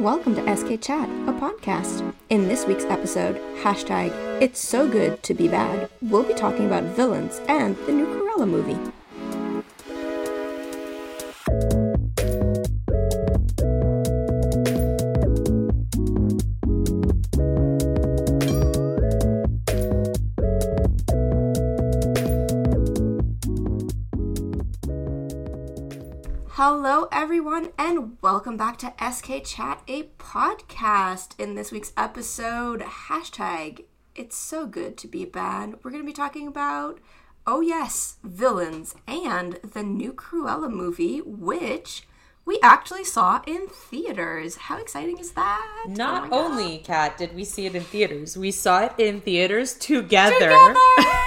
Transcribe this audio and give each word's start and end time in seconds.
Welcome 0.00 0.34
to 0.34 0.56
SK 0.56 0.80
Chat, 0.80 1.08
a 1.08 1.32
podcast. 1.32 2.12
In 2.28 2.48
this 2.48 2.66
week's 2.66 2.84
episode, 2.84 3.36
hashtag 3.62 4.10
It's 4.42 4.58
So 4.58 4.88
Good 4.90 5.22
to 5.22 5.34
Be 5.34 5.46
Bad, 5.46 5.88
we'll 6.02 6.24
be 6.24 6.34
talking 6.34 6.66
about 6.66 6.82
villains 6.96 7.40
and 7.46 7.76
the 7.86 7.92
new 7.92 8.06
Cruella 8.06 8.48
movie. 8.48 8.76
Welcome 28.34 28.56
back 28.56 28.76
to 28.76 28.92
SK 28.98 29.44
Chat, 29.44 29.80
a 29.86 30.08
podcast. 30.18 31.38
In 31.38 31.54
this 31.54 31.70
week's 31.70 31.92
episode, 31.96 32.80
hashtag 32.80 33.84
It's 34.16 34.36
So 34.36 34.66
Good 34.66 34.98
to 34.98 35.06
Be 35.06 35.24
Bad, 35.24 35.76
we're 35.84 35.92
going 35.92 36.02
to 36.02 36.06
be 36.06 36.12
talking 36.12 36.48
about, 36.48 36.98
oh 37.46 37.60
yes, 37.60 38.16
villains 38.24 38.96
and 39.06 39.60
the 39.62 39.84
new 39.84 40.12
Cruella 40.12 40.68
movie, 40.68 41.20
which 41.20 42.08
we 42.44 42.58
actually 42.60 43.04
saw 43.04 43.40
in 43.46 43.68
theaters. 43.68 44.56
How 44.56 44.78
exciting 44.78 45.18
is 45.18 45.30
that? 45.34 45.84
Oh 45.86 45.92
Not 45.92 46.30
Oh 46.32 46.46
only, 46.46 46.78
Kat, 46.78 47.16
did 47.16 47.36
we 47.36 47.44
see 47.44 47.66
it 47.66 47.76
in 47.76 47.84
theaters, 47.84 48.36
we 48.36 48.50
saw 48.50 48.86
it 48.86 48.94
in 48.98 49.20
theaters 49.20 49.74
together. 49.74 50.34
Together! 50.40 50.74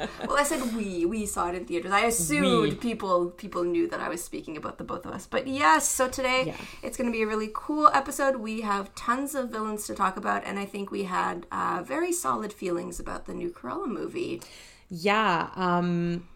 Well, 0.26 0.36
I 0.38 0.42
said 0.44 0.74
we. 0.74 1.04
We 1.06 1.26
saw 1.26 1.48
it 1.48 1.54
in 1.54 1.64
theaters. 1.66 1.92
I 1.92 2.00
assumed 2.06 2.62
We. 2.62 2.74
people 2.76 3.30
people 3.30 3.64
knew 3.64 3.88
that 3.88 4.00
I 4.00 4.08
was 4.08 4.22
speaking 4.22 4.56
about 4.56 4.78
the 4.78 4.84
both 4.84 5.04
of 5.06 5.12
us. 5.12 5.26
But 5.26 5.46
yes, 5.46 5.88
so 5.88 6.08
today 6.08 6.44
Yeah. 6.48 6.56
it's 6.82 6.96
going 6.96 7.08
to 7.10 7.12
be 7.12 7.22
a 7.22 7.26
really 7.26 7.50
cool 7.52 7.88
episode. 7.88 8.36
We 8.36 8.60
have 8.62 8.94
tons 8.94 9.34
of 9.34 9.50
villains 9.50 9.86
to 9.86 9.94
talk 9.94 10.16
about, 10.16 10.44
and 10.44 10.58
I 10.58 10.64
think 10.66 10.90
we 10.90 11.04
had 11.04 11.46
uh, 11.52 11.82
very 11.84 12.12
solid 12.12 12.52
feelings 12.52 13.00
about 13.00 13.26
the 13.26 13.34
new 13.34 13.50
Cruella 13.50 13.88
movie. 13.88 14.40
Yeah, 14.88 15.50
um 15.56 16.26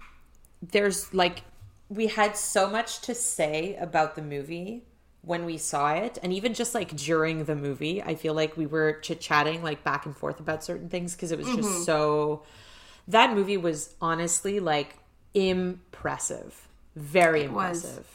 there's 0.63 1.13
like 1.13 1.43
we 1.89 2.07
had 2.07 2.37
so 2.37 2.69
much 2.69 3.01
to 3.03 3.15
say 3.15 3.77
about 3.77 4.15
the 4.17 4.23
movie 4.23 4.85
when 5.23 5.45
we 5.45 5.57
saw 5.57 5.93
it 5.93 6.19
and 6.23 6.33
even 6.33 6.55
just 6.55 6.75
like 6.75 6.95
during 6.97 7.45
the 7.45 7.55
movie 7.55 8.03
i 8.03 8.15
feel 8.15 8.35
like 8.35 8.57
we 8.57 8.67
were 8.67 8.99
chit-chatting 9.01 9.63
like 9.63 9.83
back 9.85 10.07
and 10.07 10.17
forth 10.17 10.41
about 10.41 10.63
certain 10.65 10.89
things 10.89 11.15
because 11.15 11.33
it 11.33 11.39
was 11.39 11.47
Mm-hmm. 11.47 11.57
just 11.57 11.85
so 11.85 12.43
that 13.09 13.35
movie 13.35 13.57
was 13.57 13.95
honestly 14.01 14.61
like 14.61 14.97
impressive 15.35 16.69
very 16.97 17.49
was. 17.49 17.85
impressive 17.85 18.07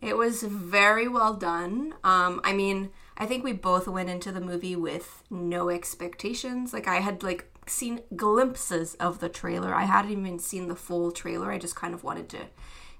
It 0.00 0.16
was 0.16 0.42
very 0.42 1.08
well 1.08 1.34
done. 1.34 1.94
Um, 2.02 2.40
I 2.42 2.52
mean, 2.52 2.90
I 3.18 3.26
think 3.26 3.44
we 3.44 3.52
both 3.52 3.86
went 3.86 4.08
into 4.08 4.32
the 4.32 4.40
movie 4.40 4.76
with 4.76 5.22
no 5.28 5.68
expectations. 5.68 6.72
Like 6.72 6.88
I 6.88 6.96
had 6.96 7.22
like 7.22 7.50
seen 7.66 8.00
glimpses 8.16 8.94
of 8.94 9.20
the 9.20 9.28
trailer. 9.28 9.74
I 9.74 9.84
hadn't 9.84 10.12
even 10.12 10.38
seen 10.38 10.68
the 10.68 10.76
full 10.76 11.12
trailer. 11.12 11.50
I 11.50 11.58
just 11.58 11.76
kind 11.76 11.92
of 11.92 12.02
wanted 12.02 12.28
to 12.30 12.38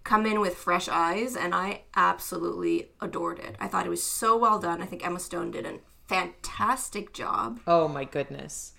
come 0.04 0.26
in 0.26 0.40
with 0.40 0.56
fresh 0.56 0.88
eyes 0.88 1.36
and 1.36 1.54
I 1.54 1.82
absolutely 1.96 2.90
adored 3.00 3.38
it. 3.38 3.56
I 3.58 3.68
thought 3.68 3.86
it 3.86 3.90
was 3.90 4.02
so 4.02 4.36
well 4.36 4.58
done. 4.58 4.82
I 4.82 4.86
think 4.86 5.04
Emma 5.04 5.20
Stone 5.20 5.52
did 5.52 5.66
a 5.66 5.78
fantastic 6.06 7.12
job. 7.14 7.60
oh 7.66 7.86
my 7.86 8.04
goodness 8.04 8.72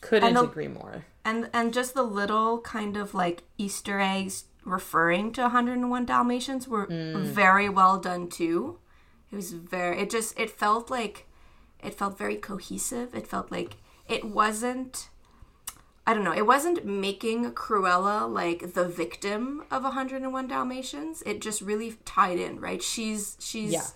couldn't 0.00 0.34
the- 0.34 0.42
agree 0.42 0.68
more. 0.68 1.04
and 1.24 1.48
and 1.52 1.72
just 1.72 1.94
the 1.94 2.02
little 2.02 2.60
kind 2.60 2.96
of 2.96 3.14
like 3.14 3.42
easter 3.58 4.00
eggs 4.00 4.44
referring 4.64 5.32
to 5.32 5.42
101 5.42 6.04
dalmatians 6.04 6.66
were 6.66 6.86
mm. 6.86 7.22
very 7.22 7.68
well 7.68 7.98
done 7.98 8.28
too. 8.28 8.78
It 9.32 9.36
was 9.36 9.52
very 9.52 10.00
it 10.00 10.10
just 10.10 10.38
it 10.38 10.50
felt 10.50 10.90
like 10.90 11.26
it 11.82 11.94
felt 11.94 12.18
very 12.18 12.36
cohesive. 12.36 13.14
It 13.14 13.26
felt 13.26 13.50
like 13.50 13.76
it 14.08 14.24
wasn't 14.24 15.08
i 16.08 16.14
don't 16.14 16.22
know 16.22 16.32
it 16.32 16.46
wasn't 16.46 16.84
making 16.84 17.50
cruella 17.52 18.32
like 18.32 18.74
the 18.74 18.86
victim 18.86 19.64
of 19.70 19.82
101 19.82 20.46
dalmatians. 20.48 21.22
It 21.26 21.40
just 21.40 21.60
really 21.60 21.96
tied 22.04 22.38
in 22.38 22.60
right? 22.60 22.82
She's 22.82 23.36
she's 23.40 23.72
Yeah. 23.72 23.86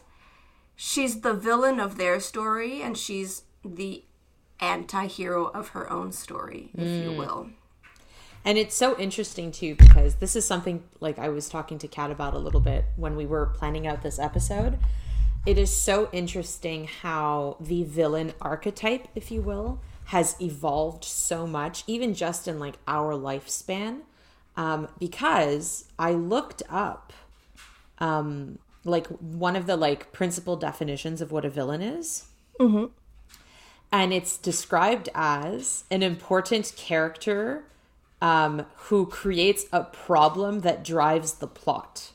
she's 0.77 1.21
the 1.21 1.35
villain 1.35 1.79
of 1.81 1.97
their 1.97 2.21
story 2.21 2.83
and 2.83 2.97
she's 2.99 3.45
the 3.65 4.05
anti-hero 4.61 5.47
of 5.47 5.69
her 5.69 5.91
own 5.91 6.13
story 6.13 6.71
if 6.77 7.05
you 7.05 7.13
will 7.13 7.49
And 8.45 8.57
it's 8.57 8.75
so 8.75 8.99
interesting 8.99 9.53
too 9.53 9.75
because 9.75 10.17
this 10.17 10.35
is 10.35 10.47
something 10.47 10.83
like 10.99 11.19
I 11.19 11.29
was 11.29 11.49
talking 11.49 11.79
to 11.79 11.89
Kat 11.89 12.11
about 12.11 12.35
a 12.35 12.39
little 12.39 12.61
bit 12.61 12.85
when 12.97 13.17
we 13.17 13.27
were 13.27 13.47
planning 13.47 13.87
out 13.87 14.03
this 14.03 14.19
episode. 14.19 14.79
It 15.47 15.59
is 15.59 15.75
so 15.75 16.09
interesting 16.13 16.87
how 16.87 17.57
the 17.61 17.83
villain 17.83 18.33
archetype, 18.41 19.09
if 19.15 19.31
you 19.31 19.41
will, 19.43 19.81
has 20.07 20.37
evolved 20.41 21.05
so 21.05 21.47
much, 21.47 21.85
even 21.87 22.15
just 22.15 22.49
in 22.49 22.59
like 22.59 22.77
our 22.87 23.15
lifespan. 23.15 24.01
Um, 24.57 24.89
because 24.99 25.85
I 25.99 26.13
looked 26.13 26.63
up 26.69 27.13
um, 27.99 28.59
like 28.85 29.07
one 29.07 29.57
of 29.57 29.67
the 29.67 29.77
like 29.77 30.13
principal 30.13 30.57
definitions 30.57 31.21
of 31.21 31.31
what 31.31 31.45
a 31.45 31.51
villain 31.51 31.81
is 31.83 32.27
and 33.93 34.13
it's 34.13 34.37
described 34.37 35.09
as 35.15 35.85
an 35.91 36.03
important 36.03 36.73
character 36.77 37.65
um, 38.23 38.67
who 38.77 39.07
creates 39.07 39.65
a 39.73 39.83
problem 39.83 40.61
that 40.61 40.85
drives 40.85 41.35
the 41.35 41.47
plot. 41.47 42.13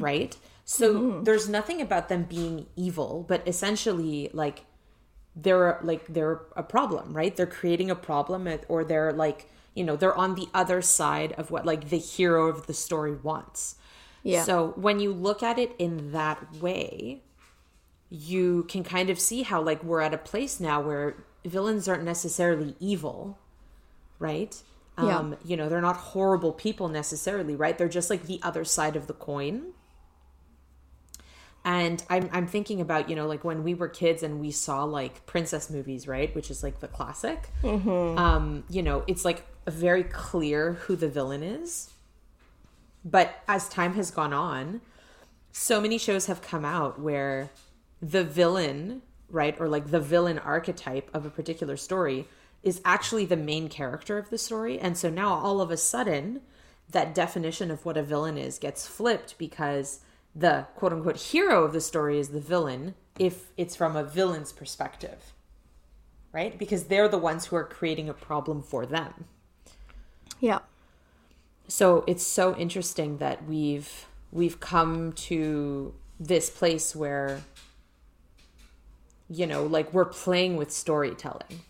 Right? 0.00 0.36
So 0.64 1.20
there's 1.22 1.48
nothing 1.48 1.80
about 1.80 2.08
them 2.08 2.24
being 2.24 2.66
evil, 2.76 3.24
but 3.26 3.46
essentially, 3.48 4.30
like, 4.32 4.64
they're 5.34 5.78
like 5.82 6.06
they're 6.08 6.42
a 6.56 6.62
problem, 6.62 7.14
right? 7.14 7.34
They're 7.34 7.46
creating 7.46 7.90
a 7.90 7.94
problem, 7.94 8.48
or 8.68 8.84
they're 8.84 9.12
like, 9.12 9.48
you 9.74 9.84
know, 9.84 9.96
they're 9.96 10.16
on 10.16 10.34
the 10.34 10.48
other 10.52 10.82
side 10.82 11.32
of 11.32 11.50
what 11.50 11.64
like 11.64 11.88
the 11.88 11.98
hero 11.98 12.48
of 12.48 12.66
the 12.66 12.74
story 12.74 13.14
wants. 13.14 13.76
Yeah. 14.22 14.42
So 14.42 14.72
when 14.76 15.00
you 15.00 15.12
look 15.12 15.42
at 15.42 15.58
it 15.58 15.74
in 15.78 16.12
that 16.12 16.54
way, 16.56 17.22
you 18.10 18.64
can 18.68 18.82
kind 18.82 19.10
of 19.10 19.18
see 19.18 19.42
how 19.42 19.60
like 19.60 19.82
we're 19.84 20.00
at 20.00 20.14
a 20.14 20.18
place 20.18 20.60
now 20.60 20.80
where 20.80 21.16
villains 21.44 21.88
aren't 21.88 22.04
necessarily 22.04 22.74
evil, 22.80 23.38
right? 24.18 24.60
Yeah. 24.96 25.18
Um, 25.18 25.36
you 25.44 25.56
know, 25.56 25.68
they're 25.68 25.80
not 25.80 25.96
horrible 25.96 26.52
people 26.52 26.88
necessarily, 26.88 27.54
right? 27.54 27.76
They're 27.76 27.88
just 27.88 28.10
like 28.10 28.24
the 28.24 28.40
other 28.42 28.64
side 28.64 28.96
of 28.96 29.06
the 29.06 29.12
coin. 29.12 29.72
And 31.64 32.02
I'm 32.08 32.30
I'm 32.32 32.46
thinking 32.46 32.80
about, 32.80 33.10
you 33.10 33.16
know, 33.16 33.26
like 33.26 33.44
when 33.44 33.62
we 33.62 33.74
were 33.74 33.88
kids 33.88 34.22
and 34.22 34.40
we 34.40 34.50
saw 34.50 34.84
like 34.84 35.26
princess 35.26 35.68
movies, 35.68 36.08
right? 36.08 36.34
Which 36.34 36.50
is 36.50 36.62
like 36.62 36.80
the 36.80 36.88
classic. 36.88 37.50
Um, 38.18 38.64
you 38.70 38.82
know, 38.82 39.04
it's 39.06 39.24
like 39.24 39.44
very 39.66 40.02
clear 40.02 40.74
who 40.74 40.96
the 40.96 41.08
villain 41.08 41.42
is. 41.42 41.90
But 43.04 43.42
as 43.46 43.68
time 43.68 43.94
has 43.94 44.10
gone 44.10 44.32
on, 44.32 44.80
so 45.52 45.80
many 45.80 45.98
shows 45.98 46.26
have 46.26 46.42
come 46.42 46.64
out 46.64 47.00
where 47.00 47.50
the 48.00 48.24
villain, 48.24 49.02
right, 49.30 49.56
or 49.60 49.68
like 49.68 49.90
the 49.90 50.00
villain 50.00 50.38
archetype 50.38 51.10
of 51.14 51.26
a 51.26 51.30
particular 51.30 51.76
story 51.76 52.26
is 52.62 52.80
actually 52.84 53.24
the 53.24 53.36
main 53.36 53.68
character 53.68 54.18
of 54.18 54.30
the 54.30 54.38
story. 54.38 54.78
And 54.78 54.96
so 54.96 55.10
now 55.10 55.34
all 55.34 55.60
of 55.60 55.70
a 55.70 55.76
sudden, 55.76 56.40
that 56.90 57.14
definition 57.14 57.70
of 57.70 57.84
what 57.84 57.96
a 57.96 58.02
villain 58.02 58.38
is 58.38 58.58
gets 58.58 58.86
flipped 58.86 59.36
because 59.38 60.00
the 60.34 60.66
quote 60.76 60.92
unquote 60.92 61.16
hero 61.16 61.64
of 61.64 61.72
the 61.72 61.80
story 61.80 62.18
is 62.18 62.28
the 62.28 62.40
villain 62.40 62.94
if 63.18 63.52
it's 63.56 63.74
from 63.74 63.96
a 63.96 64.04
villain's 64.04 64.52
perspective, 64.52 65.32
right? 66.32 66.58
Because 66.58 66.84
they're 66.84 67.08
the 67.08 67.18
ones 67.18 67.46
who 67.46 67.56
are 67.56 67.64
creating 67.64 68.08
a 68.08 68.14
problem 68.14 68.62
for 68.62 68.86
them. 68.86 69.26
yeah 70.40 70.60
So 71.66 72.04
it's 72.06 72.26
so 72.26 72.56
interesting 72.56 73.18
that 73.18 73.44
we've 73.46 74.06
we've 74.30 74.60
come 74.60 75.12
to 75.12 75.94
this 76.20 76.50
place 76.50 76.94
where 76.94 77.42
you 79.30 79.46
know, 79.46 79.64
like 79.64 79.92
we're 79.92 80.04
playing 80.04 80.56
with 80.56 80.70
storytelling. 80.70 81.60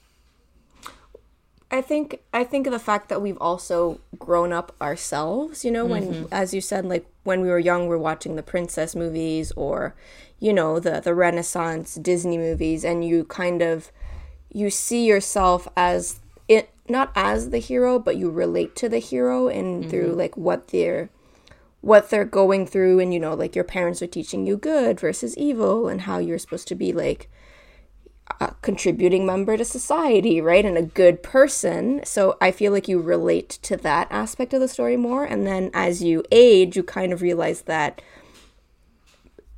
I 1.71 1.83
think 1.83 2.21
I 2.33 2.45
think 2.45 2.67
of 2.67 2.73
the 2.73 2.79
fact 2.79 3.09
that 3.11 3.21
we've 3.21 3.37
also 3.39 4.01
grown 4.19 4.53
up 4.53 4.75
ourselves, 4.81 5.65
you 5.65 5.71
know, 5.71 5.85
when 5.85 6.13
mm-hmm. 6.13 6.27
as 6.33 6.55
you 6.55 6.61
said, 6.61 6.87
like 6.87 7.07
when 7.25 7.43
we 7.43 7.49
were 7.49 7.59
young, 7.59 7.89
we're 7.89 7.99
watching 7.99 8.37
the 8.37 8.43
princess 8.43 8.97
movies 8.97 9.53
or, 9.53 9.95
you 10.41 10.53
know, 10.53 10.81
the 10.81 11.01
the 11.01 11.15
Renaissance 11.15 11.97
Disney 11.97 12.39
movies, 12.39 12.85
and 12.85 13.05
you 13.05 13.25
kind 13.25 13.61
of 13.61 13.93
you 14.51 14.71
see 14.71 15.05
yourself 15.05 15.69
as 15.77 16.21
it 16.49 16.71
not 16.89 17.13
as 17.15 17.51
the 17.51 17.59
hero, 17.59 17.99
but 17.99 18.17
you 18.17 18.31
relate 18.31 18.75
to 18.77 18.89
the 18.89 18.99
hero 18.99 19.49
and 19.49 19.83
mm-hmm. 19.83 19.91
through 19.91 20.15
like 20.15 20.39
what 20.39 20.69
they're 20.69 21.11
what 21.81 22.11
they're 22.11 22.25
going 22.25 22.67
through 22.67 22.99
and 22.99 23.15
you 23.15 23.21
know 23.21 23.35
like 23.35 23.55
your 23.55 23.65
parents 23.65 24.03
are 24.03 24.07
teaching 24.09 24.47
you 24.47 24.57
good 24.57 24.99
versus 24.99 25.37
evil 25.37 25.87
and 25.87 26.03
how 26.03 26.19
you're 26.19 26.39
supposed 26.39 26.67
to 26.67 26.75
be 26.75 26.93
like 26.93 27.31
a 28.41 28.55
contributing 28.63 29.27
member 29.27 29.57
to 29.57 29.65
society, 29.65 30.41
right? 30.41 30.65
And 30.65 30.77
a 30.79 30.83
good 30.83 31.23
person. 31.23 32.01
So 32.05 32.37
I 32.41 32.51
feel 32.51 32.73
like 32.73 32.89
you 32.89 33.01
relate 33.01 33.51
to 33.63 33.77
that 33.79 34.09
aspect 34.11 34.53
of 34.55 34.61
the 34.61 34.69
story 34.69 34.97
more. 34.97 35.25
And 35.25 35.47
then 35.47 35.71
as 35.75 36.03
you 36.03 36.23
age, 36.31 36.77
you 36.77 36.83
kind 36.83 37.13
of 37.13 37.23
realize 37.23 37.63
that 37.63 38.01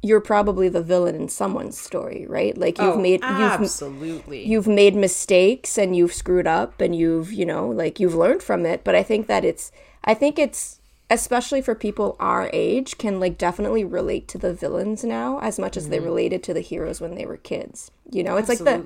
you're 0.02 0.20
probably 0.20 0.68
the 0.70 0.82
villain 0.82 1.14
in 1.14 1.28
someone's 1.28 1.78
story, 1.78 2.24
right? 2.26 2.56
Like 2.56 2.78
you've 2.78 2.96
Oh, 2.96 3.00
made 3.00 3.20
you've 3.22 3.30
absolutely. 3.30 4.46
you've 4.46 4.66
made 4.66 4.94
mistakes 4.96 5.76
and 5.76 5.94
you've 5.94 6.14
screwed 6.14 6.46
up 6.46 6.80
and 6.80 6.96
you've 6.96 7.32
you 7.32 7.44
know 7.44 7.68
like 7.68 8.00
you've 8.00 8.14
learned 8.14 8.42
from 8.42 8.64
it 8.64 8.82
but 8.82 8.94
i 8.94 9.02
think 9.02 9.26
that 9.26 9.44
it's 9.44 9.70
i 10.04 10.14
think 10.14 10.38
it's 10.38 10.79
especially 11.10 11.60
for 11.60 11.74
people 11.74 12.16
our 12.20 12.48
age 12.52 12.96
can 12.96 13.18
like 13.20 13.36
definitely 13.36 13.84
relate 13.84 14.28
to 14.28 14.38
the 14.38 14.54
villains 14.54 15.04
now 15.04 15.38
as 15.40 15.58
much 15.58 15.76
as 15.76 15.88
they 15.88 15.96
mm-hmm. 15.96 16.06
related 16.06 16.42
to 16.44 16.54
the 16.54 16.60
heroes 16.60 17.00
when 17.00 17.16
they 17.16 17.26
were 17.26 17.36
kids. 17.36 17.90
You 18.10 18.22
know 18.22 18.36
it's 18.36 18.48
like 18.48 18.58
the 18.58 18.84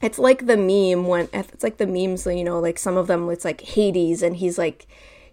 it's 0.00 0.18
like 0.18 0.46
the 0.46 0.56
meme 0.56 1.06
when 1.06 1.28
it's 1.32 1.62
like 1.62 1.78
the 1.78 1.86
memes 1.86 2.26
you 2.26 2.44
know 2.44 2.60
like 2.60 2.78
some 2.78 2.96
of 2.96 3.08
them 3.08 3.28
it's 3.30 3.44
like 3.44 3.60
hades 3.60 4.22
and 4.22 4.36
he's 4.36 4.56
like 4.58 4.86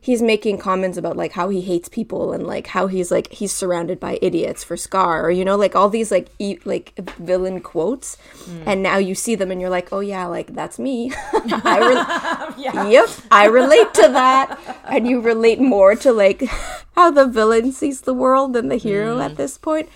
he's 0.03 0.21
making 0.21 0.57
comments 0.57 0.97
about 0.97 1.15
like 1.15 1.31
how 1.31 1.47
he 1.47 1.61
hates 1.61 1.87
people 1.87 2.33
and 2.33 2.45
like 2.45 2.67
how 2.67 2.87
he's 2.87 3.09
like 3.09 3.31
he's 3.31 3.53
surrounded 3.53 4.01
by 4.01 4.19
idiots 4.21 4.61
for 4.61 4.75
scar 4.75 5.25
or 5.25 5.31
you 5.31 5.45
know 5.45 5.55
like 5.55 5.77
all 5.77 5.87
these 5.87 6.11
like 6.11 6.27
e- 6.39 6.59
like 6.65 6.93
villain 7.17 7.61
quotes. 7.61 8.17
Mm. 8.43 8.63
And 8.65 8.83
now 8.83 8.97
you 8.97 9.15
see 9.15 9.35
them 9.35 9.49
and 9.49 9.61
you're 9.61 9.69
like 9.69 9.93
oh 9.93 10.01
yeah 10.01 10.25
like 10.25 10.53
that's 10.53 10.77
me. 10.77 11.13
I 11.33 12.53
re- 12.57 12.91
yep 12.91 13.09
i 13.31 13.45
relate 13.45 13.93
to 13.93 14.01
that. 14.01 14.59
And 14.83 15.07
you 15.07 15.21
relate 15.21 15.61
more 15.61 15.95
to 15.95 16.11
like 16.11 16.43
how 16.97 17.09
the 17.09 17.25
villain 17.25 17.71
sees 17.71 18.01
the 18.01 18.13
world 18.13 18.51
than 18.51 18.67
the 18.67 18.75
hero 18.75 19.21
at 19.21 19.31
mm. 19.31 19.37
this 19.37 19.57
point. 19.57 19.87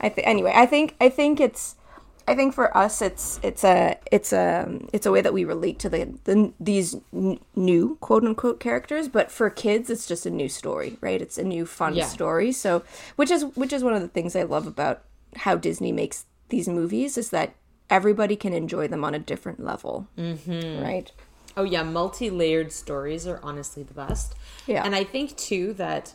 I 0.00 0.08
think 0.08 0.26
anyway 0.26 0.52
i 0.54 0.66
think 0.66 0.96
i 1.00 1.08
think 1.08 1.40
it's 1.40 1.76
I 2.26 2.34
think 2.34 2.54
for 2.54 2.74
us, 2.76 3.02
it's 3.02 3.38
it's 3.42 3.64
a 3.64 3.98
it's 4.10 4.32
a 4.32 4.80
it's 4.92 5.06
a 5.06 5.12
way 5.12 5.20
that 5.20 5.32
we 5.32 5.44
relate 5.44 5.78
to 5.80 5.88
the, 5.88 6.14
the 6.24 6.52
these 6.58 6.96
n- 7.12 7.38
new 7.54 7.96
quote 8.00 8.24
unquote 8.24 8.60
characters. 8.60 9.08
But 9.08 9.30
for 9.30 9.50
kids, 9.50 9.90
it's 9.90 10.06
just 10.06 10.24
a 10.26 10.30
new 10.30 10.48
story, 10.48 10.96
right? 11.00 11.20
It's 11.20 11.38
a 11.38 11.44
new 11.44 11.66
fun 11.66 11.94
Yeah. 11.94 12.06
story. 12.06 12.52
So, 12.52 12.82
which 13.16 13.30
is 13.30 13.44
which 13.54 13.72
is 13.72 13.84
one 13.84 13.92
of 13.94 14.00
the 14.02 14.08
things 14.08 14.34
I 14.34 14.42
love 14.42 14.66
about 14.66 15.02
how 15.36 15.56
Disney 15.56 15.92
makes 15.92 16.26
these 16.48 16.68
movies 16.68 17.18
is 17.18 17.30
that 17.30 17.54
everybody 17.90 18.36
can 18.36 18.52
enjoy 18.52 18.88
them 18.88 19.04
on 19.04 19.14
a 19.14 19.18
different 19.18 19.62
level, 19.62 20.06
mm-hmm. 20.16 20.82
right? 20.82 21.12
Oh 21.56 21.64
yeah, 21.64 21.82
multi-layered 21.82 22.72
stories 22.72 23.26
are 23.26 23.38
honestly 23.42 23.82
the 23.82 23.94
best. 23.94 24.34
Yeah. 24.66 24.82
And 24.84 24.94
I 24.94 25.04
think 25.04 25.36
too 25.36 25.72
that 25.74 26.14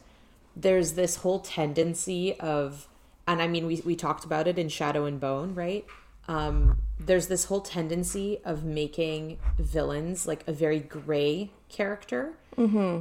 there's 0.55 0.93
this 0.93 1.17
whole 1.17 1.39
tendency 1.39 2.37
of 2.39 2.87
and 3.29 3.41
I 3.41 3.47
mean 3.47 3.65
we 3.67 3.81
we 3.85 3.95
talked 3.95 4.25
about 4.25 4.47
it 4.47 4.57
in 4.59 4.69
Shadow 4.69 5.05
and 5.05 5.19
Bone, 5.19 5.55
right? 5.55 5.85
Um 6.27 6.81
there's 6.99 7.27
this 7.27 7.45
whole 7.45 7.61
tendency 7.61 8.39
of 8.43 8.63
making 8.65 9.37
villains 9.57 10.27
like 10.27 10.45
a 10.47 10.51
very 10.51 10.79
gray 10.79 11.51
character 11.69 12.33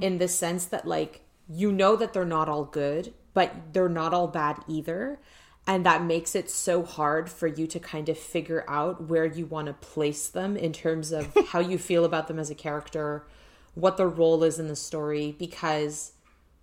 in 0.02 0.18
the 0.18 0.28
sense 0.28 0.66
that 0.66 0.86
like 0.86 1.22
you 1.48 1.72
know 1.72 1.96
that 1.96 2.12
they're 2.12 2.24
not 2.24 2.48
all 2.48 2.64
good, 2.64 3.12
but 3.34 3.52
they're 3.72 3.88
not 3.88 4.12
all 4.14 4.28
bad 4.28 4.56
either. 4.68 5.18
And 5.66 5.84
that 5.84 6.02
makes 6.02 6.34
it 6.34 6.48
so 6.48 6.82
hard 6.82 7.28
for 7.28 7.46
you 7.46 7.66
to 7.66 7.78
kind 7.78 8.08
of 8.08 8.18
figure 8.18 8.64
out 8.68 9.02
where 9.08 9.26
you 9.26 9.44
want 9.46 9.66
to 9.66 9.74
place 9.74 10.28
them 10.28 10.56
in 10.56 10.72
terms 10.72 11.12
of 11.12 11.34
how 11.48 11.60
you 11.60 11.76
feel 11.76 12.04
about 12.04 12.26
them 12.28 12.38
as 12.38 12.50
a 12.50 12.54
character, 12.54 13.26
what 13.74 13.96
their 13.98 14.08
role 14.08 14.42
is 14.44 14.58
in 14.58 14.68
the 14.68 14.76
story. 14.76 15.34
Because, 15.38 16.12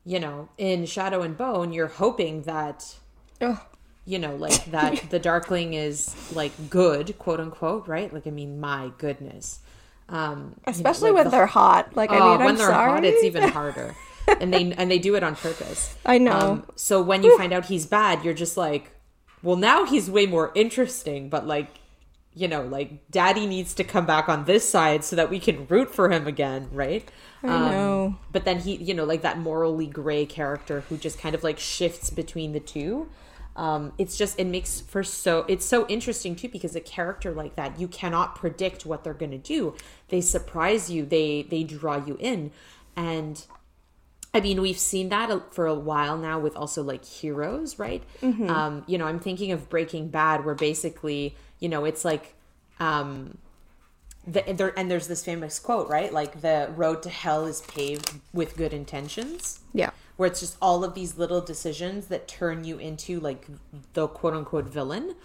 you 0.06 0.20
know, 0.20 0.50
in 0.58 0.88
Shadow 0.88 1.22
and 1.22 1.38
Bone, 1.38 1.72
you're 1.72 1.88
hoping 1.88 2.44
that 2.44 2.96
Oh, 3.42 3.62
you 4.06 4.20
know, 4.20 4.36
like 4.36 4.66
that 4.72 5.10
the 5.10 5.20
Darkling 5.20 5.74
is 5.74 6.14
like 6.36 6.52
good, 6.70 7.18
quote 7.20 7.40
unquote, 7.40 7.88
right? 7.88 8.14
Like, 8.14 8.28
I 8.28 8.32
mean, 8.32 8.60
my 8.60 8.92
goodness. 8.98 9.60
Um, 10.08 10.40
you 10.40 10.44
know, 10.46 10.54
especially 10.68 11.10
like 11.12 11.16
when 11.16 11.24
the- 11.26 11.30
they're 11.32 11.46
hot. 11.48 11.96
Like 11.96 12.12
I 12.12 12.20
Oh, 12.20 12.32
mean, 12.32 12.40
I'm 12.42 12.46
when 12.46 12.56
they're 12.58 12.68
sorry. 12.68 12.92
hot, 12.92 13.06
it's 13.06 13.24
even 13.24 13.50
harder. 13.50 13.96
and 14.40 14.54
they 14.54 14.72
and 14.74 14.90
they 14.90 15.00
do 15.00 15.16
it 15.16 15.24
on 15.24 15.36
purpose. 15.36 15.96
I 16.06 16.18
know. 16.20 16.32
Um, 16.32 16.66
so 16.76 17.02
when 17.02 17.24
you 17.24 17.38
find 17.38 17.54
out 17.54 17.66
he's 17.66 17.86
bad, 17.86 18.24
you're 18.24 18.34
just 18.34 18.58
like, 18.58 18.92
well, 19.44 19.56
now 19.56 19.86
he's 19.86 20.10
way 20.10 20.26
more 20.26 20.52
interesting. 20.56 21.30
But 21.30 21.46
like, 21.48 21.68
you 22.34 22.48
know, 22.48 22.64
like 22.64 23.10
Daddy 23.12 23.46
needs 23.48 23.74
to 23.76 23.84
come 23.84 24.06
back 24.06 24.28
on 24.30 24.46
this 24.46 24.68
side 24.70 25.04
so 25.04 25.16
that 25.16 25.30
we 25.30 25.40
can 25.40 25.66
root 25.68 25.94
for 25.94 26.12
him 26.12 26.28
again, 26.28 26.70
right? 26.72 27.10
Um, 27.44 27.50
I 27.50 27.72
know. 27.72 28.16
But 28.32 28.46
then 28.46 28.60
he, 28.60 28.76
you 28.76 28.94
know, 28.94 29.06
like 29.06 29.22
that 29.22 29.38
morally 29.38 29.88
gray 29.88 30.26
character 30.26 30.82
who 30.90 30.98
just 30.98 31.20
kind 31.20 31.36
of 31.36 31.44
like 31.44 31.60
shifts 31.60 32.10
between 32.10 32.54
the 32.54 32.60
two. 32.60 33.10
Um, 33.56 33.94
it's 33.98 34.18
just 34.18 34.38
it 34.38 34.48
makes 34.48 34.82
for 34.82 35.02
so 35.04 35.46
it's 35.48 35.66
so 35.66 35.88
interesting 35.88 36.36
too 36.36 36.50
because 36.50 36.76
a 36.76 36.82
character 36.82 37.32
like 37.32 37.56
that 37.56 37.80
you 37.80 37.88
cannot 37.88 38.36
predict 38.36 38.86
what 38.86 39.04
they're 39.04 39.14
going 39.14 39.32
to 39.32 39.38
do. 39.38 39.76
They 40.10 40.20
surprise 40.20 40.90
you. 40.90 41.06
They 41.06 41.44
they 41.44 41.64
draw 41.64 41.96
you 42.06 42.18
in, 42.20 42.52
and 42.98 43.42
I 44.34 44.42
mean, 44.42 44.62
we've 44.62 44.78
seen 44.78 45.08
that 45.10 45.54
for 45.54 45.66
a 45.66 45.74
while 45.74 46.18
now 46.18 46.40
with 46.40 46.58
also 46.58 46.84
like 46.84 47.06
heroes, 47.06 47.80
right? 47.80 48.04
Um, 48.50 48.84
you 48.86 48.98
know, 48.98 49.06
I'm 49.08 49.20
thinking 49.20 49.54
of 49.54 49.70
Breaking 49.70 50.10
Bad, 50.10 50.44
where 50.44 50.56
basically, 50.56 51.38
you 51.60 51.70
know, 51.70 51.86
it's 51.86 52.04
like, 52.04 52.34
um, 52.82 53.38
the, 54.28 54.48
and 54.48 54.58
there, 54.58 54.78
and 54.78 54.90
there's 54.90 55.08
this 55.08 55.24
famous 55.24 55.60
quote, 55.60 55.88
right? 55.90 56.12
Like 56.12 56.42
the 56.42 56.72
road 56.76 57.04
to 57.04 57.10
hell 57.10 57.46
is 57.46 57.62
paved 57.62 58.14
with 58.34 58.58
good 58.58 58.74
intentions 58.74 59.60
Yeah. 59.74 59.92
where 60.18 60.28
it's 60.28 60.40
just 60.40 60.58
all 60.62 60.84
of 60.84 60.96
these 60.96 61.18
little 61.18 61.42
decisions 61.42 62.08
that 62.08 62.28
turn 62.28 62.64
you 62.64 62.78
into 62.78 63.20
like 63.20 63.48
the 63.94 64.08
quote 64.08 64.34
unquote 64.34 64.66
villain. 64.66 65.16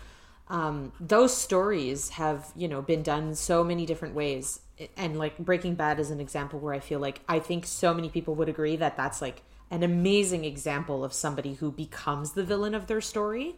Um, 0.49 0.93
those 1.01 1.37
stories 1.37 2.11
have, 2.11 2.51
you 2.57 2.69
know, 2.69 2.83
been 2.83 3.03
done 3.03 3.35
so 3.35 3.63
many 3.65 3.87
different 3.87 4.15
ways. 4.15 4.61
And 4.97 5.19
like 5.19 5.39
Breaking 5.39 5.75
Bad 5.75 6.01
is 6.01 6.11
an 6.11 6.21
example 6.21 6.59
where 6.59 6.75
I 6.75 6.81
feel 6.81 6.99
like 7.01 7.21
I 7.29 7.39
think 7.39 7.67
so 7.67 7.95
many 7.95 8.09
people 8.09 8.35
would 8.35 8.49
agree 8.49 8.77
that 8.77 8.97
that's 8.97 9.23
like 9.23 9.43
an 9.71 9.83
amazing 9.83 10.45
example 10.45 11.05
of 11.05 11.13
somebody 11.13 11.55
who 11.55 11.71
becomes 11.71 12.33
the 12.33 12.43
villain 12.43 12.75
of 12.75 12.87
their 12.89 13.01
story 13.01 13.55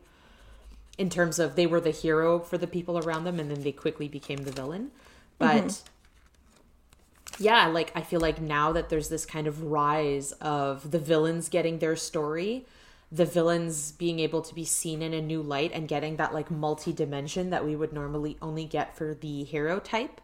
in 0.99 1.09
terms 1.09 1.39
of 1.39 1.56
they 1.56 1.67
were 1.67 1.81
the 1.81 1.91
hero 1.91 2.39
for 2.39 2.59
the 2.59 2.67
people 2.67 2.99
around 2.99 3.25
them 3.25 3.41
and 3.41 3.50
then 3.50 3.62
they 3.62 3.73
quickly 3.73 4.09
became 4.09 4.44
the 4.44 4.53
villain. 4.53 4.91
But 5.38 5.64
mm-hmm. 5.64 7.44
yeah, 7.44 7.67
like 7.67 7.93
I 7.94 8.02
feel 8.02 8.20
like 8.20 8.40
now 8.40 8.73
that 8.73 8.88
there's 8.88 9.08
this 9.08 9.26
kind 9.26 9.46
of 9.46 9.62
rise 9.64 10.32
of 10.32 10.90
the 10.90 10.99
villains 10.99 11.49
getting 11.49 11.79
their 11.79 11.96
story, 11.96 12.67
the 13.11 13.26
villains 13.26 13.93
being 13.93 14.19
able 14.20 14.40
to 14.43 14.55
be 14.55 14.64
seen 14.64 15.02
in 15.02 15.12
a 15.12 15.20
new 15.20 15.43
light 15.43 15.70
and 15.75 15.87
getting 15.87 16.17
that 16.17 16.32
like 16.32 16.50
multi 16.50 16.93
dimension 16.93 17.50
that 17.50 17.64
we 17.64 17.76
would 17.76 17.93
normally 17.93 18.38
only 18.40 18.64
get 18.64 18.96
for 18.96 19.14
the 19.14 19.44
hero 19.44 19.79
type. 19.79 20.20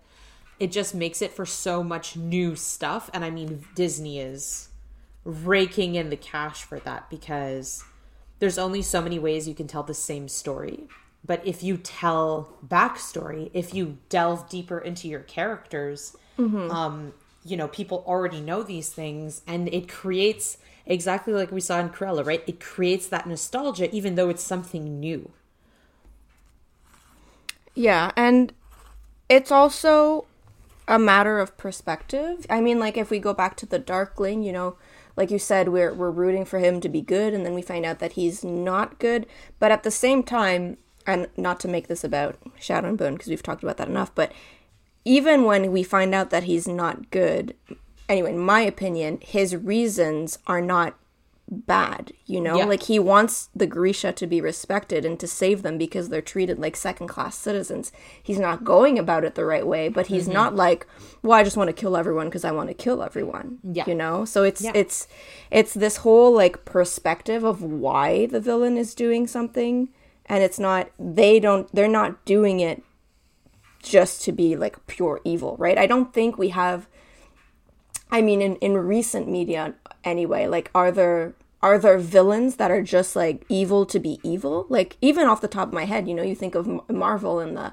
It 0.58 0.72
just 0.72 0.94
makes 0.94 1.22
it 1.22 1.32
for 1.32 1.46
so 1.46 1.84
much 1.84 2.16
new 2.16 2.56
stuff. 2.56 3.10
And 3.12 3.25
I 3.25 3.31
mean, 3.31 3.64
Disney 3.75 4.19
is 4.19 4.70
raking 5.25 5.94
in 5.94 6.10
the 6.10 6.16
cash 6.16 6.64
for 6.64 6.81
that 6.81 7.10
because 7.10 7.84
there's 8.38 8.58
only 8.58 8.82
so 8.82 9.03
many 9.03 9.19
ways 9.19 9.46
you 9.46 9.55
can 9.55 9.67
tell 9.67 9.82
the 9.82 9.94
same 9.94 10.29
story. 10.29 10.88
But 11.25 11.46
if 11.46 11.63
you 11.63 11.77
tell 11.77 12.55
backstory, 12.67 13.51
if 13.53 13.75
you 13.75 13.98
delve 14.08 14.48
deeper 14.48 14.79
into 14.79 15.08
your 15.08 15.20
characters, 15.20 16.17
um, 16.70 17.13
you 17.44 17.56
know, 17.56 17.69
people 17.69 18.05
already 18.06 18.41
know 18.41 18.63
these 18.63 18.89
things, 18.89 19.43
and 19.46 19.69
it 19.69 19.89
creates 19.89 20.58
exactly 20.87 21.34
like 21.34 21.53
we 21.53 21.60
saw 21.60 21.81
in 21.81 21.91
Cruella, 21.91 22.25
right? 22.25 22.43
It 22.46 22.60
creates 22.60 23.08
that 23.08 23.27
nostalgia, 23.27 23.94
even 23.94 24.15
though 24.15 24.29
it's 24.29 24.43
something 24.43 24.98
new. 25.01 25.31
Yeah, 27.75 28.10
and 28.17 28.53
it's 29.29 29.53
also 29.53 30.27
a 30.89 30.98
matter 30.98 31.39
of 31.39 31.56
perspective. 31.56 32.46
I 32.48 32.60
mean, 32.60 32.79
like 32.79 32.96
if 32.96 33.10
we 33.10 33.19
go 33.19 33.34
back 33.34 33.56
to 33.58 33.67
the 33.67 33.79
Darkling, 33.79 34.43
you 34.43 34.53
know, 34.53 34.77
like 35.17 35.31
you 35.31 35.39
said, 35.39 35.69
we're 35.69 35.93
we're 35.93 36.10
rooting 36.10 36.44
for 36.44 36.58
him 36.58 36.81
to 36.81 36.89
be 36.89 37.03
good, 37.03 37.34
and 37.34 37.44
then 37.44 37.55
we 37.55 37.63
find 37.63 37.84
out 37.84 37.98
that 37.98 38.13
he's 38.13 38.43
not 38.43 38.98
good. 38.98 39.27
But 39.58 39.70
at 39.70 39.82
the 39.82 39.91
same 39.91 40.22
time, 40.22 40.79
and 41.08 41.29
not 41.36 41.58
to 41.60 41.69
make 41.69 41.88
this 41.88 42.05
about 42.05 42.36
Shadow 42.60 42.88
and 42.88 42.98
Bone 42.98 43.15
because 43.15 43.29
we've 43.29 43.43
talked 43.43 43.62
about 43.62 43.79
that 43.79 43.88
enough, 43.88 44.15
but 44.15 44.32
even 45.05 45.44
when 45.44 45.72
we 45.72 45.82
find 45.82 46.15
out 46.15 46.31
that 46.31 46.44
he's 46.44 46.69
not 46.69 47.10
good, 47.10 47.55
anyway, 48.08 48.31
in 48.31 48.38
my 48.38 48.60
opinion, 48.60 49.19
his 49.22 49.56
reasons 49.56 50.38
are 50.46 50.60
not 50.60 50.96
bad, 51.50 52.12
you 52.27 52.43
know? 52.43 52.58
Yeah. 52.58 52.65
Like 52.67 52.82
he 52.82 52.98
wants 52.98 53.48
the 53.56 53.67
Grisha 53.67 54.12
to 54.12 54.27
be 54.27 54.43
respected 54.43 55.06
and 55.06 55.19
to 55.19 55.27
save 55.27 55.62
them 55.62 55.79
because 55.79 56.10
they're 56.10 56.20
treated 56.20 56.58
like 56.58 56.77
second 56.77 57.08
class 57.08 57.36
citizens. 57.36 57.91
He's 58.22 58.38
not 58.38 58.65
going 58.65 58.98
about 58.98 59.24
it 59.24 59.34
the 59.34 59.46
right 59.46 59.67
way, 59.67 59.88
but 59.88 60.08
he's 60.08 60.24
mm-hmm. 60.24 60.34
not 60.34 60.56
like, 60.56 60.86
well, 61.22 61.38
I 61.38 61.44
just 61.44 61.56
want 61.56 61.69
to 61.69 61.72
kill 61.72 61.96
everyone 61.96 62.27
because 62.27 62.44
I 62.44 62.53
want 62.53 62.69
to 62.69 62.74
kill 62.74 63.03
everyone. 63.03 63.60
Yeah. 63.62 63.84
You 63.86 63.94
know? 63.94 64.27
So 64.27 64.43
it's 64.43 64.60
Yeah. 64.60 64.72
it's 64.74 65.08
it's 65.50 65.72
this 65.72 65.98
whole 65.98 66.32
like 66.32 66.67
perspective 66.67 67.44
of 67.44 67.62
why 67.62 68.27
the 68.27 68.41
villain 68.41 68.77
is 68.77 68.94
doing 68.94 69.27
something 69.27 69.88
and 70.29 70.43
it's 70.43 70.58
not 70.58 70.91
they 70.99 71.41
don't 71.41 71.73
they're 71.75 71.89
not 71.89 72.25
doing 72.25 72.61
it 72.61 72.82
just 73.82 74.23
to 74.23 74.32
be 74.32 74.56
like 74.56 74.87
pure 74.87 75.20
evil, 75.25 75.56
right? 75.58 75.79
I 75.79 75.87
don't 75.87 76.13
think 76.13 76.37
we 76.37 76.51
have 76.51 76.89
I 78.11 78.20
mean 78.20 78.43
in 78.43 78.56
in 78.56 78.77
recent 78.77 79.29
media 79.29 79.75
anyway, 80.05 80.47
like 80.47 80.70
are 80.75 80.91
there 80.91 81.35
are 81.61 81.79
there 81.79 81.99
villains 81.99 82.56
that 82.56 82.70
are 82.70 82.82
just 82.82 83.17
like 83.17 83.44
evil 83.49 83.85
to 83.87 83.99
be 83.99 84.20
evil? 84.23 84.67
Like 84.69 84.97
even 85.01 85.27
off 85.27 85.41
the 85.41 85.49
top 85.49 85.69
of 85.69 85.75
my 85.75 85.87
head, 85.87 86.06
you 86.08 86.15
know, 86.15 86.23
you 86.23 86.35
think 86.35 86.55
of 86.55 86.69
M- 86.69 86.81
Marvel 86.89 87.41
in 87.41 87.55
the 87.55 87.73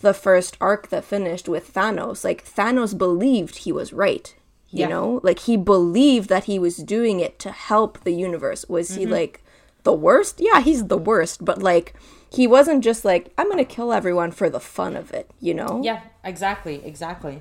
the 0.00 0.14
first 0.14 0.56
arc 0.60 0.88
that 0.90 1.04
finished 1.04 1.48
with 1.48 1.72
Thanos. 1.72 2.24
Like 2.24 2.44
Thanos 2.44 2.96
believed 2.96 3.58
he 3.58 3.72
was 3.72 3.92
right. 3.92 4.34
You 4.68 4.80
Yeah. 4.80 4.88
know, 4.88 5.20
like 5.22 5.40
he 5.40 5.56
believed 5.56 6.28
that 6.28 6.44
he 6.44 6.58
was 6.58 6.76
doing 6.78 7.20
it 7.20 7.38
to 7.40 7.50
help 7.50 8.04
the 8.04 8.12
universe. 8.12 8.66
Was 8.68 8.90
he 8.94 9.04
mm-hmm. 9.04 9.12
like 9.12 9.44
the 9.86 9.92
worst? 10.08 10.34
Yeah, 10.38 10.60
he's 10.60 10.86
the 10.88 10.98
worst, 10.98 11.44
but 11.44 11.62
like 11.62 11.94
he 12.28 12.46
wasn't 12.46 12.84
just 12.84 13.04
like 13.04 13.32
I'm 13.38 13.46
going 13.46 13.64
to 13.66 13.74
kill 13.76 13.92
everyone 13.92 14.32
for 14.32 14.50
the 14.50 14.60
fun 14.60 14.96
of 14.96 15.12
it, 15.12 15.30
you 15.40 15.54
know? 15.54 15.80
Yeah, 15.82 16.00
exactly, 16.22 16.82
exactly. 16.84 17.40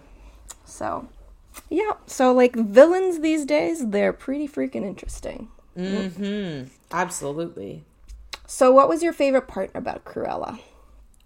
So, 0.63 1.09
yeah, 1.69 1.93
so 2.05 2.31
like 2.33 2.55
villains 2.55 3.19
these 3.19 3.45
days, 3.45 3.89
they're 3.89 4.13
pretty 4.13 4.47
freaking 4.47 4.85
interesting. 4.85 5.49
Mhm. 5.77 6.69
Absolutely. 6.91 7.83
So, 8.47 8.71
what 8.71 8.87
was 8.87 9.01
your 9.03 9.11
favorite 9.13 9.47
part 9.47 9.71
about 9.73 10.05
Cruella? 10.05 10.59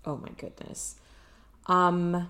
Oh 0.05 0.17
my 0.17 0.31
goodness. 0.37 0.95
Um 1.67 2.29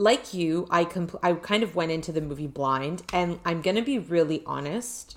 like 0.00 0.32
you, 0.32 0.68
I 0.70 0.84
compl- 0.84 1.18
I 1.24 1.32
kind 1.32 1.64
of 1.64 1.74
went 1.74 1.90
into 1.90 2.12
the 2.12 2.20
movie 2.20 2.46
blind 2.46 3.02
and 3.12 3.40
I'm 3.44 3.60
going 3.62 3.74
to 3.76 3.82
be 3.82 3.98
really 3.98 4.42
honest. 4.46 5.16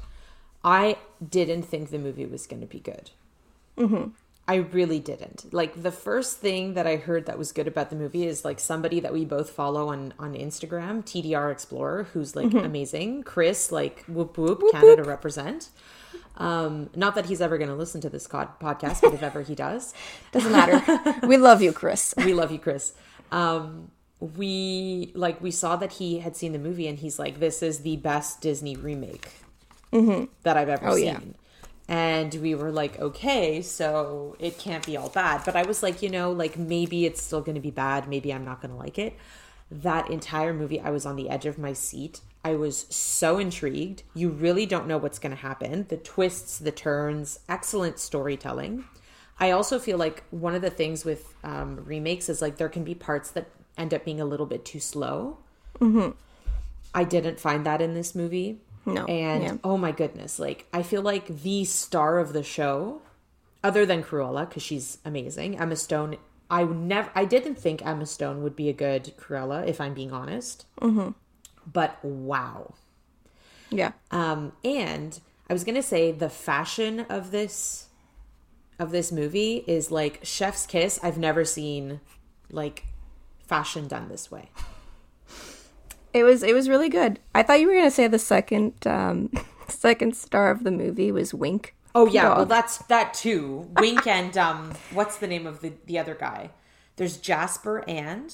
I 0.64 0.98
didn't 1.28 1.64
think 1.64 1.90
the 1.90 1.98
movie 1.98 2.26
was 2.26 2.48
going 2.48 2.62
to 2.62 2.68
be 2.68 2.80
good. 2.80 3.12
Mhm. 3.78 4.12
I 4.48 4.56
really 4.56 5.00
didn't. 5.00 5.54
Like 5.54 5.82
the 5.82 5.92
first 5.92 6.38
thing 6.40 6.74
that 6.74 6.86
I 6.86 6.98
heard 6.98 7.26
that 7.28 7.38
was 7.38 7.52
good 7.52 7.68
about 7.68 7.90
the 7.90 7.96
movie 7.96 8.26
is 8.26 8.44
like 8.44 8.60
somebody 8.60 9.00
that 9.00 9.14
we 9.14 9.24
both 9.24 9.50
follow 9.52 9.90
on 9.90 10.14
on 10.20 10.34
Instagram, 10.34 11.04
TDR 11.06 11.52
Explorer, 11.52 12.04
who's 12.12 12.36
like 12.36 12.54
amazing. 12.54 13.24
Chris, 13.24 13.72
like 13.72 14.04
whoop 14.08 14.38
whoop, 14.38 14.62
Canada 14.72 15.04
represent. 15.04 15.70
Um, 16.38 16.90
not 16.96 17.16
that 17.16 17.28
he's 17.28 17.40
ever 17.40 17.58
going 17.58 17.70
to 17.70 17.76
listen 17.76 18.02
to 18.02 18.10
this 18.10 18.26
cod- 18.26 18.60
podcast, 18.60 19.02
but 19.02 19.14
if 19.14 19.22
ever 19.22 19.42
he 19.42 19.54
does, 19.54 19.94
Doesn't 20.32 20.52
matter. 20.52 20.82
we 21.28 21.38
love 21.38 21.62
you, 21.62 21.72
Chris. 21.72 22.14
we 22.26 22.34
love 22.34 22.52
you, 22.52 22.60
Chris. 22.60 22.94
Um, 23.32 23.92
we 24.20 25.12
like 25.16 25.40
we 25.42 25.52
saw 25.52 25.76
that 25.78 25.94
he 25.94 26.20
had 26.20 26.36
seen 26.36 26.52
the 26.52 26.60
movie 26.60 26.88
and 26.88 27.00
he's 27.00 27.18
like, 27.20 27.40
"This 27.40 27.62
is 27.64 27.80
the 27.80 27.98
best 27.98 28.42
Disney 28.42 28.76
remake 28.76 29.30
that 29.92 30.58
I've 30.58 30.70
ever 30.70 30.88
Oh, 30.88 30.96
seen." 30.96 31.06
yeah. 31.06 31.20
And 31.88 32.34
we 32.36 32.56
were 32.56 32.72
like, 32.72 33.00
"Okay, 33.00 33.62
so 33.62 34.36
it 34.40 34.58
can't 34.58 34.86
be 34.86 34.96
all 34.96 35.10
bad." 35.10 35.42
But 35.44 35.56
I 35.56 35.64
was 35.64 35.84
like, 35.84 36.02
you 36.02 36.10
know, 36.10 36.32
like 36.32 36.58
maybe 36.58 37.06
it's 37.06 37.22
still 37.22 37.42
going 37.42 37.56
to 37.56 37.62
be 37.62 37.72
bad. 37.72 38.08
Maybe 38.08 38.34
I'm 38.34 38.46
not 38.46 38.62
going 38.62 38.72
to 38.72 38.78
like 38.78 38.98
it. 38.98 39.14
That 39.70 40.10
entire 40.10 40.54
movie, 40.54 40.80
I 40.80 40.90
was 40.90 41.06
on 41.06 41.16
the 41.16 41.30
edge 41.30 41.46
of 41.46 41.58
my 41.58 41.74
seat. 41.74 42.22
I 42.44 42.56
was 42.56 42.88
so 42.90 43.38
intrigued. 43.38 44.04
You 44.16 44.30
really 44.30 44.66
don't 44.66 44.88
know 44.88 44.98
what's 44.98 45.20
going 45.20 45.32
to 45.36 45.42
happen. 45.42 45.86
The 45.90 45.98
twists, 45.98 46.58
the 46.58 46.72
turns, 46.72 47.40
excellent 47.48 48.00
storytelling. 48.00 48.86
I 49.40 49.52
also 49.52 49.80
feel 49.80 49.98
like 49.98 50.24
one 50.32 50.56
of 50.56 50.62
the 50.62 50.70
things 50.70 51.04
with 51.06 51.34
um, 51.44 51.84
remakes 51.86 52.30
is 52.30 52.42
like 52.42 52.58
there 52.58 52.70
can 52.70 52.84
be 52.84 52.96
parts 52.96 53.32
that 53.32 53.50
end 53.78 53.94
up 53.94 54.06
being 54.06 54.20
a 54.22 54.26
little 54.26 54.46
bit 54.46 54.66
too 54.66 54.80
slow. 54.80 55.38
Mm-hmm. 55.80 56.12
I 56.94 57.04
didn't 57.04 57.40
find 57.40 57.66
that 57.66 57.82
in 57.82 57.94
this 57.94 58.14
movie. 58.16 58.60
No, 58.86 59.06
And 59.06 59.44
yeah. 59.44 59.58
oh 59.64 59.78
my 59.78 59.92
goodness, 59.92 60.40
like 60.40 60.66
I 60.74 60.82
feel 60.84 61.02
like 61.04 61.28
the 61.28 61.66
star 61.66 62.18
of 62.20 62.34
the 62.34 62.42
show, 62.44 63.02
other 63.64 63.86
than 63.86 64.04
Cruella, 64.04 64.48
because 64.50 64.64
she's 64.64 64.98
amazing, 65.06 65.60
Emma 65.60 65.76
Stone. 65.76 66.18
I 66.50 66.64
never, 66.64 67.10
I 67.16 67.26
didn't 67.26 67.56
think 67.56 67.86
Emma 67.86 68.06
Stone 68.06 68.42
would 68.44 68.56
be 68.56 68.68
a 68.70 68.74
good 68.74 69.14
Cruella, 69.18 69.66
if 69.68 69.80
I'm 69.80 69.94
being 69.94 70.12
honest. 70.12 70.66
Mm-hmm. 70.82 71.12
But 71.72 72.04
wow, 72.04 72.74
Yeah. 73.70 73.92
um, 74.10 74.54
and 74.64 75.20
I 75.50 75.54
was 75.54 75.64
gonna 75.64 75.84
say 75.84 76.12
the 76.12 76.30
fashion 76.30 77.02
of 77.02 77.32
this 77.32 77.88
of 78.80 78.90
this 78.92 79.12
movie 79.12 79.64
is 79.68 79.92
like 79.92 80.22
chef's 80.24 80.66
kiss. 80.66 81.00
I've 81.04 81.20
never 81.20 81.46
seen 81.46 82.00
like 82.50 82.86
fashion 83.46 83.88
done 83.88 84.10
this 84.10 84.32
way. 84.32 84.50
It 86.14 86.24
was 86.24 86.44
it 86.44 86.54
was 86.54 86.68
really 86.70 86.90
good. 86.90 87.20
I 87.34 87.44
thought 87.44 87.60
you 87.60 87.68
were 87.68 87.74
gonna 87.74 87.92
say 87.92 88.08
the 88.08 88.20
second 88.20 88.74
um 88.86 89.32
second 89.68 90.16
star 90.16 90.52
of 90.52 90.64
the 90.64 90.72
movie 90.72 91.12
was 91.12 91.34
Wink. 91.34 91.76
Oh 91.94 92.06
yeah, 92.08 92.24
Dog. 92.24 92.38
well 92.38 92.46
that's 92.46 92.78
that 92.88 93.14
too. 93.14 93.70
Wink 93.78 94.08
and 94.08 94.38
um, 94.38 94.74
what's 94.94 95.18
the 95.18 95.28
name 95.28 95.46
of 95.46 95.62
the 95.62 95.74
the 95.86 96.00
other 96.00 96.16
guy? 96.16 96.52
There's 96.96 97.18
Jasper 97.18 97.84
and 97.88 98.34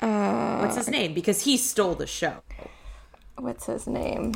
Uh, 0.00 0.58
what's 0.60 0.76
his 0.76 0.88
name? 0.88 1.12
Because 1.14 1.42
he 1.42 1.56
stole 1.56 1.94
the 1.94 2.06
show. 2.06 2.42
what's 3.36 3.66
his 3.66 3.86
name? 3.86 4.34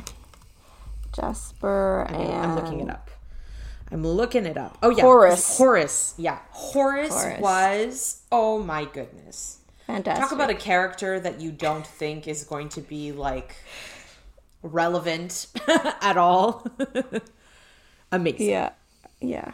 Jasper 1.14 2.06
and 2.08 2.16
I'm 2.32 2.54
looking 2.56 2.80
it 2.80 2.90
up. 2.90 3.10
I'm 3.90 4.06
looking 4.06 4.46
it 4.46 4.56
up. 4.56 4.78
Oh 4.82 4.90
yeah, 4.90 5.02
Horace. 5.02 5.58
Horace. 5.58 6.14
Yeah, 6.16 6.38
Horace, 6.50 7.12
Horace. 7.12 7.40
was. 7.40 8.22
Oh 8.32 8.58
my 8.62 8.84
goodness. 8.86 9.58
Fantastic. 9.86 10.22
Talk 10.22 10.32
about 10.32 10.50
a 10.50 10.54
character 10.54 11.18
that 11.20 11.40
you 11.40 11.50
don't 11.50 11.86
think 11.86 12.28
is 12.28 12.44
going 12.44 12.68
to 12.70 12.80
be 12.80 13.12
like 13.12 13.56
relevant 14.62 15.46
at 16.00 16.16
all. 16.16 16.66
Amazing. 18.12 18.48
Yeah. 18.48 18.70
Yeah. 19.20 19.52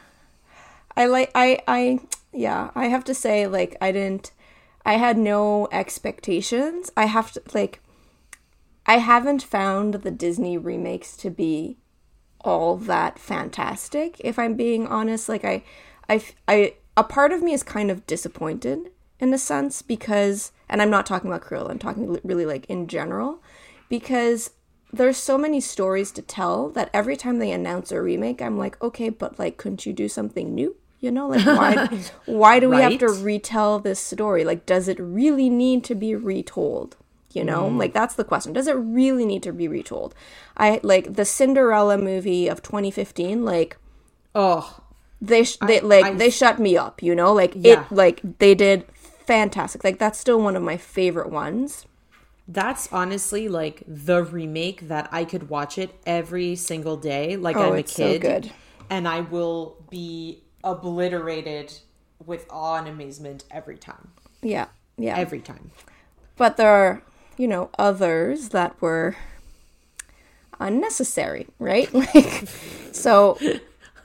I 0.96 1.06
like 1.06 1.30
I 1.34 1.60
I 1.68 2.00
yeah, 2.32 2.70
I 2.74 2.86
have 2.86 3.04
to 3.04 3.14
say 3.14 3.46
like 3.46 3.76
I 3.80 3.92
didn't 3.92 4.32
I 4.84 4.94
had 4.94 5.16
no 5.16 5.68
expectations. 5.70 6.90
I 6.96 7.06
have 7.06 7.32
to 7.32 7.42
like 7.54 7.80
I 8.86 8.98
haven't 8.98 9.42
found 9.42 9.94
the 9.94 10.10
Disney 10.10 10.58
remakes 10.58 11.16
to 11.18 11.30
be 11.30 11.76
all 12.40 12.76
that 12.76 13.18
fantastic 13.18 14.16
if 14.20 14.38
I'm 14.38 14.54
being 14.54 14.86
honest. 14.86 15.28
Like 15.28 15.44
I 15.44 15.62
I 16.08 16.22
I 16.46 16.74
a 16.96 17.04
part 17.04 17.32
of 17.32 17.42
me 17.42 17.52
is 17.52 17.62
kind 17.62 17.90
of 17.90 18.06
disappointed 18.06 18.90
in 19.20 19.32
a 19.34 19.38
sense 19.38 19.82
because 19.82 20.52
and 20.68 20.82
I'm 20.82 20.90
not 20.90 21.06
talking 21.06 21.30
about 21.30 21.42
Cruella, 21.42 21.70
I'm 21.70 21.78
talking 21.78 22.18
really 22.24 22.46
like 22.46 22.66
in 22.66 22.86
general 22.86 23.42
because 23.88 24.50
there's 24.92 25.16
so 25.16 25.36
many 25.36 25.60
stories 25.60 26.10
to 26.12 26.22
tell 26.22 26.70
that 26.70 26.90
every 26.94 27.16
time 27.16 27.38
they 27.38 27.52
announce 27.52 27.92
a 27.92 28.00
remake, 28.00 28.40
I'm 28.40 28.56
like, 28.56 28.80
okay, 28.82 29.10
but 29.10 29.38
like, 29.38 29.56
couldn't 29.56 29.84
you 29.84 29.92
do 29.92 30.08
something 30.08 30.54
new? 30.54 30.76
You 31.00 31.10
know, 31.12 31.28
like 31.28 31.46
why 31.46 31.86
why 32.26 32.58
do 32.60 32.68
we 32.68 32.78
have 32.78 32.98
to 32.98 33.08
retell 33.08 33.78
this 33.78 34.00
story? 34.00 34.44
Like, 34.44 34.66
does 34.66 34.88
it 34.88 34.98
really 34.98 35.48
need 35.48 35.84
to 35.84 35.94
be 35.94 36.14
retold? 36.14 36.96
You 37.32 37.44
know, 37.44 37.70
mm. 37.70 37.78
like 37.78 37.92
that's 37.92 38.14
the 38.14 38.24
question. 38.24 38.52
Does 38.52 38.66
it 38.66 38.72
really 38.72 39.24
need 39.24 39.42
to 39.44 39.52
be 39.52 39.68
retold? 39.68 40.14
I 40.56 40.80
like 40.82 41.14
the 41.14 41.24
Cinderella 41.24 41.98
movie 41.98 42.48
of 42.48 42.62
2015. 42.62 43.44
Like 43.44 43.76
Oh, 44.34 44.80
they 45.20 45.44
sh- 45.44 45.58
they 45.64 45.80
like 45.80 46.04
I- 46.04 46.14
they 46.14 46.30
shut 46.30 46.58
me 46.58 46.76
up. 46.76 47.02
You 47.02 47.14
know, 47.14 47.32
like 47.32 47.52
Yeah. 47.54 47.82
it 47.82 47.92
like 47.92 48.20
they 48.38 48.54
did 48.56 48.84
fantastic. 49.28 49.84
Like 49.84 49.98
that's 49.98 50.18
still 50.18 50.40
one 50.40 50.56
of 50.56 50.62
my 50.62 50.76
favorite 50.76 51.30
ones. 51.30 51.86
That's 52.48 52.90
honestly 52.92 53.46
like 53.46 53.82
the 53.86 54.24
remake 54.24 54.88
that 54.88 55.08
I 55.12 55.24
could 55.24 55.50
watch 55.50 55.76
it 55.78 55.90
every 56.06 56.56
single 56.56 56.96
day, 56.96 57.36
like 57.36 57.56
Oh, 57.56 57.66
I'm 57.68 57.72
a 57.74 57.76
it's 57.76 57.92
so 57.92 58.08
kid, 58.12 58.22
good. 58.22 58.52
and 58.88 59.06
I 59.06 59.20
will 59.20 59.76
be 59.90 60.42
obliterated 60.64 61.72
with 62.24 62.46
awe 62.50 62.76
and 62.78 62.88
amazement 62.88 63.44
every 63.50 63.76
time. 63.76 64.10
Yeah, 64.42 64.68
yeah. 64.96 65.16
Every 65.16 65.40
time. 65.40 65.70
but 66.36 66.56
there 66.56 66.70
are 66.70 67.02
you 67.36 67.46
know 67.48 67.68
others 67.78 68.48
that 68.48 68.80
were 68.80 69.14
unnecessary 70.60 71.46
right 71.60 71.92
like 72.14 72.48
so 72.92 73.38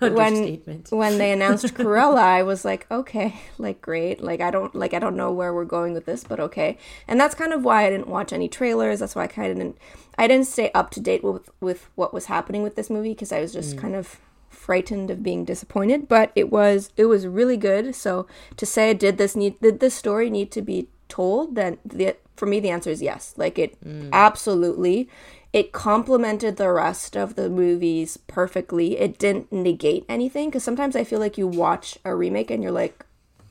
when 0.10 0.84
when 0.90 1.18
they 1.18 1.32
announced 1.32 1.66
Cruella, 1.74 2.18
I 2.18 2.44
was 2.44 2.66
like 2.66 2.86
okay 2.92 3.34
like 3.58 3.82
great. 3.82 4.22
Like 4.22 4.42
I 4.42 4.52
don't 4.52 4.74
like 4.76 4.94
I 4.94 5.00
don't 5.00 5.16
know 5.16 5.32
where 5.32 5.54
we're 5.54 5.66
going 5.66 5.94
with 5.94 6.06
this 6.06 6.24
but 6.24 6.40
okay. 6.40 6.78
And 7.08 7.20
that's 7.20 7.36
kind 7.36 7.54
of 7.54 7.64
why 7.64 7.86
I 7.86 7.90
didn't 7.90 8.08
watch 8.08 8.34
any 8.34 8.48
trailers. 8.48 9.00
That's 9.00 9.16
why 9.16 9.24
I 9.24 9.28
kind 9.28 9.52
of 9.52 9.58
didn't 9.58 9.78
I 10.18 10.28
didn't 10.28 10.48
stay 10.48 10.72
up 10.74 10.92
to 10.92 11.00
date 11.00 11.24
with 11.24 11.50
with 11.60 11.90
what 11.96 12.14
was 12.14 12.26
happening 12.26 12.64
with 12.64 12.76
this 12.76 12.90
movie 12.90 13.14
because 13.14 13.32
I 13.32 13.40
was 13.40 13.54
just 13.54 13.76
mm. 13.76 13.80
kind 13.80 13.96
of 13.96 14.20
frightened 14.50 15.10
of 15.10 15.24
being 15.24 15.46
disappointed. 15.46 16.08
But 16.08 16.32
it 16.36 16.52
was 16.52 16.92
it 16.98 17.06
was 17.06 17.28
really 17.28 17.58
good. 17.58 17.96
So 17.96 18.28
to 18.58 18.66
say 18.66 18.94
did 18.94 19.18
this 19.18 19.36
need 19.36 19.60
did 19.62 19.80
this 19.80 19.96
story 19.96 20.30
need 20.30 20.52
to 20.52 20.62
be 20.62 20.90
told? 21.08 21.56
Then 21.56 21.78
the 21.86 22.16
for 22.36 22.46
me 22.46 22.60
the 22.60 22.70
answer 22.70 22.90
is 22.90 23.02
yes. 23.02 23.34
Like 23.38 23.58
it 23.58 23.80
mm. 23.84 24.10
absolutely 24.12 25.10
it 25.54 25.72
complemented 25.72 26.58
the 26.58 26.72
rest 26.72 27.16
of 27.16 27.36
the 27.36 27.48
movies 27.50 28.18
perfectly. 28.18 28.98
It 28.98 29.20
didn't 29.20 29.52
negate 29.54 30.04
anything 30.10 30.50
because 30.50 30.64
sometimes 30.64 30.96
i 30.96 31.04
feel 31.04 31.20
like 31.20 31.38
you 31.38 31.48
watch 31.48 31.98
a 32.04 32.16
remake 32.16 32.50
and 32.50 32.62
you're 32.64 32.72
like 32.72 33.06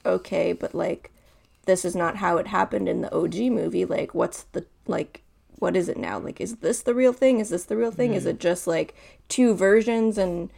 okay 0.05 0.53
but 0.53 0.75
like 0.75 1.13
this 1.65 1.85
is 1.85 1.95
not 1.95 2.17
how 2.17 2.39
it 2.39 2.49
happened 2.49 2.89
in 2.89 3.03
the 3.03 3.15
og 3.15 3.35
movie. 3.35 3.85
Like 3.85 4.15
what's 4.15 4.43
the 4.53 4.67
like 4.87 5.23
what 5.59 5.77
is 5.77 5.89
it 5.89 5.97
now? 5.97 6.19
Like 6.19 6.41
is 6.41 6.57
this 6.57 6.83
the 6.83 6.95
real 6.95 7.13
thing? 7.13 7.39
Is 7.39 7.51
this 7.51 7.65
the 7.65 7.77
real 7.77 7.93
thing? 7.93 8.15
Is 8.15 8.27
it 8.27 8.41
just 8.41 8.67
like 8.67 8.97
two 9.29 9.55
versions? 9.55 10.19
And 10.19 10.51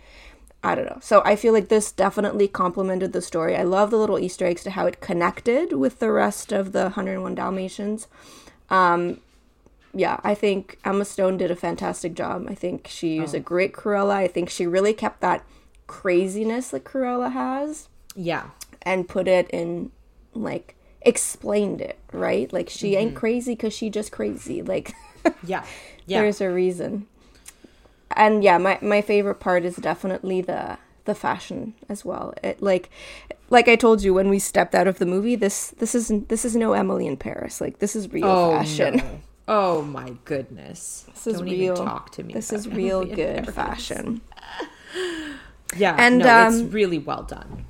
I 0.63 0.75
don't 0.75 0.87
know. 0.87 0.99
So 1.03 1.21
I 1.27 1.37
feel 1.37 1.53
like 1.53 1.69
this 1.69 1.93
definitely 1.93 2.49
complemented 2.49 3.13
the 3.13 3.21
story. 3.21 3.55
I 3.55 3.65
love 3.65 3.91
the 3.91 3.99
little 3.99 4.19
Easter 4.19 4.47
eggs 4.47 4.63
to 4.63 4.71
how 4.71 4.87
it 4.87 5.03
connected 5.03 5.75
with 5.75 5.99
the 5.99 6.11
rest 6.11 6.53
of 6.53 6.73
the 6.73 6.85
101 6.85 7.35
Dalmatians. 7.35 8.09
Um, 8.71 9.21
yeah, 9.95 10.19
I 10.25 10.35
think 10.35 10.79
Emma 10.85 11.05
Stone 11.05 11.37
did 11.39 11.51
a 11.51 11.57
fantastic 11.57 12.15
job. 12.15 12.47
I 12.49 12.55
think 12.55 12.89
she 12.89 13.21
was 13.21 13.33
a 13.35 13.39
oh. 13.39 13.41
great 13.41 13.73
Cruella. 13.73 14.15
I 14.15 14.29
think 14.29 14.51
she 14.51 14.67
really 14.67 14.93
kept 14.93 15.21
that 15.21 15.45
craziness 15.87 16.71
that 16.71 16.85
Cruella 16.85 17.33
has 17.33 17.89
Yeah. 18.17 18.51
and 18.83 19.09
put 19.09 19.29
it 19.29 19.49
in 19.51 19.91
like 20.33 20.75
explained 21.03 21.81
it 21.81 21.99
right. 22.13 22.53
Like 22.53 22.69
she 22.69 22.97
ain't 22.97 23.11
mm-hmm. 23.11 23.19
crazy 23.19 23.53
because 23.53 23.73
she 23.73 23.91
just 23.91 24.11
crazy. 24.11 24.63
Like 24.63 24.93
Yeah. 25.45 25.65
Yeah. 26.07 26.23
there's 26.23 26.41
a 26.41 26.51
reason 26.51 27.07
and 28.17 28.45
yeah 28.45 28.59
my, 28.59 28.79
my 28.83 29.01
favorite 29.01 29.37
part 29.41 29.65
is 29.65 29.77
definitely 29.77 30.41
the 30.41 30.79
the 31.05 31.15
fashion 31.15 31.75
as 31.89 32.05
well. 32.05 32.35
It 32.43 32.63
like 32.63 32.91
like 33.51 33.69
I 33.69 33.77
told 33.77 34.03
you 34.03 34.15
when 34.15 34.29
we 34.31 34.39
stepped 34.39 34.75
out 34.75 34.87
of 34.87 34.99
the 34.99 35.07
movie, 35.07 35.37
this 35.37 35.71
this 35.79 35.95
isn't 35.95 36.29
this 36.31 36.45
is 36.45 36.57
no 36.57 36.73
Emily 36.73 37.07
in 37.07 37.17
Paris. 37.17 37.61
Like 37.61 37.79
this 37.79 37.95
is 37.95 38.11
real 38.13 38.25
Oh, 38.27 38.51
fashion. 38.53 38.97
no. 38.97 39.21
Oh 39.47 39.83
my 39.83 40.15
goodness. 40.25 41.05
This 41.13 41.27
is 41.27 41.35
Don't 41.39 41.45
real. 41.45 41.75
even 41.75 41.75
talk 41.87 42.11
to 42.13 42.23
me. 42.23 42.35
This 42.35 42.53
is 42.53 42.69
real 42.83 43.05
good 43.05 43.53
fashion. 43.53 44.21
Yeah, 45.77 45.97
And, 45.99 46.19
no, 46.19 46.47
it's 46.47 46.61
um, 46.61 46.71
really 46.71 46.99
well 46.99 47.25
done. 47.25 47.65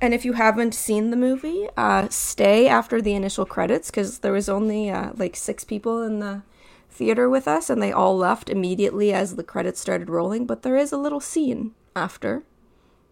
And 0.00 0.12
if 0.12 0.24
you 0.24 0.32
haven't 0.32 0.74
seen 0.74 1.10
the 1.10 1.16
movie, 1.16 1.68
uh, 1.76 2.08
stay 2.08 2.66
after 2.66 3.00
the 3.00 3.14
initial 3.14 3.44
credits 3.46 3.90
because 3.90 4.18
there 4.18 4.32
was 4.32 4.48
only 4.48 4.90
uh, 4.90 5.12
like 5.14 5.36
six 5.36 5.62
people 5.62 6.02
in 6.02 6.18
the 6.18 6.42
theater 6.90 7.28
with 7.28 7.46
us, 7.46 7.70
and 7.70 7.80
they 7.80 7.92
all 7.92 8.16
left 8.16 8.50
immediately 8.50 9.12
as 9.12 9.36
the 9.36 9.44
credits 9.44 9.80
started 9.80 10.10
rolling. 10.10 10.44
But 10.46 10.62
there 10.62 10.76
is 10.76 10.90
a 10.90 10.98
little 10.98 11.20
scene 11.20 11.72
after, 11.94 12.42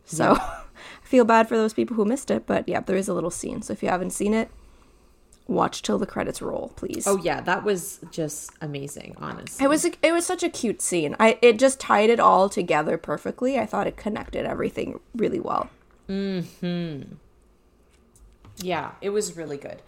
so 0.05 0.33
I 0.41 0.65
feel 1.03 1.25
bad 1.25 1.49
for 1.49 1.57
those 1.57 1.75
people 1.75 1.95
who 1.97 2.05
missed 2.05 2.31
it. 2.31 2.45
But 2.47 2.69
yeah, 2.69 2.81
there 2.81 2.97
is 2.97 3.09
a 3.09 3.15
little 3.15 3.31
scene. 3.31 3.63
So 3.63 3.73
if 3.73 3.83
you 3.83 3.89
haven't 3.89 4.11
seen 4.11 4.35
it, 4.35 4.51
watch 5.47 5.83
till 5.83 5.99
the 5.99 6.07
credits 6.07 6.41
roll, 6.41 6.73
please. 6.77 7.07
Oh 7.07 7.19
yeah, 7.19 7.41
that 7.43 7.65
was 7.65 8.01
just 8.11 8.51
amazing, 8.61 9.15
honestly. 9.19 9.65
It 9.65 9.69
was 9.69 9.85
a, 9.85 9.93
it 10.03 10.13
was 10.13 10.25
such 10.25 10.43
a 10.43 10.49
cute 10.49 10.81
scene. 10.81 11.15
I 11.21 11.39
it 11.43 11.59
just 11.59 11.79
tied 11.81 12.11
it 12.11 12.21
all 12.21 12.49
together 12.49 12.97
perfectly. 12.97 13.59
I 13.59 13.67
thought 13.67 13.87
it 13.87 13.97
connected 13.97 14.47
everything 14.47 15.01
really 15.15 15.41
well. 15.41 15.69
Mhm. 16.09 17.17
Yeah, 18.59 18.93
it 19.01 19.11
was 19.11 19.37
really 19.37 19.57
good. 19.57 19.83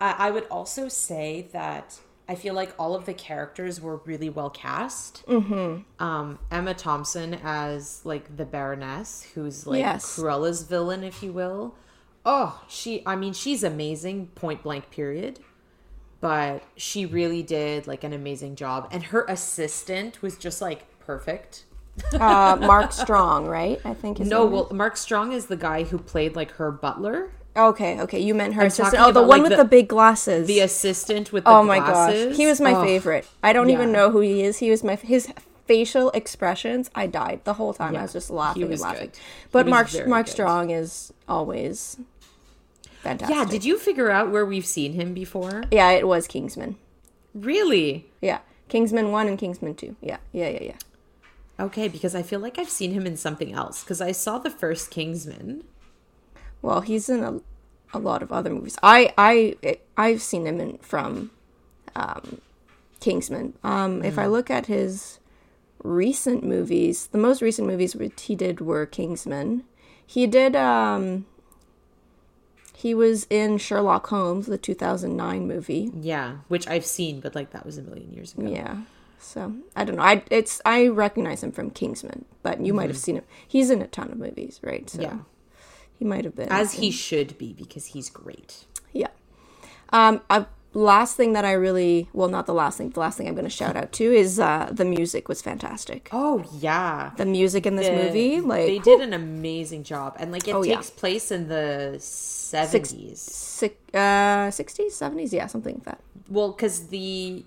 I, 0.00 0.28
I 0.28 0.30
would 0.30 0.44
also 0.50 0.88
say 0.88 1.48
that 1.52 1.98
I 2.28 2.34
feel 2.34 2.54
like 2.54 2.74
all 2.78 2.94
of 2.94 3.04
the 3.06 3.14
characters 3.14 3.80
were 3.80 3.96
really 3.98 4.28
well 4.28 4.50
cast. 4.50 5.24
Mm-hmm. 5.26 6.02
Um, 6.04 6.38
Emma 6.50 6.74
Thompson 6.74 7.34
as 7.44 8.00
like 8.04 8.36
the 8.36 8.44
Baroness, 8.44 9.22
who's 9.34 9.66
like 9.66 9.80
Yes. 9.80 10.16
Cruella's 10.16 10.62
villain, 10.62 11.04
if 11.04 11.22
you 11.22 11.32
will. 11.32 11.74
Oh, 12.28 12.60
she. 12.68 13.02
I 13.06 13.16
mean, 13.16 13.32
she's 13.32 13.62
amazing. 13.62 14.26
Point 14.34 14.62
blank. 14.62 14.90
Period. 14.90 15.38
But 16.20 16.62
she 16.76 17.06
really 17.06 17.42
did 17.42 17.86
like 17.86 18.02
an 18.02 18.12
amazing 18.12 18.56
job, 18.56 18.88
and 18.90 19.04
her 19.04 19.24
assistant 19.28 20.20
was 20.22 20.36
just 20.36 20.60
like 20.60 20.84
perfect. 21.00 21.64
Uh, 22.12 22.56
Mark 22.60 22.92
Strong, 22.92 23.46
right? 23.46 23.80
I 23.84 23.94
think 23.94 24.18
No, 24.18 24.44
well, 24.44 24.68
Mark 24.72 24.96
Strong 24.96 25.32
is 25.32 25.46
the 25.46 25.56
guy 25.56 25.84
who 25.84 25.98
played 25.98 26.34
like 26.36 26.50
her 26.52 26.70
butler. 26.72 27.30
Okay, 27.56 27.98
okay. 28.02 28.18
You 28.20 28.34
meant 28.34 28.52
her 28.54 28.62
I'm 28.62 28.66
assistant. 28.66 29.00
Oh, 29.02 29.06
the 29.12 29.20
about, 29.20 29.28
one 29.28 29.38
like, 29.40 29.42
with 29.48 29.56
the- 29.56 29.62
the, 29.64 29.68
big 29.68 29.88
glasses. 29.88 30.46
The 30.46 30.60
assistant 30.60 31.32
with 31.32 31.44
the 31.44 31.50
glasses. 31.50 31.64
oh 31.64 31.66
my 31.66 31.78
glasses. 31.78 32.26
gosh, 32.28 32.36
he 32.36 32.46
was 32.46 32.60
my 32.60 32.74
Oh, 32.74 32.84
favorite. 32.84 33.26
I 33.42 33.52
don't 33.54 33.70
even 33.70 33.92
know 33.92 34.10
who 34.10 34.20
he 34.20 34.42
is. 34.42 34.58
He 34.58 34.70
was 34.70 34.84
my 34.84 34.96
his 34.96 35.32
facial 35.66 36.10
expressions. 36.10 36.90
I 36.94 37.06
died 37.06 37.40
the 37.44 37.54
whole 37.54 37.72
time. 37.72 37.96
I 37.96 38.02
was 38.02 38.12
just 38.12 38.28
laughing 38.30 38.62
he 38.62 38.68
was 38.68 38.82
and 38.82 38.90
laughing. 38.90 39.08
good. 39.10 39.18
But 39.52 39.66
Mark 39.66 39.88
Mark 40.06 40.26
good. 40.26 40.32
Strong 40.32 40.70
is 40.70 41.12
always 41.28 41.98
fantastic. 43.02 43.36
Yeah, 43.36 43.44
did 43.44 43.64
you 43.64 43.78
figure 43.78 44.10
out 44.10 44.30
where 44.30 44.46
we've 44.46 44.66
seen 44.66 44.92
him 44.92 45.14
before? 45.14 45.64
Yeah, 45.70 45.90
it 45.90 46.06
was 46.06 46.26
Kingsman. 46.26 46.76
Really? 47.34 48.06
Yeah, 48.20 48.40
Kingsman 48.68 49.12
one 49.12 49.28
and 49.28 49.38
Kingsman 49.38 49.74
two. 49.74 49.96
Yeah, 50.00 50.18
yeah, 50.32 50.48
yeah, 50.48 50.62
yeah. 50.62 50.78
Okay, 51.58 51.88
because 51.88 52.14
I 52.14 52.22
feel 52.22 52.40
like 52.40 52.58
I've 52.58 52.68
seen 52.68 52.92
him 52.92 53.06
in 53.06 53.16
something 53.16 53.52
else. 53.52 53.82
Because 53.82 54.00
I 54.00 54.12
saw 54.12 54.38
the 54.38 54.50
first 54.50 54.90
Kingsman. 54.90 55.64
Well, 56.60 56.80
he's 56.82 57.08
in 57.08 57.22
a, 57.22 57.40
a 57.94 57.98
lot 57.98 58.22
of 58.22 58.32
other 58.32 58.50
movies. 58.50 58.76
I 58.82 59.12
I 59.16 59.78
I've 59.96 60.20
seen 60.20 60.46
him 60.46 60.60
in 60.60 60.78
from 60.78 61.30
um, 61.94 62.40
Kingsman. 63.00 63.54
Um, 63.62 64.02
If 64.04 64.18
I 64.18 64.26
look 64.26 64.50
at 64.50 64.66
his 64.66 65.18
recent 65.82 66.44
movies, 66.44 67.06
the 67.06 67.18
most 67.18 67.40
recent 67.40 67.68
movies 67.68 67.94
which 67.94 68.22
he 68.22 68.34
did 68.34 68.60
were 68.60 68.84
Kingsman. 68.86 69.64
He 70.06 70.26
did. 70.26 70.56
Um, 70.56 71.26
he 72.78 72.94
was 72.94 73.26
in 73.30 73.56
Sherlock 73.56 74.06
Holmes, 74.08 74.46
the 74.46 74.58
2009 74.58 75.46
movie. 75.48 75.90
Yeah, 75.98 76.36
which 76.48 76.68
I've 76.68 76.84
seen, 76.84 77.20
but 77.20 77.34
like 77.34 77.50
that 77.52 77.64
was 77.64 77.78
a 77.78 77.82
million 77.82 78.12
years 78.12 78.34
ago. 78.34 78.46
Yeah. 78.48 78.82
So 79.18 79.54
I 79.74 79.84
don't 79.84 79.96
know. 79.96 80.02
I 80.02 80.22
it's 80.30 80.60
I 80.66 80.88
recognize 80.88 81.42
him 81.42 81.52
from 81.52 81.70
Kingsman, 81.70 82.26
but 82.42 82.60
you 82.60 82.74
might 82.74 82.90
have 82.90 82.98
seen 82.98 83.16
him. 83.16 83.24
He's 83.48 83.70
in 83.70 83.80
a 83.80 83.86
ton 83.86 84.10
of 84.12 84.18
movies, 84.18 84.60
right? 84.62 84.88
So 84.90 85.00
Yeah. 85.00 85.18
he 85.98 86.04
might 86.04 86.24
have 86.24 86.36
been 86.36 86.50
As 86.52 86.74
in- 86.74 86.82
he 86.82 86.90
should 86.90 87.38
be, 87.38 87.54
because 87.54 87.86
he's 87.86 88.10
great. 88.10 88.66
Yeah. 88.92 89.08
Um, 89.90 90.20
a 90.28 90.46
last 90.76 91.16
thing 91.16 91.32
that 91.32 91.44
I 91.44 91.52
really, 91.52 92.08
well, 92.12 92.28
not 92.28 92.46
the 92.46 92.54
last 92.54 92.78
thing, 92.78 92.90
the 92.90 93.00
last 93.00 93.16
thing 93.18 93.26
I'm 93.28 93.34
going 93.34 93.44
to 93.44 93.50
shout 93.50 93.76
out 93.76 93.92
to 93.92 94.04
is 94.04 94.38
uh, 94.38 94.68
the 94.70 94.84
music 94.84 95.28
was 95.28 95.40
fantastic. 95.42 96.08
Oh 96.12 96.44
yeah. 96.52 97.12
The 97.16 97.24
music 97.26 97.66
in 97.66 97.76
this 97.76 97.86
The- 97.88 97.96
movie, 97.96 98.40
like, 98.40 98.66
they 98.66 98.78
did 98.78 99.00
an 99.00 99.12
amazing 99.12 99.84
job, 99.84 100.16
and 100.18 100.30
like 100.32 100.46
it 100.46 100.54
Oh, 100.54 100.62
yeah. 100.62 100.76
takes 100.76 100.90
place 100.90 101.30
in 101.30 101.48
the 101.48 101.96
seventies. 101.98 103.22
uh, 103.94 104.50
60s, 104.50 104.92
70s, 104.92 105.32
yeah, 105.32 105.46
something 105.46 105.74
like 105.76 105.84
that. 105.84 106.00
Well, 106.28 106.50
because 106.52 106.88
the 106.88 107.44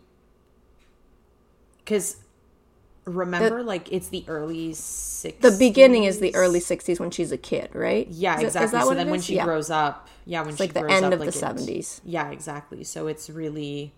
because 1.85 2.17
remember, 3.09 3.63
like 3.63 3.91
it's 3.91 4.09
the 4.09 4.23
early 4.27 4.73
sixties. 4.73 5.41
The 5.51 5.57
beginning 5.57 6.03
is 6.05 6.19
the 6.19 6.33
early 6.35 6.59
60s 6.59 6.99
when 6.99 7.11
she's 7.11 7.31
a 7.31 7.37
kid, 7.37 7.69
right? 7.73 8.07
Yeah, 8.09 8.37
Is 8.37 8.55
exactly. 8.55 8.79
So 8.81 8.93
then 8.95 9.09
when 9.09 9.21
she 9.21 9.35
yeah. 9.35 9.45
grows 9.45 9.69
up, 9.69 10.07
yeah, 10.25 10.41
when 10.41 10.49
It's 10.49 10.57
she 10.57 10.63
like 10.63 10.73
the 10.73 10.81
grows 10.81 10.91
end 10.93 11.05
up, 11.05 11.13
of 11.13 11.19
the 11.19 11.25
like, 11.25 11.35
it- 11.35 11.39
70s. 11.41 12.01
Yeah, 12.03 12.29
exactly. 12.31 12.83
So 12.83 13.07
it's 13.07 13.29
really, 13.29 13.93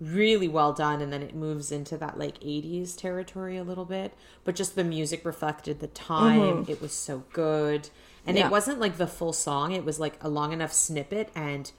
really 0.00 0.48
well 0.48 0.72
done, 0.72 1.00
and 1.00 1.12
then 1.12 1.22
it 1.22 1.34
moves 1.34 1.70
into 1.72 1.96
that 1.98 2.18
like 2.18 2.38
'80s 2.40 2.96
territory 2.96 3.56
a 3.56 3.64
little 3.64 3.84
bit. 3.84 4.14
But 4.44 4.54
just 4.56 4.74
the 4.76 4.84
music 4.84 5.24
reflected 5.24 5.80
the 5.80 5.86
time. 5.88 6.66
It 6.68 6.80
was 6.80 6.92
so 6.92 7.24
good, 7.32 7.88
and 8.26 8.36
Mm-hmm. 8.36 8.36
Yeah. 8.38 8.46
it 8.46 8.50
wasn't 8.50 8.80
like 8.80 8.96
the 8.96 9.06
full 9.06 9.32
song. 9.32 9.72
It 9.72 9.84
was 9.84 9.98
like 10.00 10.22
a 10.22 10.28
long 10.28 10.52
enough 10.52 10.72
snippet, 10.72 11.30
and 11.34 11.70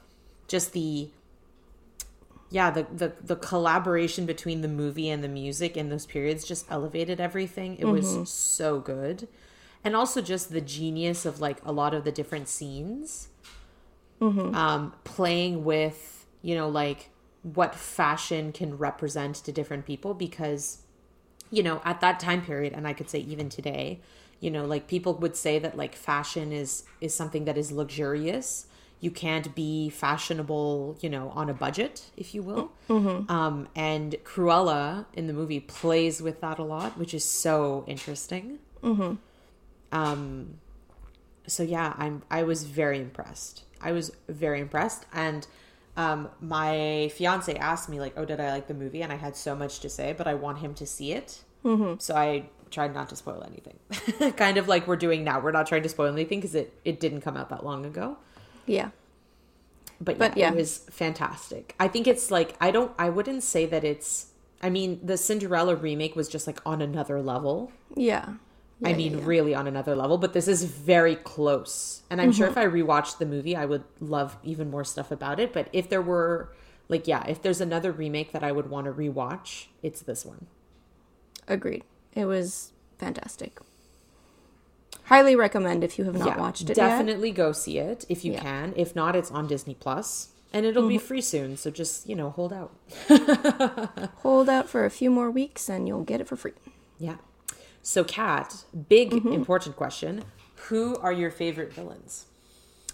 just 0.47 0.73
the 0.73 1.09
yeah 2.55 2.69
the, 2.71 2.83
the 3.01 3.09
the 3.23 3.35
collaboration 3.35 4.25
between 4.25 4.61
the 4.61 4.67
movie 4.67 5.09
and 5.09 5.23
the 5.23 5.27
music 5.27 5.75
in 5.77 5.89
those 5.89 6.05
periods 6.05 6.45
just 6.45 6.65
elevated 6.71 7.19
everything 7.19 7.77
it 7.77 7.85
Mm-hmm. 7.85 7.91
was 7.91 8.29
so 8.29 8.79
good 8.79 9.27
and 9.83 9.95
also 9.95 10.21
just 10.21 10.51
the 10.51 10.61
genius 10.61 11.25
of 11.25 11.41
like 11.41 11.59
a 11.65 11.71
lot 11.71 11.93
of 11.93 12.03
the 12.03 12.11
different 12.11 12.47
scenes 12.47 13.29
Mm-hmm. 14.21 14.55
um 14.55 14.93
playing 15.03 15.63
with 15.63 16.25
you 16.41 16.55
know 16.55 16.69
like 16.69 17.09
what 17.43 17.75
fashion 17.75 18.51
can 18.51 18.77
represent 18.77 19.35
to 19.35 19.51
different 19.51 19.85
people 19.85 20.13
because 20.13 20.79
you 21.51 21.63
know 21.63 21.81
at 21.85 22.01
that 22.01 22.19
time 22.19 22.41
period 22.43 22.73
and 22.73 22.87
i 22.87 22.93
could 22.93 23.09
say 23.09 23.19
even 23.19 23.49
today 23.49 23.99
you 24.39 24.51
know 24.51 24.65
like 24.65 24.87
people 24.87 25.15
would 25.15 25.35
say 25.35 25.59
that 25.59 25.77
like 25.77 25.95
fashion 25.95 26.51
is 26.51 26.83
is 27.01 27.13
something 27.13 27.45
that 27.45 27.57
is 27.57 27.71
luxurious 27.71 28.67
you 29.05 29.11
can't 29.11 29.47
be 29.53 29.89
fashionable 29.89 30.97
you 31.03 31.09
know 31.15 31.25
on 31.39 31.45
a 31.49 31.53
budget 31.65 31.95
if 32.17 32.27
you 32.35 32.41
will. 32.49 32.67
Um 33.37 33.67
and 33.75 34.09
cruella 34.31 35.05
in 35.13 35.27
the 35.27 35.33
movie 35.33 35.59
plays 35.59 36.15
with 36.27 36.37
that 36.41 36.57
a 36.59 36.63
lot 36.75 36.97
which 37.01 37.13
is 37.19 37.23
so 37.43 37.83
interesting. 37.87 38.45
Um 39.91 40.59
so 41.47 41.61
yeah 41.75 41.93
i'm 42.03 42.15
i 42.31 42.41
was 42.51 42.59
very 42.81 42.99
impressed. 43.07 43.55
I 43.79 43.91
was 43.91 44.05
very 44.27 44.59
impressed. 44.59 45.05
And 45.13 45.41
um 46.03 46.19
my 46.41 47.11
fiance 47.17 47.53
asked 47.71 47.87
me 47.93 47.97
like 47.99 48.13
oh 48.19 48.25
did 48.25 48.39
i 48.39 48.49
like 48.55 48.67
the 48.67 48.73
movie? 48.83 49.01
And 49.03 49.11
i 49.13 49.17
had 49.25 49.35
so 49.35 49.55
much 49.55 49.79
to 49.83 49.89
say 49.97 50.07
but 50.19 50.25
i 50.27 50.33
want 50.45 50.57
him 50.65 50.73
to 50.81 50.85
see 50.95 51.09
it. 51.19 51.29
So 51.99 52.15
i 52.15 52.29
tried 52.71 52.93
not 52.99 53.07
to 53.09 53.15
spoil 53.15 53.41
anything. 53.51 53.77
Kind 54.43 54.57
of 54.57 54.67
like 54.67 54.83
we're 54.87 54.95
doing 55.07 55.23
now. 55.23 55.39
We're 55.39 55.51
not 55.59 55.67
trying 55.67 55.83
to 55.83 55.89
spoil 55.89 56.11
anything 56.11 56.39
because 56.39 56.55
it 56.55 56.67
it 56.83 56.99
didn't 56.99 57.21
come 57.21 57.37
out 57.37 57.49
that 57.49 57.63
long 57.63 57.85
ago 57.85 58.17
Yeah. 58.65 58.89
but, 60.01 60.17
But 60.17 60.37
yeah, 60.37 60.47
yeah. 60.47 60.53
it 60.53 60.55
was 60.57 60.79
fantastic 60.91 61.75
i 61.79 61.87
think 61.87 62.07
it's 62.07 62.29
like 62.31 62.55
i 62.59 62.71
don't 62.71 62.91
i 62.99 63.09
wouldn't 63.09 63.43
say 63.43 63.65
that 63.65 63.83
it's 63.83 64.27
i 64.61 64.69
mean 64.69 64.99
the 65.03 65.17
cinderella 65.17 65.75
remake 65.75 66.15
was 66.15 66.27
just 66.27 66.47
like 66.47 66.59
on 66.65 66.81
another 66.81 67.21
level 67.21 67.71
Yeah. 67.95 68.33
I 68.83 68.91
mean, 68.93 69.13
yeah, 69.13 69.19
yeah. 69.19 69.25
really 69.25 69.55
on 69.55 69.67
another 69.67 69.95
level, 69.95 70.17
but 70.17 70.33
this 70.33 70.49
is 70.49 70.65
very 70.65 71.15
close. 71.15 72.03
And 72.09 72.19
I'm 72.21 72.31
Mm-hmm. 72.31 72.37
sure 72.37 72.47
if 72.47 72.57
I 72.57 72.65
rewatched 72.65 73.19
the 73.19 73.25
movie, 73.25 73.55
I 73.55 73.63
would 73.65 73.85
love 74.01 74.35
even 74.43 74.69
more 74.69 74.83
stuff 74.83 75.11
about 75.11 75.39
it. 75.39 75.53
But 75.53 75.69
if 75.71 75.87
there 75.89 76.01
were, 76.01 76.51
like, 76.89 77.07
yeah, 77.07 77.23
if 77.25 77.41
there's 77.41 77.61
another 77.61 77.93
remake 77.93 78.33
that 78.33 78.43
I 78.43 78.51
would 78.51 78.69
want 78.69 78.85
to 78.87 78.91
rewatch, 78.91 79.67
it's 79.81 80.01
this 80.01 80.25
one. 80.25 80.47
Agreed. 81.47 81.85
It 82.13 82.25
was 82.25 82.73
fantastic. 82.99 83.59
Highly 85.05 85.35
recommend 85.35 85.83
if 85.83 85.97
you 85.99 86.05
have 86.05 86.15
not 86.15 86.27
yeah, 86.27 86.37
watched 86.39 86.63
it 86.63 86.69
yet. 86.69 86.75
definitely 86.75 87.31
go 87.31 87.51
see 87.51 87.77
it 87.77 88.05
if 88.09 88.25
you 88.25 88.33
Yeah. 88.33 88.41
can. 88.41 88.73
If 88.75 88.95
not, 88.95 89.15
it's 89.15 89.31
on 89.31 89.47
Disney 89.47 89.75
Plus, 89.75 90.29
and 90.51 90.65
it'll 90.65 90.87
be 90.87 90.97
Mm-hmm. 90.97 91.05
free 91.07 91.21
soon. 91.21 91.57
So 91.57 91.69
just 91.71 92.07
you 92.09 92.15
know, 92.15 92.29
hold 92.31 92.51
out. 92.53 92.71
Hold 94.23 94.49
out 94.49 94.67
for 94.67 94.85
a 94.85 94.89
few 94.89 95.11
more 95.11 95.29
weeks 95.29 95.69
and 95.69 95.87
you'll 95.87 96.03
get 96.03 96.19
it 96.21 96.27
for 96.27 96.35
free. 96.35 96.53
Yeah. 96.97 97.17
So, 97.83 98.03
Kat, 98.03 98.65
big 98.89 99.11
Mm-hmm. 99.11 99.31
important 99.33 99.75
question: 99.75 100.23
Who 100.69 100.95
are 100.97 101.13
your 101.13 101.29
favorite 101.29 101.71
villains? 101.73 102.25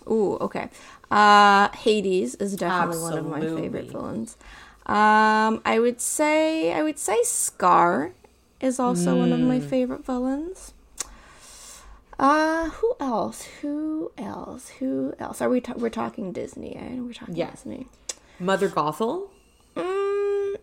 Ooh, 0.09 0.35
okay. 0.41 0.69
Uh 1.09 1.69
Hades 1.69 2.35
is 2.35 2.55
definitely 2.57 2.97
one 2.99 3.17
of 3.17 3.25
my 3.25 3.41
favorite 3.45 3.89
villains. 3.91 4.35
Um 4.85 5.61
I 5.63 5.79
would 5.79 6.01
say 6.01 6.73
I 6.73 6.83
would 6.83 6.99
say 6.99 7.19
Scar 7.23 8.11
is 8.59 8.79
also 8.79 9.15
one 9.17 9.31
of 9.31 9.39
my 9.39 9.59
Mm. 9.59 9.63
favorite 9.63 10.05
villains. 10.05 10.73
Uh, 12.21 12.69
who 12.69 12.93
else? 12.99 13.47
Who 13.61 14.11
else? 14.17 14.69
Who 14.79 15.13
else? 15.19 15.41
Are 15.41 15.49
we 15.49 15.59
ta- 15.59 15.73
we're 15.75 15.89
talking 15.89 16.31
Disney? 16.31 16.75
Eh? 16.75 16.99
We're 16.99 17.13
talking 17.13 17.35
Yeah. 17.35 17.49
Disney. 17.51 17.87
Mother 18.39 18.69
Gothel. 18.69 19.29
Mm, 19.75 20.55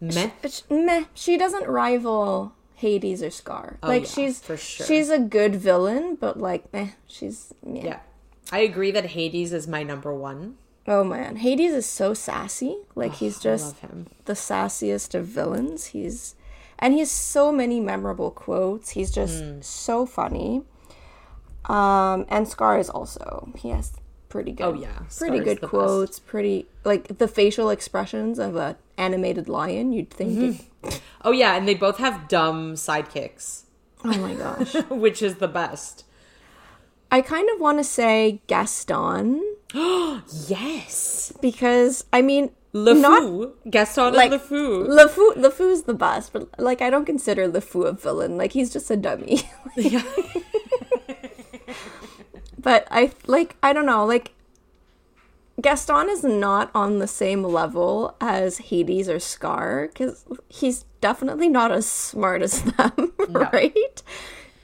Meh. 0.00 0.30
sh- 0.48 0.62
meh. 0.70 1.04
She 1.12 1.36
doesn't 1.36 1.66
rival 1.66 2.52
Hades 2.76 3.22
or 3.24 3.30
Scar. 3.30 3.78
like 3.82 3.90
Oh, 3.90 3.92
yeah, 4.04 4.08
she's 4.08 4.40
for 4.40 4.56
sure. 4.56 4.86
she's 4.86 5.10
a 5.10 5.18
good 5.18 5.56
villain, 5.56 6.16
but 6.18 6.38
like, 6.38 6.64
eh, 6.72 6.90
she's 7.06 7.52
yeah. 7.66 7.84
Yeah. 7.84 7.98
I 8.52 8.60
agree 8.60 8.90
that 8.92 9.06
Hades 9.06 9.52
is 9.52 9.66
my 9.68 9.82
number 9.82 10.14
one. 10.14 10.56
Oh 10.88 11.04
man, 11.04 11.36
Hades 11.36 11.72
is 11.72 11.86
so 11.86 12.14
sassy. 12.14 12.78
Like 12.94 13.14
he's 13.14 13.38
just 13.38 13.76
the 14.26 14.32
sassiest 14.34 15.14
of 15.14 15.26
villains. 15.26 15.86
He's 15.86 16.34
and 16.78 16.94
he 16.94 17.00
has 17.00 17.10
so 17.10 17.50
many 17.52 17.80
memorable 17.80 18.30
quotes. 18.30 18.90
He's 18.90 19.10
just 19.10 19.42
Hmm. 19.42 19.60
so 19.60 20.06
funny. 20.06 20.62
Um, 21.66 22.24
and 22.28 22.48
Scar 22.48 22.78
is 22.78 22.88
also 22.90 23.50
he 23.56 23.68
has 23.70 23.92
pretty 24.28 24.52
good. 24.52 24.64
Oh, 24.64 24.72
yeah. 24.74 24.88
pretty 24.94 25.08
Scar 25.10 25.34
is 25.34 25.44
good 25.44 25.56
the 25.58 25.60
best. 25.62 25.70
quotes. 25.70 26.18
Pretty 26.18 26.66
like 26.84 27.18
the 27.18 27.28
facial 27.28 27.70
expressions 27.70 28.38
of 28.38 28.56
a 28.56 28.76
animated 28.96 29.48
lion. 29.48 29.92
You'd 29.92 30.10
think. 30.10 30.38
Mm-hmm. 30.38 30.88
it- 30.88 31.00
Oh 31.22 31.32
yeah, 31.32 31.54
and 31.56 31.68
they 31.68 31.74
both 31.74 31.98
have 31.98 32.28
dumb 32.28 32.72
sidekicks, 32.74 33.64
oh 34.02 34.16
my 34.16 34.32
gosh, 34.34 34.72
which 34.88 35.20
is 35.20 35.34
the 35.36 35.48
best. 35.48 36.04
I 37.12 37.20
kind 37.20 37.50
of 37.50 37.60
want 37.60 37.76
to 37.78 37.84
say 37.84 38.40
Gaston 38.46 39.42
Yes. 40.48 41.32
because 41.40 42.04
I 42.12 42.22
mean. 42.22 42.50
LeFou. 42.72 43.00
Not 43.02 43.70
Gaston 43.72 44.14
like 44.14 44.30
and 44.30 44.40
LeFou. 44.40 44.86
LeFou, 44.86 45.34
LeFou's 45.34 45.82
the 45.82 45.92
best, 45.94 46.32
but 46.32 46.48
like 46.58 46.80
I 46.80 46.88
don't 46.88 47.04
consider 47.04 47.48
LeFou 47.50 47.84
a 47.86 47.92
villain. 47.92 48.36
Like 48.38 48.52
he's 48.52 48.72
just 48.72 48.90
a 48.92 48.96
dummy. 48.96 49.42
Yeah. 49.76 50.02
But 52.60 52.86
I 52.90 53.12
like 53.26 53.56
I 53.62 53.72
don't 53.72 53.86
know, 53.86 54.04
like 54.04 54.32
Gaston 55.60 56.08
is 56.08 56.24
not 56.24 56.70
on 56.74 56.98
the 56.98 57.06
same 57.06 57.42
level 57.44 58.16
as 58.20 58.58
Hades 58.58 59.08
or 59.08 59.18
Scar 59.18 59.88
cuz 59.94 60.24
he's 60.48 60.84
definitely 61.00 61.48
not 61.48 61.70
as 61.70 61.86
smart 61.86 62.42
as 62.42 62.62
them, 62.76 63.12
right? 63.28 64.02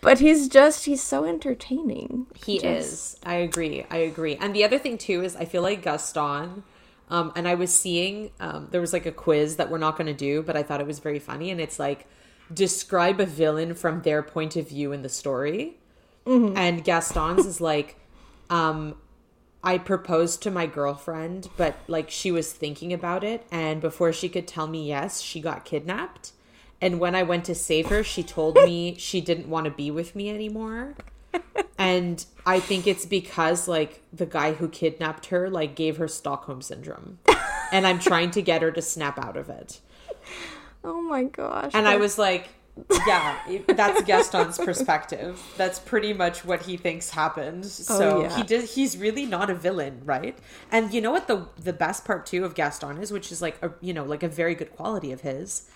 But 0.00 0.20
he's 0.20 0.48
just 0.48 0.84
he's 0.84 1.02
so 1.02 1.24
entertaining. 1.24 2.26
He 2.34 2.58
Just- 2.58 2.64
is. 2.64 3.16
I 3.24 3.34
agree. 3.36 3.84
I 3.90 3.98
agree. 3.98 4.36
And 4.36 4.54
the 4.54 4.64
other 4.64 4.78
thing 4.78 4.98
too 4.98 5.22
is 5.22 5.36
I 5.36 5.44
feel 5.44 5.62
like 5.62 5.82
Gaston 5.82 6.62
um 7.08 7.32
and 7.36 7.46
I 7.46 7.54
was 7.54 7.72
seeing 7.74 8.30
um 8.40 8.68
there 8.70 8.80
was 8.80 8.92
like 8.92 9.06
a 9.06 9.12
quiz 9.12 9.56
that 9.56 9.70
we're 9.70 9.78
not 9.78 9.96
going 9.98 10.06
to 10.06 10.14
do, 10.14 10.42
but 10.42 10.56
I 10.56 10.62
thought 10.62 10.80
it 10.80 10.86
was 10.86 10.98
very 11.00 11.18
funny 11.18 11.50
and 11.50 11.60
it's 11.60 11.78
like 11.78 12.06
describe 12.52 13.18
a 13.20 13.26
villain 13.26 13.74
from 13.74 14.02
their 14.02 14.22
point 14.22 14.54
of 14.56 14.68
view 14.68 14.92
in 14.92 15.02
the 15.02 15.08
story. 15.08 15.78
And 16.26 16.82
Gaston's 16.84 17.46
is 17.46 17.60
like 17.60 17.96
um 18.50 18.96
I 19.62 19.78
proposed 19.78 20.42
to 20.42 20.50
my 20.50 20.66
girlfriend, 20.66 21.48
but 21.56 21.76
like 21.88 22.10
she 22.10 22.30
was 22.30 22.52
thinking 22.52 22.92
about 22.92 23.24
it 23.24 23.46
and 23.50 23.80
before 23.80 24.12
she 24.12 24.28
could 24.28 24.46
tell 24.46 24.66
me 24.66 24.88
yes, 24.88 25.20
she 25.20 25.40
got 25.40 25.64
kidnapped. 25.64 26.32
And 26.80 27.00
when 27.00 27.14
I 27.14 27.22
went 27.22 27.44
to 27.46 27.54
save 27.54 27.86
her, 27.88 28.04
she 28.04 28.22
told 28.22 28.56
me 28.56 28.94
she 28.98 29.20
didn't 29.20 29.48
want 29.48 29.64
to 29.64 29.70
be 29.70 29.90
with 29.90 30.14
me 30.14 30.28
anymore 30.30 30.94
and 31.78 32.24
i 32.46 32.58
think 32.58 32.86
it's 32.86 33.04
because 33.04 33.68
like 33.68 34.00
the 34.12 34.24
guy 34.26 34.54
who 34.54 34.68
kidnapped 34.68 35.26
her 35.26 35.50
like 35.50 35.74
gave 35.74 35.98
her 35.98 36.08
stockholm 36.08 36.62
syndrome 36.62 37.18
and 37.72 37.86
i'm 37.86 37.98
trying 37.98 38.30
to 38.30 38.40
get 38.40 38.62
her 38.62 38.70
to 38.70 38.80
snap 38.80 39.18
out 39.18 39.36
of 39.36 39.48
it 39.50 39.80
Oh 40.84 41.02
my 41.02 41.24
gosh. 41.24 41.72
and 41.74 41.86
i 41.86 41.96
was 41.96 42.16
like 42.16 42.48
yeah 43.06 43.38
that's 43.68 44.02
gaston's 44.02 44.58
perspective 44.58 45.40
that's 45.56 45.78
pretty 45.78 46.12
much 46.12 46.44
what 46.44 46.62
he 46.62 46.76
thinks 46.76 47.10
happened 47.10 47.64
so 47.64 48.22
yeah. 48.22 48.36
he 48.36 48.42
did 48.42 48.64
he's 48.64 48.98
really 48.98 49.24
not 49.24 49.48
a 49.48 49.54
villain 49.54 50.00
right 50.04 50.38
and 50.70 50.92
you 50.92 51.00
know 51.00 51.10
what 51.10 51.26
the 51.26 51.48
the 51.58 51.72
best 51.72 52.04
part 52.04 52.26
too 52.26 52.44
of 52.44 52.54
gaston 52.54 52.98
is 52.98 53.10
which 53.10 53.32
is 53.32 53.40
like 53.40 53.56
a 53.62 53.72
you 53.80 53.94
know 53.94 54.04
like 54.04 54.22
a 54.22 54.28
very 54.28 54.54
good 54.54 54.70
quality 54.72 55.10
of 55.10 55.22
his 55.22 55.68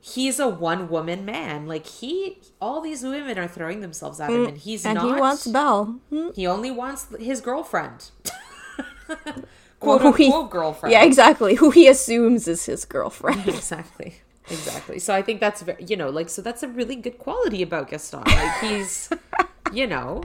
he's 0.00 0.38
a 0.38 0.46
one 0.48 0.88
woman 0.88 1.24
man 1.24 1.66
like 1.66 1.86
he 1.86 2.38
all 2.60 2.80
these 2.80 3.02
women 3.02 3.36
are 3.38 3.48
throwing 3.48 3.80
themselves 3.80 4.20
at 4.20 4.30
him 4.30 4.46
and 4.46 4.58
he's 4.58 4.84
and 4.86 4.94
not 4.94 5.06
he 5.06 5.20
wants 5.20 5.46
Belle. 5.46 5.98
Hmm? 6.10 6.28
he 6.36 6.46
only 6.46 6.70
wants 6.70 7.06
his 7.18 7.40
girlfriend. 7.40 8.10
Well, 9.84 9.98
Quote 9.98 10.16
he- 10.16 10.26
unquote 10.26 10.50
girlfriend. 10.50 10.92
Yeah, 10.92 11.04
exactly. 11.04 11.56
Who 11.56 11.70
he 11.70 11.88
assumes 11.88 12.48
is 12.48 12.66
his 12.66 12.84
girlfriend. 12.84 13.46
exactly. 13.48 14.14
Exactly. 14.50 14.98
So 14.98 15.14
I 15.14 15.22
think 15.22 15.40
that's 15.40 15.62
very, 15.62 15.84
you 15.84 15.96
know, 15.96 16.10
like, 16.10 16.28
so 16.28 16.42
that's 16.42 16.62
a 16.62 16.68
really 16.68 16.96
good 16.96 17.18
quality 17.18 17.62
about 17.62 17.88
Gaston. 17.90 18.22
Like, 18.26 18.58
he's, 18.60 19.08
you 19.72 19.86
know, 19.86 20.22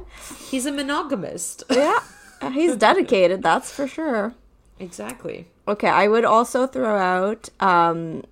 he's 0.50 0.66
a 0.66 0.72
monogamist. 0.72 1.64
yeah. 1.70 2.00
He's 2.54 2.76
dedicated, 2.78 3.42
that's 3.44 3.72
for 3.72 3.88
sure. 3.88 4.34
Exactly. 4.80 5.48
Okay, 5.68 5.90
I 5.90 6.08
would 6.08 6.24
also 6.26 6.66
throw 6.68 6.98
out 6.98 7.50
um 7.60 8.24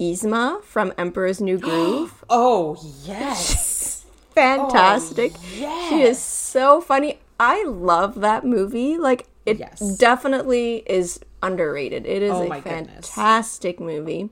Yzma 0.00 0.62
from 0.64 0.92
Emperor's 0.98 1.40
New 1.40 1.58
Groove. 1.66 2.24
Oh, 2.28 2.76
yes. 3.04 4.04
Fantastic. 4.34 5.32
yes. 5.56 5.88
She 5.88 6.02
is 6.02 6.18
so 6.20 6.80
funny. 6.80 7.18
I 7.40 7.64
love 7.64 8.20
that 8.20 8.44
movie. 8.44 8.98
Like 8.98 9.26
it 9.46 9.58
Yes. 9.58 9.78
definitely 9.96 10.82
is 10.86 11.20
underrated. 11.42 12.04
It 12.06 12.22
is 12.22 12.32
Oh 12.32 12.42
a 12.42 12.48
my 12.48 12.60
goodness. 12.60 13.08
fantastic 13.08 13.78
movie. 13.80 14.30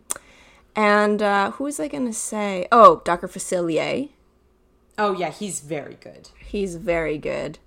And 0.76 1.22
uh 1.22 1.52
who 1.52 1.64
was 1.64 1.78
I 1.78 1.88
gonna 1.88 2.12
say? 2.12 2.66
Oh, 2.72 3.02
Dr. 3.04 3.28
Facilier. 3.28 4.10
Oh, 4.96 5.12
yeah, 5.12 5.30
he's 5.30 5.60
very 5.60 5.94
good. 6.00 6.28
He's 6.38 6.76
very 6.76 7.18
good. 7.18 7.58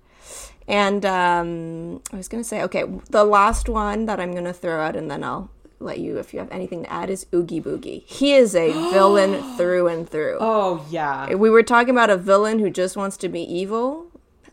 And 0.66 1.04
um, 1.04 2.02
I 2.12 2.16
was 2.16 2.28
going 2.28 2.42
to 2.42 2.48
say, 2.48 2.62
okay, 2.62 2.84
the 3.10 3.24
last 3.24 3.68
one 3.68 4.06
that 4.06 4.20
I'm 4.20 4.32
going 4.32 4.44
to 4.44 4.52
throw 4.52 4.80
out, 4.80 4.96
and 4.96 5.10
then 5.10 5.24
I'll 5.24 5.50
let 5.78 5.98
you, 5.98 6.18
if 6.18 6.32
you 6.32 6.40
have 6.40 6.50
anything 6.50 6.84
to 6.84 6.92
add, 6.92 7.10
is 7.10 7.26
Oogie 7.34 7.60
Boogie. 7.60 8.04
He 8.06 8.34
is 8.34 8.54
a 8.54 8.72
villain 8.92 9.56
through 9.56 9.88
and 9.88 10.08
through. 10.08 10.38
Oh, 10.40 10.86
yeah. 10.90 11.34
We 11.34 11.50
were 11.50 11.62
talking 11.62 11.90
about 11.90 12.10
a 12.10 12.16
villain 12.16 12.58
who 12.58 12.70
just 12.70 12.96
wants 12.96 13.16
to 13.18 13.28
be 13.28 13.40
evil. 13.42 14.06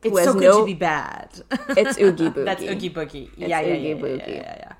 It's 0.03 0.23
so 0.23 0.33
good 0.33 0.41
no- 0.43 0.59
to 0.61 0.65
be 0.65 0.73
bad. 0.73 1.41
It's 1.69 1.97
Oogie 1.99 2.29
Boogie. 2.29 2.45
That's 2.45 2.61
Oogie 2.63 2.89
Boogie. 2.89 3.29
Yeah, 3.35 3.59
yeah, 3.59 3.73
Oogie 3.73 3.87
yeah, 3.89 3.95
Boogie. 3.95 4.19
yeah, 4.19 4.33
yeah, 4.33 4.55
yeah. 4.59 4.73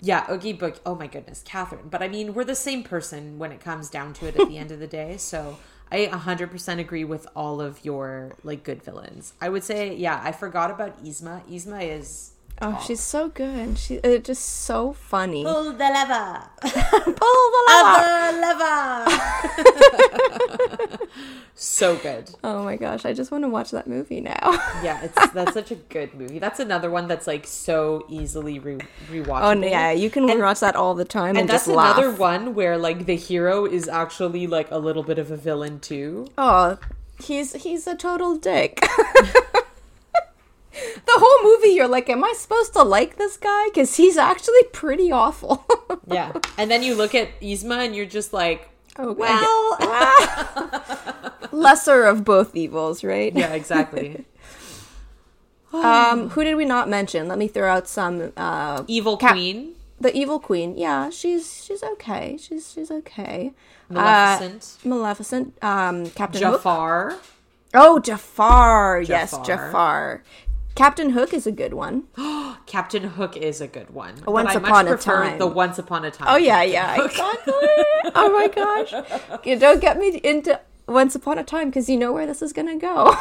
Yeah, 0.00 0.30
Oogie 0.30 0.54
Boogie. 0.54 0.80
Oh 0.84 0.94
my 0.94 1.06
goodness, 1.06 1.42
Catherine. 1.44 1.88
But 1.90 2.02
I 2.02 2.08
mean, 2.08 2.34
we're 2.34 2.44
the 2.44 2.54
same 2.54 2.82
person 2.82 3.38
when 3.38 3.52
it 3.52 3.60
comes 3.60 3.88
down 3.90 4.12
to 4.14 4.26
it 4.26 4.36
at 4.36 4.48
the 4.48 4.58
end 4.58 4.70
of 4.72 4.78
the 4.78 4.86
day. 4.86 5.16
So 5.26 5.58
I 5.90 6.06
100% 6.06 6.78
agree 6.78 7.04
with 7.04 7.26
all 7.36 7.60
of 7.60 7.84
your 7.84 8.34
like 8.42 8.64
good 8.64 8.82
villains. 8.82 9.34
I 9.40 9.48
would 9.48 9.64
say, 9.64 9.94
yeah, 9.94 10.20
I 10.22 10.32
forgot 10.32 10.70
about 10.70 11.04
Yzma. 11.04 11.42
Yzma 11.48 11.98
is 11.98 12.32
Oh, 12.62 12.82
she's 12.86 13.00
so 13.00 13.28
good. 13.28 13.76
She 13.78 14.00
uh, 14.00 14.16
just 14.18 14.42
so 14.64 14.94
funny. 14.94 15.44
pull 15.44 15.64
the 15.72 15.78
lever, 15.78 16.42
Pull 16.62 17.50
the 17.52 17.62
lever. 17.68 18.40
lever. 18.40 19.06
so 21.54 21.96
good. 21.96 22.30
Oh 22.42 22.64
my 22.64 22.76
gosh, 22.76 23.04
I 23.04 23.12
just 23.12 23.30
want 23.30 23.44
to 23.44 23.48
watch 23.48 23.70
that 23.72 23.86
movie 23.86 24.20
now. 24.20 24.62
Yeah, 24.82 25.02
it's 25.04 25.32
that's 25.32 25.54
such 25.54 25.70
a 25.70 25.74
good 25.74 26.14
movie. 26.14 26.38
That's 26.38 26.60
another 26.60 26.90
one 26.90 27.08
that's 27.08 27.26
like 27.26 27.46
so 27.46 28.04
easily 28.08 28.58
re- 28.58 28.78
rewatchable. 29.10 29.56
oh 29.64 29.66
yeah, 29.66 29.90
you 29.90 30.10
can 30.10 30.28
And- 30.28 30.40
watch 30.40 30.60
that 30.60 30.76
all 30.76 30.94
the 30.94 31.04
time 31.04 31.30
and, 31.30 31.38
and 31.40 31.48
that's 31.48 31.64
just 31.66 31.76
laugh. 31.76 31.96
another 31.98 32.14
one 32.16 32.54
where 32.54 32.76
like 32.78 33.06
the 33.06 33.16
hero 33.16 33.64
is 33.66 33.88
actually 33.88 34.46
like 34.46 34.70
a 34.70 34.78
little 34.78 35.02
bit 35.02 35.18
of 35.18 35.30
a 35.30 35.36
villain 35.36 35.80
too. 35.80 36.28
Oh, 36.38 36.78
he's 37.22 37.52
he's 37.54 37.86
a 37.86 37.94
total 37.96 38.36
dick. 38.36 38.80
The 41.06 41.12
whole 41.16 41.50
movie, 41.52 41.68
you're 41.74 41.88
like, 41.88 42.08
am 42.10 42.22
I 42.24 42.32
supposed 42.36 42.72
to 42.74 42.82
like 42.82 43.16
this 43.16 43.36
guy? 43.36 43.66
Because 43.68 43.96
he's 43.96 44.16
actually 44.16 44.62
pretty 44.72 45.10
awful. 45.12 45.64
Yeah, 46.08 46.32
and 46.56 46.70
then 46.70 46.84
you 46.84 46.94
look 46.94 47.16
at 47.16 47.40
Yzma 47.40 47.84
and 47.84 47.96
you're 47.96 48.06
just 48.06 48.32
like, 48.32 48.68
oh, 48.96 49.10
well, 49.12 49.76
ah. 49.80 51.34
lesser 51.52 52.04
of 52.04 52.24
both 52.24 52.54
evils, 52.54 53.02
right? 53.02 53.32
yeah, 53.34 53.52
exactly. 53.54 54.24
Um, 55.72 56.30
who 56.30 56.44
did 56.44 56.54
we 56.54 56.64
not 56.64 56.88
mention? 56.88 57.26
Let 57.28 57.38
me 57.38 57.48
throw 57.48 57.68
out 57.68 57.88
some. 57.88 58.32
Uh, 58.36 58.84
Evil 58.86 59.16
Cap- 59.16 59.32
Queen, 59.32 59.74
the 60.00 60.16
evil 60.16 60.38
queen. 60.38 60.76
Yeah, 60.78 61.10
she's 61.10 61.64
she's 61.64 61.82
okay. 61.82 62.36
She's 62.40 62.72
she's 62.72 62.90
okay. 62.90 63.52
Maleficent, 63.90 64.76
Uh, 64.84 64.88
Maleficent. 64.88 65.54
Um, 65.62 66.08
Captain 66.10 66.42
Hook. 66.42 66.54
Jafar. 66.58 67.16
Oh, 67.74 67.98
Jafar. 67.98 69.02
Yes, 69.02 69.36
Jafar. 69.44 70.22
Captain 70.76 71.10
Hook 71.10 71.32
is 71.34 71.46
a 71.46 71.52
good 71.52 71.72
one. 71.74 72.04
Captain 72.66 73.02
Hook 73.02 73.36
is 73.36 73.60
a 73.60 73.66
good 73.66 73.90
one. 73.90 74.14
Once 74.26 74.52
but 74.52 74.62
I 74.62 74.68
Upon 74.68 74.84
much 74.84 74.86
a 74.86 74.96
prefer 74.96 75.24
Time. 75.24 75.38
The 75.38 75.46
Once 75.46 75.78
Upon 75.78 76.04
a 76.04 76.10
Time. 76.10 76.28
Oh 76.30 76.36
yeah, 76.36 76.62
yeah, 76.62 77.02
exactly. 77.04 77.54
oh 78.14 78.30
my 78.32 78.48
gosh! 78.48 78.92
You 79.44 79.58
don't 79.58 79.80
get 79.80 79.98
me 79.98 80.20
into 80.22 80.60
Once 80.86 81.14
Upon 81.14 81.38
a 81.38 81.44
Time 81.44 81.70
because 81.70 81.88
you 81.88 81.96
know 81.96 82.12
where 82.12 82.26
this 82.26 82.42
is 82.42 82.52
gonna 82.52 82.76
go. 82.76 83.16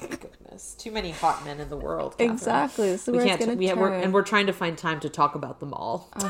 Goodness, 0.00 0.74
too 0.78 0.90
many 0.90 1.10
hot 1.10 1.44
men 1.44 1.58
in 1.60 1.68
the 1.70 1.76
world. 1.76 2.12
Catherine. 2.12 2.32
exactly. 2.32 2.90
This 2.90 3.02
is 3.08 3.12
We 3.12 3.18
where 3.18 3.26
can't. 3.26 3.40
it's 3.40 3.46
gonna 3.46 3.58
we, 3.58 3.68
turn. 3.68 3.78
we're, 3.78 3.92
and 3.94 4.12
we're 4.12 4.22
trying 4.22 4.46
to 4.46 4.52
find 4.52 4.76
time 4.76 5.00
to 5.00 5.08
talk 5.08 5.34
about 5.34 5.60
them 5.60 5.72
all. 5.72 6.10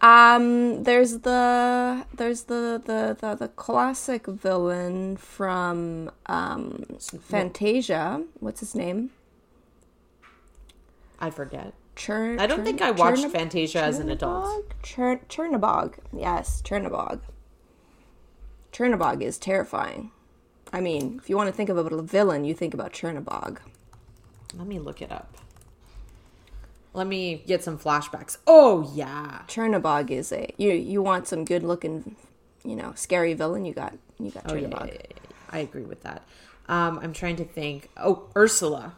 Um, 0.00 0.84
there's 0.84 1.18
the 1.18 2.04
there's 2.14 2.44
the 2.44 2.80
the 2.84 3.16
the, 3.20 3.34
the 3.34 3.48
classic 3.48 4.26
villain 4.26 5.16
from 5.16 6.10
um 6.26 6.84
Fantasia. 7.20 8.22
What's 8.38 8.60
his 8.60 8.74
name? 8.74 9.10
I 11.20 11.30
forget. 11.30 11.74
Chern, 11.96 12.38
I 12.38 12.46
don't 12.46 12.60
Chern- 12.60 12.64
think 12.64 12.80
I 12.82 12.92
watched 12.92 13.24
Chernab- 13.24 13.32
Fantasia 13.32 13.82
as 13.82 13.98
an 13.98 14.08
adult. 14.08 14.72
Chernabog? 14.84 14.84
Chern- 14.84 15.26
Chernabog. 15.28 15.94
Yes, 16.16 16.62
Chernabog. 16.62 17.20
Chernabog 18.72 19.20
is 19.20 19.36
terrifying. 19.36 20.12
I 20.72 20.80
mean, 20.80 21.18
if 21.20 21.28
you 21.28 21.36
want 21.36 21.48
to 21.48 21.52
think 21.52 21.68
about 21.70 21.92
a 21.92 22.02
villain, 22.02 22.44
you 22.44 22.54
think 22.54 22.72
about 22.72 22.92
Chernabog. 22.92 23.58
Let 24.54 24.68
me 24.68 24.78
look 24.78 25.02
it 25.02 25.10
up. 25.10 25.36
Let 26.98 27.06
me 27.06 27.44
get 27.46 27.62
some 27.62 27.78
flashbacks. 27.78 28.38
Oh 28.44 28.90
yeah. 28.92 29.42
Chernabog 29.46 30.10
is 30.10 30.32
a 30.32 30.52
you 30.56 30.72
you 30.72 31.00
want 31.00 31.28
some 31.28 31.44
good 31.44 31.62
looking, 31.62 32.16
you 32.64 32.74
know, 32.74 32.92
scary 32.96 33.34
villain. 33.34 33.64
You 33.64 33.72
got 33.72 33.96
you 34.18 34.32
got 34.32 34.50
Oh 34.50 34.56
yeah, 34.56 34.66
yeah, 34.66 34.84
yeah. 34.84 34.98
I 35.48 35.60
agree 35.60 35.84
with 35.84 36.02
that. 36.02 36.26
Um, 36.68 36.98
I'm 37.00 37.12
trying 37.12 37.36
to 37.36 37.44
think. 37.44 37.88
Oh, 37.96 38.24
Ursula. 38.36 38.94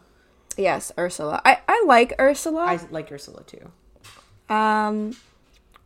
Yes, 0.57 0.91
Ursula. 0.97 1.43
I 1.45 1.59
I 1.67 1.83
like 1.85 2.15
Ursula. 2.19 2.61
I 2.61 2.79
like 2.89 3.11
Ursula 3.11 3.43
too. 3.43 3.71
Um, 4.51 5.15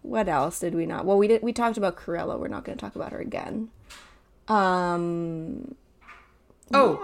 what 0.01 0.29
else 0.29 0.61
did 0.61 0.73
we 0.73 0.85
not? 0.85 1.03
Well, 1.03 1.17
we 1.17 1.27
did. 1.27 1.43
We 1.43 1.51
talked 1.51 1.75
about 1.75 1.97
Cruella. 1.97 2.39
We're 2.39 2.47
not 2.47 2.63
going 2.63 2.77
to 2.77 2.81
talk 2.81 2.95
about 2.95 3.11
her 3.11 3.19
again. 3.19 3.71
Um. 4.47 5.75
Oh, 6.73 6.97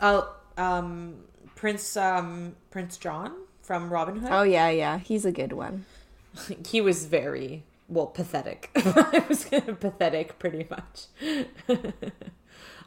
yeah. 0.00 0.08
uh, 0.08 0.22
um, 0.56 1.16
Prince 1.54 1.98
um, 1.98 2.56
Prince 2.70 2.96
John 2.96 3.43
from 3.64 3.92
Robin 3.92 4.18
Hood. 4.18 4.30
Oh 4.30 4.42
yeah, 4.42 4.68
yeah. 4.68 4.98
He's 4.98 5.24
a 5.24 5.32
good 5.32 5.52
one. 5.52 5.86
He 6.68 6.80
was 6.80 7.06
very 7.06 7.62
well 7.88 8.06
pathetic. 8.06 8.70
I 8.76 9.24
was 9.28 9.44
pathetic, 9.44 10.38
pretty 10.40 10.66
much. 10.68 11.06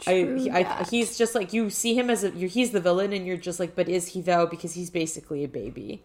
I, 0.06 0.14
he, 0.38 0.52
I, 0.52 0.84
he's 0.84 1.18
just 1.18 1.34
like 1.34 1.54
you 1.54 1.70
see 1.70 1.98
him 1.98 2.10
as 2.10 2.24
a 2.24 2.32
you're, 2.32 2.50
he's 2.50 2.72
the 2.72 2.82
villain, 2.82 3.14
and 3.14 3.26
you're 3.26 3.38
just 3.38 3.60
like, 3.60 3.74
but 3.74 3.88
is 3.88 4.10
he 4.10 4.22
though? 4.22 4.46
Because 4.46 4.74
he's 4.74 4.90
basically 4.90 5.44
a 5.44 5.48
baby. 5.48 6.04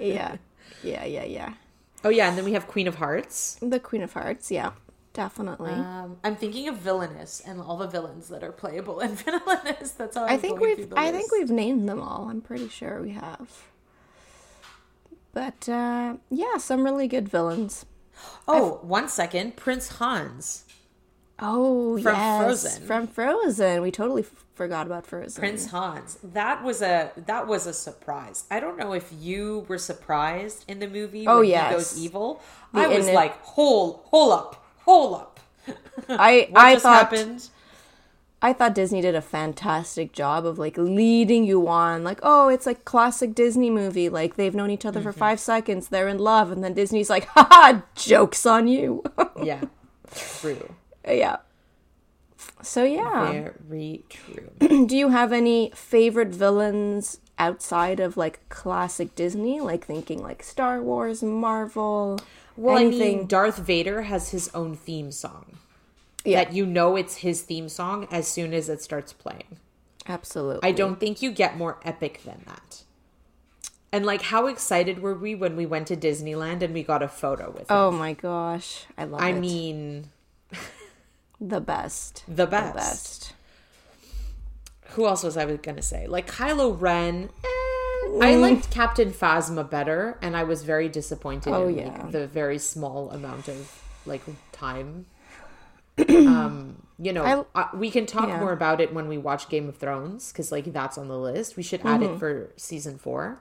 yeah, 0.00 0.36
yeah, 0.82 1.04
yeah, 1.04 1.24
yeah. 1.24 1.54
Oh 2.04 2.08
yeah, 2.08 2.28
and 2.28 2.38
then 2.38 2.44
we 2.44 2.54
have 2.54 2.66
Queen 2.66 2.88
of 2.88 2.96
Hearts. 2.96 3.58
The 3.60 3.78
Queen 3.78 4.02
of 4.02 4.12
Hearts. 4.14 4.50
Yeah, 4.50 4.72
definitely. 5.16 5.72
Um, 5.72 6.18
I'm 6.22 6.36
thinking 6.36 6.68
of 6.68 6.76
villainous 6.76 7.40
and 7.44 7.60
all 7.60 7.76
the 7.78 7.88
villains 7.88 8.28
that 8.28 8.44
are 8.44 8.52
playable 8.52 9.00
in 9.00 9.14
villainous. 9.26 9.90
That's 9.92 10.16
how 10.16 10.24
I 10.26 10.34
I'm 10.34 10.40
think 10.40 10.60
we've. 10.60 10.92
I 10.96 11.10
think 11.10 11.32
we've 11.32 11.50
named 11.50 11.88
them 11.88 12.00
all. 12.00 12.28
I'm 12.30 12.40
pretty 12.42 12.68
sure 12.68 13.00
we 13.02 13.10
have. 13.12 13.48
But 15.32 15.68
uh, 15.68 16.16
yeah, 16.30 16.56
some 16.58 16.84
really 16.84 17.08
good 17.08 17.28
villains. 17.28 17.84
Oh, 18.48 18.78
one 18.82 19.08
second, 19.10 19.56
Prince 19.56 19.88
Hans. 19.98 20.64
Oh, 21.38 21.98
From 22.00 22.14
yes, 22.14 22.40
Frozen. 22.42 22.86
From 22.86 23.06
Frozen. 23.06 23.82
We 23.82 23.90
totally 23.90 24.22
f- 24.22 24.44
forgot 24.54 24.86
about 24.86 25.04
Frozen. 25.06 25.38
Prince 25.38 25.66
Hans. 25.70 26.16
That 26.22 26.64
was 26.64 26.80
a 26.80 27.10
that 27.26 27.46
was 27.46 27.66
a 27.66 27.74
surprise. 27.74 28.44
I 28.50 28.58
don't 28.58 28.78
know 28.78 28.94
if 28.94 29.12
you 29.12 29.66
were 29.68 29.76
surprised 29.76 30.64
in 30.66 30.78
the 30.78 30.88
movie 30.88 31.26
Oh, 31.26 31.40
when 31.40 31.48
yes. 31.50 31.68
he 31.68 31.74
goes 31.76 31.98
evil. 32.04 32.40
The 32.72 32.80
I 32.80 32.86
was 32.86 33.06
ini- 33.06 33.12
like, 33.14 33.38
hold, 33.42 34.00
hold 34.06 34.32
up, 34.32 34.64
hold 34.86 35.14
up. 35.20 35.40
I 36.08 36.48
What 36.50 36.60
I 36.64 36.72
just 36.74 36.82
thought 36.84 37.12
happened? 37.12 37.48
I 38.42 38.52
thought 38.52 38.74
Disney 38.74 39.00
did 39.00 39.14
a 39.14 39.22
fantastic 39.22 40.12
job 40.12 40.44
of 40.46 40.58
like 40.58 40.76
leading 40.78 41.44
you 41.44 41.66
on, 41.68 42.04
like, 42.04 42.20
oh, 42.22 42.48
it's 42.48 42.66
like 42.66 42.84
classic 42.84 43.34
Disney 43.34 43.70
movie. 43.70 44.08
Like 44.08 44.36
they've 44.36 44.54
known 44.54 44.70
each 44.70 44.84
other 44.86 45.00
Mm-hmm. 45.00 45.08
for 45.10 45.12
five 45.18 45.40
seconds, 45.40 45.88
they're 45.88 46.06
in 46.08 46.18
love, 46.18 46.52
and 46.52 46.62
then 46.62 46.74
Disney's 46.74 47.10
like, 47.10 47.26
haha, 47.28 47.80
jokes 47.94 48.46
on 48.46 48.68
you. 48.68 49.02
Yeah, 49.42 49.62
true. 50.14 50.74
yeah. 51.06 51.36
So 52.62 52.84
yeah. 52.84 53.50
Very 53.68 54.04
true. 54.08 54.50
Do 54.86 54.96
you 54.96 55.08
have 55.10 55.32
any 55.32 55.70
favorite 55.74 56.28
villains 56.28 57.20
outside 57.38 58.00
of 58.00 58.16
like 58.16 58.40
classic 58.48 59.14
Disney? 59.14 59.60
Like 59.60 59.84
thinking 59.86 60.22
like 60.22 60.42
Star 60.42 60.80
Wars, 60.82 61.22
Marvel, 61.22 62.18
Well, 62.56 62.76
I 62.78 62.84
mean, 62.86 63.26
Darth 63.26 63.58
Vader 63.58 64.02
has 64.02 64.30
his 64.30 64.50
own 64.54 64.74
theme 64.76 65.12
song. 65.12 65.58
yeah, 66.24 66.44
That 66.44 66.52
you 66.54 66.64
know 66.66 66.96
it's 66.96 67.16
his 67.18 67.42
theme 67.42 67.68
song 67.68 68.08
as 68.10 68.26
soon 68.28 68.54
as 68.54 68.68
it 68.68 68.82
starts 68.82 69.12
playing. 69.12 69.58
absolutely. 70.08 70.66
I 70.68 70.72
don't 70.72 70.98
think 71.00 71.20
you 71.22 71.30
get 71.32 71.56
more 71.58 71.78
epic 71.84 72.22
than 72.24 72.42
that. 72.46 72.82
And 73.92 74.04
like, 74.04 74.22
how 74.22 74.46
excited 74.46 75.00
were 75.00 75.14
we 75.14 75.34
when 75.34 75.56
we 75.56 75.64
went 75.66 75.86
to 75.88 75.96
Disneyland 75.96 76.62
and 76.62 76.74
we 76.74 76.82
got 76.82 77.02
a 77.02 77.08
photo 77.08 77.50
with 77.50 77.62
him? 77.70 77.76
Oh 77.76 77.90
my 77.90 78.12
gosh, 78.14 78.84
I 78.98 79.04
love 79.04 79.20
it. 79.20 79.24
I 79.24 79.28
it. 79.30 79.40
mean, 79.40 80.10
the 81.40 81.60
best. 81.60 82.24
the 82.26 82.34
The 82.34 82.46
best. 82.46 82.74
best. 82.74 83.32
Who 84.90 85.06
else 85.06 85.22
was 85.22 85.36
I 85.36 85.44
going 85.44 85.76
to 85.76 85.82
say? 85.82 86.06
Like 86.06 86.26
Kylo 86.30 86.78
Ren. 86.78 87.28
Eh, 87.44 87.48
I 88.20 88.36
liked 88.36 88.70
Captain 88.70 89.12
Phasma 89.12 89.68
better, 89.68 90.18
and 90.22 90.36
I 90.36 90.44
was 90.44 90.62
very 90.62 90.88
disappointed 90.88 91.52
Oh, 91.52 91.68
in 91.68 91.78
yeah. 91.78 91.88
like, 92.02 92.10
the 92.12 92.26
very 92.26 92.58
small 92.58 93.10
amount 93.10 93.48
of 93.48 93.82
like 94.06 94.22
time. 94.52 95.06
um, 96.08 96.82
you 96.98 97.12
know, 97.12 97.46
I- 97.54 97.60
uh, 97.62 97.68
we 97.74 97.90
can 97.90 98.06
talk 98.06 98.28
yeah. 98.28 98.38
more 98.40 98.52
about 98.52 98.80
it 98.80 98.92
when 98.92 99.08
we 99.08 99.18
watch 99.18 99.48
Game 99.48 99.68
of 99.68 99.76
Thrones 99.76 100.30
because 100.32 100.52
like 100.52 100.72
that's 100.72 100.98
on 100.98 101.08
the 101.08 101.18
list. 101.18 101.56
We 101.56 101.62
should 101.62 101.80
add 101.84 102.00
Mm-hmm. 102.00 102.14
it 102.14 102.18
for 102.18 102.50
season 102.56 102.98
four. 102.98 103.38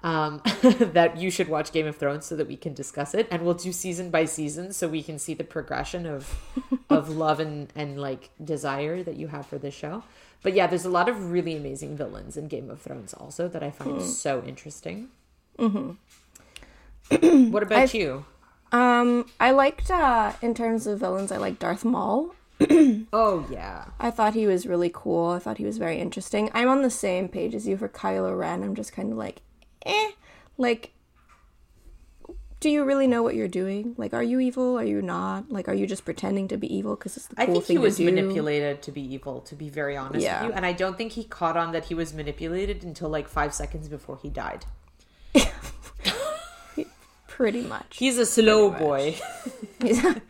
Um, 0.00 0.42
that 0.62 1.16
you 1.18 1.28
should 1.28 1.48
watch 1.48 1.72
Game 1.72 1.86
of 1.88 1.96
Thrones 1.96 2.24
so 2.24 2.36
that 2.36 2.46
we 2.46 2.56
can 2.56 2.72
discuss 2.72 3.14
it, 3.14 3.26
and 3.32 3.42
we'll 3.44 3.54
do 3.54 3.72
season 3.72 4.10
by 4.10 4.26
season 4.26 4.72
so 4.72 4.86
we 4.86 5.02
can 5.02 5.18
see 5.18 5.34
the 5.34 5.42
progression 5.42 6.06
of 6.06 6.36
of 6.88 7.08
love 7.16 7.40
and 7.40 7.72
and 7.74 8.00
like 8.00 8.30
desire 8.42 9.02
that 9.02 9.16
you 9.16 9.26
have 9.28 9.46
for 9.46 9.58
this 9.58 9.74
show. 9.74 10.04
But 10.42 10.54
yeah, 10.54 10.66
there's 10.66 10.84
a 10.84 10.90
lot 10.90 11.08
of 11.08 11.30
really 11.32 11.56
amazing 11.56 11.96
villains 11.96 12.36
in 12.36 12.48
Game 12.48 12.70
of 12.70 12.80
Thrones 12.80 13.12
also 13.14 13.48
that 13.48 13.62
I 13.62 13.70
find 13.70 13.96
Hmm. 14.00 14.00
so 14.06 14.42
interesting. 14.46 15.08
Mm-hmm. 15.58 15.92
what 17.52 17.62
about 17.62 17.94
you? 17.94 18.24
Um, 18.70 19.26
I 19.40 19.50
liked 19.50 19.90
uh 19.90 20.32
in 20.42 20.54
terms 20.54 20.86
of 20.86 21.00
villains, 21.00 21.32
I 21.32 21.38
like 21.38 21.58
Darth 21.58 21.84
Maul. 21.84 22.34
Oh 23.12 23.46
yeah, 23.50 23.86
I 23.98 24.10
thought 24.10 24.34
he 24.34 24.46
was 24.46 24.66
really 24.66 24.90
cool. 24.92 25.30
I 25.30 25.38
thought 25.38 25.56
he 25.58 25.64
was 25.64 25.78
very 25.78 25.98
interesting. 25.98 26.50
I'm 26.52 26.68
on 26.68 26.82
the 26.82 26.90
same 26.90 27.28
page 27.28 27.54
as 27.54 27.66
you 27.66 27.76
for 27.78 27.88
Kylo 27.88 28.36
Ren. 28.38 28.62
I'm 28.62 28.74
just 28.74 28.92
kind 28.92 29.10
of 29.12 29.18
like, 29.18 29.40
eh, 29.86 30.10
like. 30.58 30.90
Do 32.60 32.68
you 32.70 32.84
really 32.84 33.06
know 33.06 33.22
what 33.22 33.36
you're 33.36 33.46
doing? 33.46 33.94
Like, 33.96 34.12
are 34.14 34.22
you 34.22 34.40
evil? 34.40 34.76
Are 34.78 34.84
you 34.84 35.00
not? 35.00 35.48
Like, 35.50 35.68
are 35.68 35.74
you 35.74 35.86
just 35.86 36.04
pretending 36.04 36.48
to 36.48 36.56
be 36.56 36.72
evil 36.74 36.96
because 36.96 37.16
it's 37.16 37.26
the 37.26 37.36
cool 37.36 37.44
I 37.44 37.46
think 37.46 37.66
he 37.66 37.78
was 37.78 37.96
to 37.98 38.04
do? 38.04 38.12
manipulated 38.12 38.82
to 38.82 38.90
be 38.92 39.00
evil. 39.14 39.40
To 39.42 39.54
be 39.54 39.68
very 39.68 39.96
honest 39.96 40.24
Yeah. 40.24 40.42
with 40.42 40.50
you, 40.50 40.56
and 40.56 40.66
I 40.66 40.72
don't 40.72 40.98
think 40.98 41.12
he 41.12 41.22
caught 41.24 41.56
on 41.56 41.70
that 41.72 41.84
he 41.84 41.94
was 41.94 42.12
manipulated 42.12 42.82
until 42.82 43.08
like 43.08 43.28
five 43.28 43.54
seconds 43.54 43.88
before 43.88 44.18
he 44.20 44.28
died. 44.28 44.64
Pretty 47.28 47.62
much. 47.62 47.96
He's 47.98 48.18
a 48.18 48.26
slow 48.26 48.70
boy. 48.70 49.16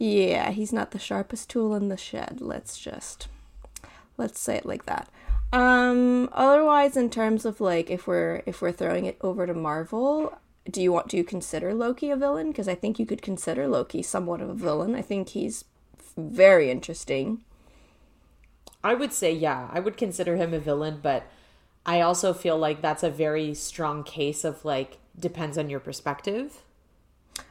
Yeah, 0.00 0.50
he's 0.52 0.72
not 0.72 0.92
the 0.92 0.98
sharpest 1.00 1.50
tool 1.50 1.74
in 1.74 1.88
the 1.88 1.96
shed. 1.96 2.38
Let's 2.40 2.78
just 2.78 3.26
let's 4.16 4.38
say 4.38 4.54
it 4.54 4.64
like 4.64 4.86
that. 4.86 5.08
Um 5.52 6.28
otherwise 6.32 6.96
in 6.96 7.10
terms 7.10 7.44
of 7.44 7.60
like 7.60 7.90
if 7.90 8.06
we're 8.06 8.44
if 8.46 8.62
we're 8.62 8.70
throwing 8.70 9.06
it 9.06 9.18
over 9.22 9.44
to 9.44 9.54
Marvel, 9.54 10.38
do 10.70 10.82
you 10.82 10.92
want 10.92 11.08
do 11.08 11.16
you 11.16 11.24
consider 11.24 11.74
Loki 11.74 12.10
a 12.10 12.16
villain? 12.16 12.48
Because 12.48 12.68
I 12.68 12.74
think 12.74 12.98
you 12.98 13.06
could 13.06 13.22
consider 13.22 13.66
Loki 13.68 14.02
somewhat 14.02 14.40
of 14.40 14.50
a 14.50 14.54
villain. 14.54 14.94
I 14.94 15.02
think 15.02 15.30
he's 15.30 15.64
very 16.16 16.70
interesting. 16.70 17.42
I 18.84 18.94
would 18.94 19.12
say, 19.12 19.32
yeah, 19.32 19.68
I 19.72 19.80
would 19.80 19.96
consider 19.96 20.36
him 20.36 20.54
a 20.54 20.58
villain, 20.58 21.00
but 21.02 21.24
I 21.84 22.00
also 22.00 22.32
feel 22.32 22.56
like 22.58 22.80
that's 22.80 23.02
a 23.02 23.10
very 23.10 23.54
strong 23.54 24.04
case 24.04 24.44
of 24.44 24.64
like 24.64 24.98
depends 25.18 25.58
on 25.58 25.70
your 25.70 25.80
perspective. 25.80 26.62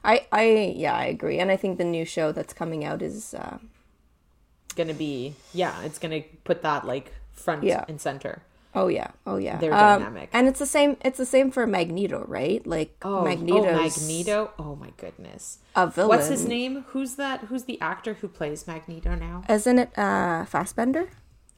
I 0.03 0.27
I 0.31 0.73
yeah, 0.75 0.95
I 0.95 1.05
agree. 1.05 1.39
And 1.39 1.51
I 1.51 1.57
think 1.57 1.77
the 1.77 1.83
new 1.83 2.05
show 2.05 2.31
that's 2.31 2.53
coming 2.53 2.83
out 2.85 3.01
is 3.01 3.33
uh 3.33 3.57
Gonna 4.75 4.93
be, 4.93 5.33
yeah, 5.55 5.81
it's 5.81 5.97
gonna 5.97 6.21
put 6.43 6.61
that 6.61 6.85
like 6.85 7.11
front 7.31 7.63
Yeah. 7.63 7.85
and 7.87 7.99
center. 7.99 8.43
Oh 8.77 8.87
yeah, 8.87 9.09
oh 9.25 9.37
yeah. 9.37 9.57
They're 9.57 9.73
Um, 9.73 9.99
dynamic. 9.99 10.29
And 10.33 10.47
it's 10.47 10.59
the 10.59 10.65
same 10.77 10.97
it's 11.03 11.17
the 11.17 11.25
same 11.25 11.51
for 11.51 11.65
Magneto, 11.67 12.23
right? 12.27 12.65
Like 12.65 12.95
Oh, 13.01 13.23
Magneto. 13.23 13.67
oh, 13.69 13.73
Magneto! 13.83 14.51
Oh 14.59 14.75
my 14.75 14.91
goodness, 14.97 15.59
a 15.75 15.87
villain. 15.87 16.09
what's 16.09 16.27
his 16.27 16.45
name? 16.45 16.85
Who's 16.89 17.15
that? 17.15 17.41
Who's 17.49 17.63
the 17.65 17.79
actor 17.81 18.13
who 18.19 18.27
plays 18.27 18.67
Magneto 18.67 19.15
now? 19.15 19.43
Isn't 19.49 19.79
it 19.79 19.89
uh 19.97 20.45
Fassbender? 20.45 21.09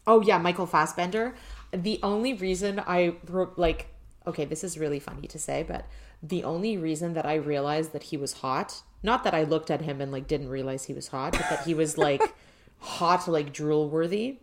Oh 0.07 0.21
yeah, 0.21 0.37
Michael 0.37 0.65
Fassbender. 0.65 1.35
The 1.71 1.99
only 2.01 2.33
reason 2.33 2.79
I 2.97 3.15
wrote 3.27 3.53
like 3.57 3.87
okay, 4.25 4.45
this 4.45 4.63
is 4.63 4.77
really 4.77 4.99
funny 4.99 5.27
to 5.27 5.39
say, 5.39 5.63
but 5.67 5.85
the 6.21 6.43
only 6.43 6.77
reason 6.77 7.13
that 7.13 7.25
I 7.25 7.35
realized 7.35 7.93
that 7.93 8.03
he 8.11 8.17
was 8.17 8.33
hot, 8.45 8.81
not 9.01 9.23
that 9.23 9.33
I 9.33 9.43
looked 9.43 9.71
at 9.71 9.81
him 9.81 10.01
and 10.01 10.11
like 10.11 10.27
didn't 10.27 10.49
realize 10.49 10.85
he 10.85 10.93
was 10.93 11.07
hot, 11.09 11.31
but 11.33 11.47
that 11.49 11.63
he 11.65 11.73
was 11.73 11.97
like 11.97 12.21
hot 12.79 13.27
like 13.27 13.51
drool 13.53 13.89
worthy 13.89 14.39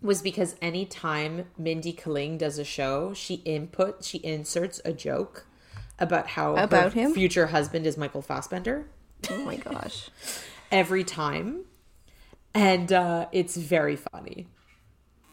was 0.00 0.22
because 0.22 0.54
anytime 0.62 1.46
Mindy 1.58 1.92
Kaling 1.92 2.38
does 2.38 2.58
a 2.58 2.64
show, 2.64 3.12
she 3.14 3.34
input 3.44 4.04
she 4.04 4.18
inserts 4.18 4.80
a 4.84 4.92
joke 4.92 5.46
about 5.98 6.28
how 6.28 6.54
her 6.56 6.62
About 6.62 6.92
him? 6.92 7.12
future 7.12 7.48
husband 7.48 7.86
is 7.86 7.96
Michael 7.96 8.22
Fassbender 8.22 8.86
Oh 9.30 9.38
my 9.38 9.56
gosh. 9.56 10.10
every 10.70 11.04
time. 11.04 11.64
And 12.54 12.92
uh, 12.92 13.26
it's 13.32 13.56
very 13.56 13.96
funny. 13.96 14.46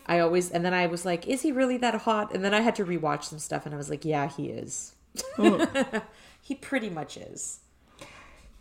I 0.08 0.20
always, 0.20 0.52
and 0.52 0.64
then 0.64 0.74
I 0.74 0.86
was 0.86 1.06
like, 1.06 1.28
is 1.28 1.42
he 1.42 1.52
really 1.52 1.78
that 1.78 1.96
hot? 2.02 2.34
And 2.34 2.44
then 2.44 2.54
I 2.54 2.62
had 2.62 2.76
to 2.76 2.86
rewatch 2.86 3.24
some 3.24 3.40
stuff 3.40 3.66
and 3.66 3.74
I 3.74 3.78
was 3.78 3.90
like, 3.90 4.06
yeah, 4.06 4.28
he 4.28 4.50
is. 4.50 4.96
he 6.42 6.56
pretty 6.56 6.90
much 6.90 7.18
is. 7.18 7.60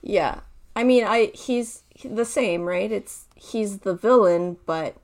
Yeah. 0.00 0.40
I 0.76 0.84
mean, 0.84 1.04
I 1.04 1.30
he's 1.34 1.82
the 2.04 2.24
same, 2.24 2.62
right? 2.62 2.90
It's 2.90 3.26
he's 3.36 3.80
the 3.80 3.94
villain, 3.94 4.56
but 4.66 4.96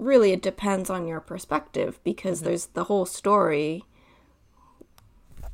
really 0.00 0.32
it 0.32 0.42
depends 0.42 0.90
on 0.90 1.06
your 1.06 1.20
perspective 1.20 2.00
because 2.04 2.38
mm-hmm. 2.38 2.48
there's 2.48 2.66
the 2.66 2.84
whole 2.84 3.06
story. 3.06 3.84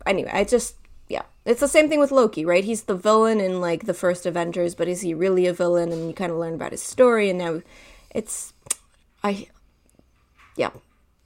Anyway, 0.07 0.31
I 0.33 0.45
just 0.45 0.77
yeah. 1.09 1.23
It's 1.45 1.61
the 1.61 1.69
same 1.69 1.89
thing 1.89 2.01
with 2.01 2.11
Loki, 2.11 2.45
right? 2.45 2.65
He's 2.65 2.85
the 2.85 2.97
villain 2.97 3.41
in 3.41 3.61
like 3.61 3.87
the 3.87 3.95
first 3.95 4.27
Avengers, 4.27 4.75
but 4.75 4.89
is 4.89 5.03
he 5.03 5.15
really 5.15 5.47
a 5.47 5.53
villain? 5.53 5.93
And 5.93 6.09
you 6.09 6.15
kind 6.15 6.33
of 6.33 6.39
learn 6.39 6.55
about 6.55 6.73
his 6.73 6.83
story 6.83 7.31
and 7.31 7.39
now 7.39 7.63
it's 8.11 8.53
I 9.23 9.49
yeah. 10.57 10.71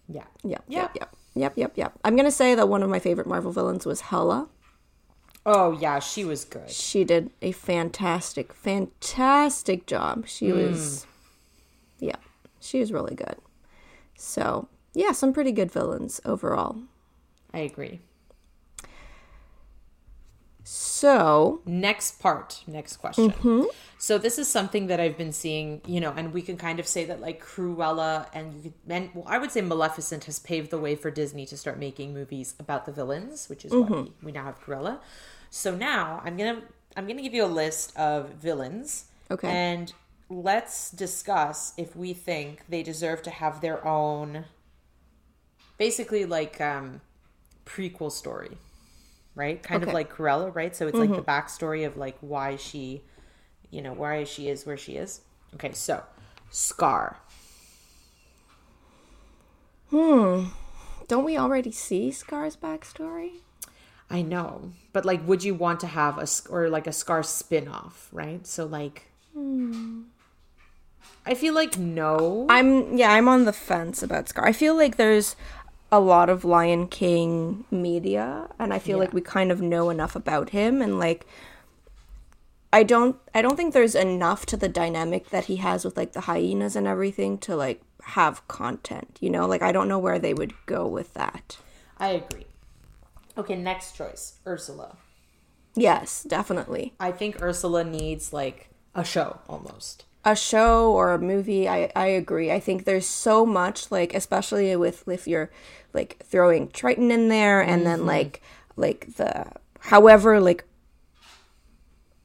Yeah. 0.08 0.24
Yep, 0.42 0.64
Yeah. 0.68 0.80
yep, 0.80 0.96
yep, 0.96 1.16
yep, 1.34 1.52
yep, 1.56 1.72
yep. 1.76 1.98
I'm 2.04 2.16
gonna 2.16 2.30
say 2.30 2.54
that 2.54 2.68
one 2.68 2.82
of 2.82 2.90
my 2.90 2.98
favorite 2.98 3.26
Marvel 3.26 3.52
villains 3.52 3.86
was 3.86 4.00
Hela. 4.00 4.48
Oh, 5.46 5.72
yeah, 5.72 6.00
she 6.00 6.24
was 6.24 6.44
good. 6.44 6.70
She 6.70 7.04
did 7.04 7.30
a 7.40 7.52
fantastic, 7.52 8.52
fantastic 8.52 9.86
job. 9.86 10.26
She 10.26 10.50
hmm. 10.50 10.58
was, 10.58 11.06
yeah, 11.98 12.16
she 12.60 12.80
was 12.80 12.92
really 12.92 13.14
good. 13.14 13.36
So 14.16 14.68
yeah, 14.94 15.12
some 15.12 15.32
pretty 15.32 15.52
good 15.52 15.70
villains 15.70 16.20
overall. 16.24 16.76
I 17.52 17.60
agree. 17.60 18.00
So 20.62 21.62
Next 21.64 22.20
part, 22.20 22.62
next 22.66 22.98
question. 22.98 23.32
Mm-hmm. 23.32 23.62
So 23.98 24.18
this 24.18 24.38
is 24.38 24.46
something 24.46 24.86
that 24.86 25.00
I've 25.00 25.16
been 25.16 25.32
seeing, 25.32 25.80
you 25.86 26.00
know, 26.00 26.12
and 26.16 26.32
we 26.32 26.42
can 26.42 26.56
kind 26.56 26.78
of 26.78 26.86
say 26.86 27.04
that 27.06 27.20
like 27.20 27.42
Cruella 27.44 28.28
and 28.32 28.72
and 28.88 29.10
well, 29.14 29.24
I 29.26 29.38
would 29.38 29.50
say 29.50 29.62
Maleficent 29.62 30.24
has 30.24 30.38
paved 30.38 30.70
the 30.70 30.78
way 30.78 30.94
for 30.94 31.10
Disney 31.10 31.46
to 31.46 31.56
start 31.56 31.78
making 31.78 32.14
movies 32.14 32.54
about 32.60 32.86
the 32.86 32.92
villains, 32.92 33.48
which 33.48 33.64
is 33.64 33.72
why 33.72 33.80
we, 33.80 34.12
we 34.22 34.32
now 34.32 34.44
have 34.44 34.60
Cruella. 34.60 35.00
So 35.50 35.74
now 35.74 36.20
I'm 36.24 36.36
gonna 36.36 36.62
I'm 36.96 37.06
gonna 37.06 37.22
give 37.22 37.34
you 37.34 37.44
a 37.44 37.46
list 37.46 37.96
of 37.96 38.30
villains. 38.34 39.06
Okay. 39.30 39.48
And 39.48 39.92
let's 40.30 40.90
discuss 40.90 41.74
if 41.76 41.94
we 41.94 42.14
think 42.14 42.62
they 42.68 42.82
deserve 42.82 43.22
to 43.24 43.30
have 43.30 43.60
their 43.60 43.86
own, 43.86 44.46
basically 45.76 46.24
like 46.24 46.60
um, 46.60 47.02
prequel 47.66 48.10
story 48.10 48.56
right? 49.34 49.62
Kind 49.62 49.82
of 49.82 49.92
like 49.92 50.12
Cruella, 50.12 50.54
right? 50.54 50.74
So 50.74 50.86
it's 50.86 50.98
like 50.98 51.10
the 51.10 51.22
backstory 51.22 51.86
of 51.86 51.96
like 51.96 52.16
why 52.20 52.56
she, 52.56 53.02
you 53.70 53.82
know, 53.82 53.92
why 53.92 54.24
she 54.24 54.48
is 54.48 54.66
where 54.66 54.76
she 54.76 54.96
is. 54.96 55.22
Okay, 55.54 55.72
so 55.72 56.02
Scar. 56.50 57.18
Hmm. 59.90 60.46
Don't 61.08 61.24
we 61.24 61.36
already 61.36 61.72
see 61.72 62.12
Scar's 62.12 62.56
backstory? 62.56 63.38
I 64.08 64.22
know, 64.22 64.72
but 64.92 65.04
like, 65.04 65.26
would 65.26 65.44
you 65.44 65.54
want 65.54 65.80
to 65.80 65.86
have 65.86 66.18
a 66.18 66.26
or 66.52 66.68
like 66.68 66.86
a 66.86 66.92
Scar 66.92 67.22
spin-off, 67.22 68.08
right? 68.12 68.46
So 68.46 68.66
like, 68.66 69.10
I 71.26 71.34
feel 71.34 71.54
like 71.54 71.78
no. 71.78 72.46
I'm 72.48 72.96
yeah, 72.96 73.12
I'm 73.12 73.28
on 73.28 73.44
the 73.44 73.52
fence 73.52 74.02
about 74.02 74.28
Scar. 74.28 74.46
I 74.46 74.52
feel 74.52 74.76
like 74.76 74.96
there's 74.96 75.36
a 75.92 76.00
lot 76.00 76.28
of 76.28 76.44
Lion 76.44 76.86
King 76.86 77.64
media 77.70 78.48
and 78.58 78.72
I 78.72 78.78
feel 78.78 78.98
like 78.98 79.12
we 79.12 79.20
kind 79.20 79.50
of 79.50 79.60
know 79.60 79.90
enough 79.90 80.14
about 80.14 80.50
him 80.50 80.80
and 80.80 80.98
like 80.98 81.26
I 82.72 82.84
don't 82.84 83.16
I 83.34 83.42
don't 83.42 83.56
think 83.56 83.74
there's 83.74 83.96
enough 83.96 84.46
to 84.46 84.56
the 84.56 84.68
dynamic 84.68 85.30
that 85.30 85.46
he 85.46 85.56
has 85.56 85.84
with 85.84 85.96
like 85.96 86.12
the 86.12 86.22
hyenas 86.22 86.76
and 86.76 86.86
everything 86.86 87.38
to 87.38 87.56
like 87.56 87.82
have 88.02 88.46
content, 88.48 89.18
you 89.20 89.30
know? 89.30 89.46
Like 89.46 89.62
I 89.62 89.72
don't 89.72 89.88
know 89.88 89.98
where 89.98 90.18
they 90.18 90.34
would 90.34 90.54
go 90.66 90.86
with 90.86 91.14
that. 91.14 91.58
I 91.98 92.10
agree. 92.10 92.46
Okay, 93.36 93.56
next 93.56 93.96
choice, 93.96 94.38
Ursula. 94.46 94.96
Yes, 95.74 96.22
definitely. 96.22 96.94
I 97.00 97.12
think 97.12 97.42
Ursula 97.42 97.84
needs 97.84 98.32
like 98.32 98.70
a 98.94 99.04
show 99.04 99.40
almost. 99.48 100.04
A 100.24 100.36
show 100.36 100.92
or 100.92 101.12
a 101.12 101.18
movie 101.18 101.68
i 101.68 101.90
i 101.96 102.06
agree. 102.06 102.50
I 102.50 102.60
think 102.60 102.84
there's 102.84 103.06
so 103.06 103.46
much 103.46 103.90
like 103.90 104.14
especially 104.14 104.74
with 104.76 105.08
if 105.08 105.26
you're 105.26 105.50
like 105.94 106.22
throwing 106.24 106.68
triton 106.68 107.10
in 107.10 107.28
there 107.28 107.60
and 107.60 107.86
then 107.86 108.00
mm-hmm. 108.00 108.08
like 108.08 108.42
like 108.76 109.14
the 109.16 109.46
however 109.80 110.40
like 110.40 110.64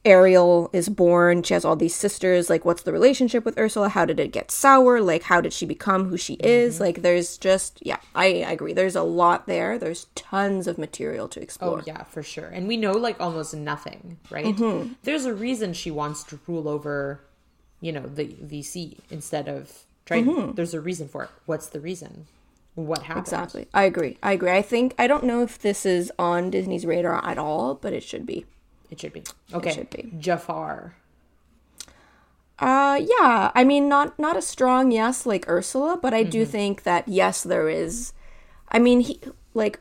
ariel 0.04 0.70
is 0.72 0.88
born 0.88 1.42
she 1.42 1.52
has 1.52 1.64
all 1.64 1.74
these 1.74 1.94
sisters 1.96 2.48
like 2.48 2.64
what's 2.64 2.82
the 2.82 2.92
relationship 2.92 3.44
with 3.44 3.58
ursula? 3.58 3.88
How 3.88 4.04
did 4.04 4.20
it 4.20 4.30
get 4.30 4.50
sour? 4.50 5.00
Like 5.00 5.24
how 5.24 5.40
did 5.40 5.52
she 5.52 5.64
become 5.66 6.08
who 6.08 6.18
she 6.18 6.34
is? 6.34 6.74
Mm-hmm. 6.74 6.84
Like 6.84 7.02
there's 7.02 7.38
just 7.38 7.78
yeah 7.80 7.98
i, 8.14 8.26
I 8.42 8.52
agree. 8.52 8.74
There's 8.74 8.94
a 8.94 9.02
lot 9.02 9.46
there. 9.46 9.78
There's 9.78 10.04
tons 10.14 10.66
of 10.66 10.76
material 10.76 11.28
to 11.28 11.40
oh, 11.40 11.42
explore. 11.42 11.78
Oh 11.78 11.84
yeah, 11.86 12.04
for 12.04 12.22
sure. 12.22 12.48
And 12.48 12.68
we 12.68 12.76
know 12.76 12.92
like 12.92 13.18
almost 13.20 13.54
nothing, 13.54 14.18
right? 14.30 14.54
Mm-hmm. 14.54 14.92
There's 15.02 15.24
a 15.24 15.34
reason 15.34 15.72
she 15.72 15.90
wants 15.90 16.24
to 16.24 16.38
rule 16.46 16.68
over, 16.68 17.22
you 17.80 17.92
know, 17.92 18.06
the 18.06 18.36
the 18.40 18.62
sea 18.62 18.98
instead 19.10 19.48
of 19.48 19.84
Triton. 20.04 20.54
There's 20.54 20.74
a 20.74 20.80
reason 20.80 21.08
for 21.08 21.24
it. 21.24 21.30
What's 21.46 21.68
the 21.68 21.80
reason? 21.80 22.26
What 22.74 23.04
happened? 23.04 23.24
exactly 23.24 23.68
i 23.72 23.84
agree 23.84 24.18
i 24.22 24.32
agree 24.32 24.50
i 24.50 24.60
think 24.60 24.94
i 24.98 25.06
don't 25.06 25.24
know 25.24 25.40
if 25.42 25.58
this 25.58 25.86
is 25.86 26.12
on 26.18 26.50
disney's 26.50 26.84
radar 26.84 27.24
at 27.24 27.38
all 27.38 27.74
but 27.74 27.94
it 27.94 28.02
should 28.02 28.26
be 28.26 28.44
It 28.90 29.00
should 29.00 29.14
be. 29.14 29.22
Okay. 29.54 29.72
should 29.72 29.88
be. 29.88 30.12
Jafar. 30.18 30.94
Uh 32.58 33.00
yeah, 33.00 33.50
I 33.54 33.64
mean 33.64 33.88
not 33.88 34.18
not 34.18 34.36
a 34.36 34.42
strong 34.42 34.90
yes 34.90 35.26
like 35.26 35.48
Ursula, 35.48 35.98
but 36.00 36.14
I 36.14 36.22
do 36.22 36.44
think 36.44 36.82
that 36.84 37.06
yes 37.08 37.42
there 37.42 37.68
is 37.68 38.12
I 38.68 38.78
mean 38.78 39.00
he 39.00 39.20
like 39.54 39.80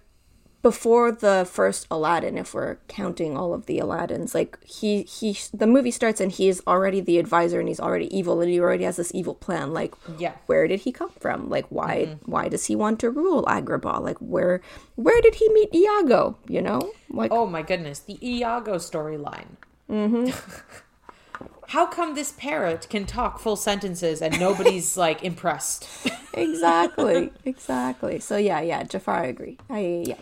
before 0.65 1.11
the 1.11 1.47
first 1.47 1.85
Aladdin 1.91 2.39
if 2.39 2.55
we're 2.55 2.77
counting 2.87 3.37
all 3.37 3.53
of 3.53 3.67
the 3.67 3.77
Aladdins, 3.77 4.33
like 4.33 4.57
he 4.65 5.03
he 5.03 5.37
the 5.53 5.67
movie 5.67 5.91
starts 5.91 6.19
and 6.19 6.31
he 6.31 6.49
is 6.49 6.59
already 6.65 6.99
the 6.99 7.19
advisor 7.19 7.59
and 7.59 7.69
he's 7.69 7.79
already 7.79 8.09
evil 8.17 8.41
and 8.41 8.49
he 8.49 8.59
already 8.59 8.83
has 8.83 8.95
this 8.97 9.11
evil 9.13 9.35
plan 9.35 9.71
like 9.73 9.93
Yeah. 10.17 10.33
where 10.47 10.67
did 10.67 10.79
he 10.79 10.91
come 10.91 11.11
from? 11.19 11.49
Like 11.51 11.67
why 11.69 12.17
why 12.25 12.47
does 12.49 12.65
he 12.65 12.75
want 12.75 12.99
to 13.01 13.11
rule 13.11 13.43
Agrabah? 13.45 14.01
Like 14.01 14.17
where 14.17 14.61
where 14.95 15.21
did 15.21 15.35
he 15.35 15.47
meet 15.49 15.69
Iago, 15.75 16.39
you 16.47 16.63
know? 16.63 16.81
Like 17.11 17.31
Oh 17.31 17.45
my 17.45 17.61
goodness, 17.61 17.99
the 17.99 18.17
Iago 18.27 18.75
storyline. 18.77 19.57
Mm-hmm. 19.87 20.33
How 21.67 21.85
come 21.85 22.15
this 22.15 22.31
parrot 22.31 22.87
can 22.89 23.05
talk 23.05 23.37
full 23.39 23.55
sentences 23.55 24.19
and 24.21 24.39
nobody's 24.39 24.97
like 25.05 25.23
impressed? 25.23 25.87
exactly. 26.33 27.31
exactly. 27.43 28.19
So 28.19 28.37
yeah, 28.37 28.61
yeah, 28.61 28.81
Jafar 28.83 29.23
I 29.23 29.27
agree. 29.27 29.57
I 29.69 30.03
yeah. 30.07 30.21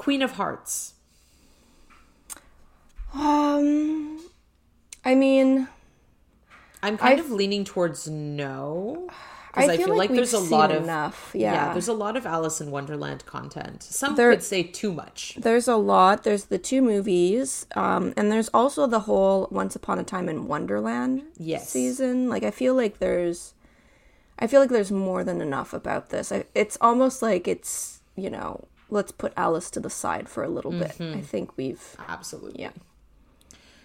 Queen 0.00 0.22
of 0.22 0.32
Hearts. 0.32 0.94
Um, 3.12 4.18
I 5.04 5.14
mean, 5.14 5.68
I'm 6.82 6.96
kind 6.96 7.20
of 7.20 7.30
leaning 7.30 7.64
towards 7.64 8.08
no. 8.08 9.08
I 9.52 9.66
Because 9.66 9.68
I, 9.68 9.76
feel, 9.76 9.96
like, 9.96 10.08
we've 10.10 10.16
there's 10.16 10.32
a 10.32 10.38
lot 10.38 10.70
of 10.72 10.84
enough. 10.84 11.32
yeah. 11.34 11.52
Yeah, 11.66 11.72
there's 11.74 11.88
a 11.88 11.92
lot 11.92 12.16
of 12.16 12.24
Alice 12.24 12.62
in 12.62 12.70
Wonderland 12.70 13.26
content. 13.26 13.82
Some 13.82 14.14
There- 14.14 14.30
could 14.30 14.42
say 14.42 14.62
too 14.62 14.90
much. 14.92 15.34
there's 15.36 15.68
a 15.68 15.76
lot. 15.76 16.22
There's 16.22 16.44
the 16.46 16.56
two 16.58 16.80
movies, 16.80 17.66
um, 17.74 18.14
and 18.16 18.32
there's 18.32 18.48
also 18.54 18.86
the 18.86 19.00
whole 19.00 19.48
Once 19.50 19.76
Upon 19.76 19.98
a 19.98 20.04
Time 20.04 20.28
in 20.30 20.46
Wonderland 20.46 21.24
Yes. 21.36 21.68
season. 21.68 22.28
Like, 22.30 22.42
I 22.44 22.50
feel 22.52 22.74
like 22.74 23.00
there's, 23.00 23.52
I 24.38 24.46
feel 24.46 24.60
like 24.60 24.70
there's 24.70 24.92
more 24.92 25.24
than 25.24 25.42
enough 25.42 25.74
about 25.74 26.08
this. 26.08 26.30
I, 26.32 26.44
it's 26.54 26.78
almost 26.80 27.20
like 27.20 27.46
it's 27.46 27.98
you 28.16 28.30
know, 28.30 28.64
let's 28.90 29.12
put 29.12 29.32
Alice 29.36 29.70
to 29.70 29.80
the 29.80 29.90
side 29.90 30.28
for 30.28 30.42
a 30.44 30.48
little 30.48 30.70
bit. 30.72 30.92
Mm-hmm. 30.98 31.18
I 31.18 31.20
think 31.22 31.56
we've 31.56 31.96
Absolutely. 32.08 32.62
yeah. 32.62 32.70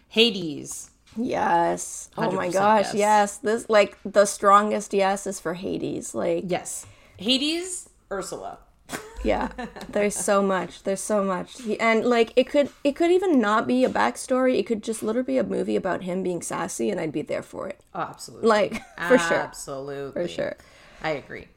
Hades. 0.10 0.90
Yes. 1.18 2.10
Oh 2.18 2.32
my 2.32 2.50
gosh. 2.50 2.86
yes. 2.88 2.96
Yes. 2.96 3.38
This 3.38 3.70
like 3.70 3.98
the 4.04 4.26
strongest 4.26 4.94
yes 4.94 5.26
is 5.28 5.40
for 5.40 5.54
Hades. 5.54 6.14
Like 6.14 6.44
Yes. 6.48 6.86
Hades. 7.18 7.90
Ursula. 8.12 8.60
Yeah, 9.24 9.50
there's 9.90 10.14
so 10.16 10.44
much. 10.44 10.84
There's 10.84 11.00
so 11.02 11.24
much, 11.24 11.60
he, 11.60 11.80
and 11.80 12.06
like 12.06 12.32
it 12.36 12.44
could, 12.48 12.70
it 12.84 12.96
could 12.96 13.10
even 13.10 13.42
not 13.42 13.66
be 13.66 13.84
a 13.84 13.90
backstory. 13.90 14.60
It 14.60 14.68
could 14.68 14.84
just 14.84 15.02
literally 15.02 15.26
be 15.26 15.38
a 15.40 15.44
movie 15.44 15.76
about 15.76 16.04
him 16.04 16.22
being 16.22 16.44
sassy, 16.44 16.92
and 16.92 17.00
I'd 17.02 17.12
be 17.12 17.24
there 17.24 17.42
for 17.42 17.68
it. 17.68 17.80
Oh, 17.96 18.02
absolutely. 18.02 18.48
Like 18.48 18.84
for 19.08 19.18
sure, 19.18 19.38
Absolutely. 19.38 20.22
for 20.22 20.28
sure. 20.28 20.56
I 21.02 21.10
agree. 21.10 21.48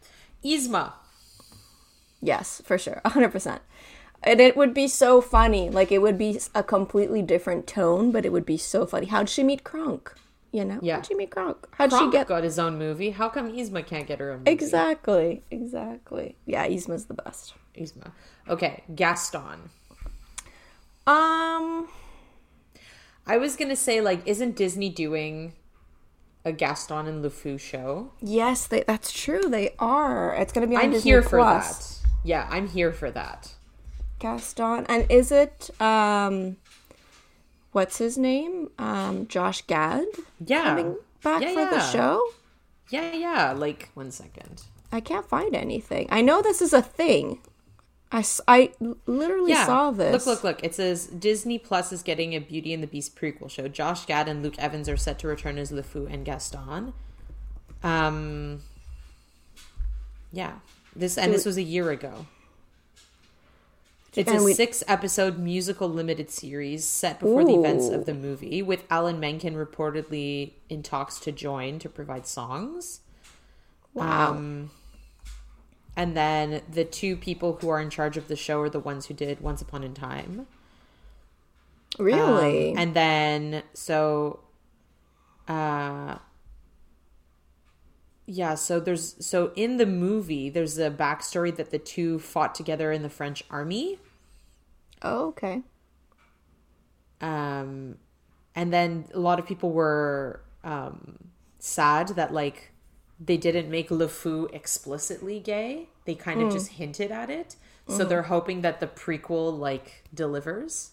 Yzma. 0.43 0.95
Yes, 2.21 2.61
for 2.65 2.79
sure, 2.79 3.01
hundred 3.05 3.31
percent. 3.31 3.63
And 4.23 4.41
it 4.41 4.57
would 4.57 4.75
be 4.75 4.89
so 4.89 5.21
funny. 5.21 5.71
Like 5.71 5.93
it 5.93 6.03
would 6.03 6.19
be 6.19 6.41
a 6.55 6.63
completely 6.65 7.23
different 7.23 7.67
tone, 7.69 8.11
but 8.11 8.25
it 8.27 8.33
would 8.33 8.45
be 8.47 8.57
so 8.57 8.85
funny. 8.87 9.07
How'd 9.07 9.29
she 9.29 9.45
meet 9.45 9.63
Kronk? 9.63 10.13
You 10.51 10.65
know? 10.65 10.79
Yeah. 10.83 10.97
How'd 10.97 11.07
she 11.07 11.15
meet 11.15 11.31
Kronk? 11.31 11.69
How'd 11.73 11.91
Kronk 11.91 12.13
she 12.13 12.19
get? 12.19 12.27
got 12.27 12.43
his 12.43 12.59
own 12.59 12.79
movie. 12.79 13.11
How 13.11 13.29
come 13.29 13.53
Yzma 13.53 13.87
can't 13.87 14.07
get 14.09 14.19
her 14.19 14.33
own 14.33 14.39
movie? 14.39 14.51
Exactly. 14.51 15.43
Exactly. 15.53 16.37
Yeah, 16.47 16.67
Yzma's 16.67 17.05
the 17.05 17.15
best. 17.15 17.55
Yzma. 17.77 18.11
Okay. 18.49 18.83
Gaston. 18.95 19.71
Um, 21.07 21.89
I 23.27 23.37
was 23.39 23.57
gonna 23.57 23.77
say 23.77 24.01
like, 24.01 24.27
isn't 24.27 24.57
Disney 24.57 24.89
doing 24.91 25.53
a 26.45 26.53
Gaston 26.53 27.07
and 27.07 27.25
LeFou 27.25 27.59
show? 27.61 28.13
yes, 28.21 28.67
they, 28.67 28.83
that's 28.87 29.13
true. 29.13 29.43
They 29.43 29.75
are. 29.79 30.35
It's 30.35 30.53
going 30.53 30.67
to 30.67 30.71
be 30.71 30.77
on 30.77 30.83
I'm 30.85 30.91
Disney 30.93 31.11
here 31.11 31.23
for 31.23 31.39
Plus. 31.39 31.98
that. 31.98 31.98
Yeah, 32.25 32.47
I'm 32.51 32.69
here 32.69 32.93
for 32.93 33.11
that. 33.11 33.55
Gaston, 34.19 34.85
and 34.89 35.07
is 35.11 35.31
it 35.31 35.71
um, 35.81 36.57
what's 37.73 37.99
his 37.99 38.19
name? 38.19 38.71
Um, 38.79 39.27
Josh 39.29 39.63
Gad 39.63 40.07
Yeah. 40.45 40.65
coming 40.65 40.97
back 41.23 41.43
Yeah, 41.43 41.55
for 41.55 41.75
the 41.75 41.81
show. 41.81 42.23
Yeah, 42.91 43.13
yeah. 43.13 43.53
Like 43.53 43.91
one 43.95 44.11
second. 44.11 44.65
I 44.91 45.01
can't 45.01 45.29
find 45.29 45.55
anything. 45.55 46.09
I 46.11 46.21
know 46.23 46.43
this 46.43 46.61
is 46.63 46.73
a 46.73 46.83
thing. 46.83 47.39
I, 48.11 48.25
I 48.49 48.73
literally 49.07 49.53
Yeah. 49.53 49.67
saw 49.67 49.91
this. 49.91 50.27
Look, 50.27 50.43
look, 50.43 50.45
look. 50.45 50.65
It 50.65 50.75
says 50.75 51.07
Disney 51.07 51.59
Plus 51.59 51.93
is 51.93 52.03
getting 52.03 52.35
a 52.35 52.39
Beauty 52.41 52.73
and 52.73 52.83
the 52.83 52.87
Beast 52.87 53.15
prequel 53.15 53.51
show. 53.51 53.69
Josh 53.69 54.07
Gad 54.07 54.29
and 54.29 54.43
Luke 54.43 54.59
Evans 54.59 54.89
are 54.89 54.97
set 54.97 55.19
to 55.21 55.29
return 55.29 55.59
as 55.59 55.71
LeFou 55.71 56.13
and 56.13 56.25
Gaston. 56.25 56.95
Um. 57.83 58.63
Yeah. 60.33 60.55
This 60.99 61.17
and 61.17 61.33
this 61.33 61.45
was 61.47 61.57
a 61.57 61.63
year 61.63 61.91
ago. 61.91 62.27
It's 64.17 64.29
And 64.31 64.41
a 64.41 64.43
we- 64.43 64.55
six 64.55 64.83
episode 64.89 65.39
musical 65.39 65.89
limited 65.89 66.29
series 66.29 66.85
set 66.85 67.21
before 67.21 67.45
the 67.45 67.55
events 67.55 67.89
of 67.89 68.05
the 68.05 68.15
movie, 68.15 68.63
with 68.63 68.83
Alan 68.91 69.21
Menken 69.21 69.55
reportedly 69.55 70.53
in 70.69 70.83
talks 70.83 71.21
to 71.21 71.31
join 71.31 71.79
to 71.79 71.89
provide 71.89 72.27
songs. 72.27 73.01
Wow. 73.95 74.33
Um, 74.33 74.71
and 75.97 76.17
then 76.17 76.63
the 76.69 76.85
two 76.85 77.17
people 77.17 77.59
who 77.61 77.69
are 77.69 77.81
in 77.81 77.91
charge 77.91 78.17
of 78.17 78.27
the 78.29 78.37
show 78.37 78.61
are 78.61 78.71
the 78.71 78.81
ones 78.81 79.07
who 79.07 79.15
did 79.15 79.41
Once 79.41 79.63
Upon 79.63 79.85
a 79.85 79.89
Time. 79.91 80.47
really? 81.99 82.73
Um, 82.73 82.79
and 82.79 82.95
then 82.95 83.63
so 83.73 84.41
uh 85.47 86.17
yeah, 88.31 88.57
so 88.57 88.79
there's 88.79 89.17
so 89.25 89.53
in 89.57 89.79
the 89.79 89.87
movie 89.87 90.51
there's 90.51 90.77
a 90.79 90.91
backstory 90.91 91.55
that 91.57 91.71
the 91.71 91.79
two 91.79 92.19
fought 92.19 92.55
together 92.55 92.93
in 92.93 93.03
the 93.03 93.09
French 93.09 93.43
army. 93.51 93.99
oh, 95.03 95.29
okay. 95.29 95.63
Um 97.21 97.97
and 98.55 98.73
then 98.73 99.07
a 99.15 99.19
lot 99.21 99.39
of 99.39 99.47
people 99.47 99.71
were 99.73 100.43
um 100.63 101.31
sad 101.59 102.09
that 102.11 102.33
like 102.35 102.73
they 103.19 103.39
didn't 103.39 103.71
make 103.71 103.89
LeFou 103.89 104.53
explicitly 104.55 105.41
gay. 105.41 105.89
They 106.05 106.15
kind 106.15 106.43
of 106.43 106.51
just 106.51 106.73
hinted 106.73 107.11
at 107.11 107.31
it. 107.31 107.57
So 107.89 108.05
they're 108.05 108.25
hoping 108.25 108.61
that 108.61 108.81
the 108.81 108.87
prequel 108.87 109.59
like 109.59 110.05
delivers. 110.13 110.93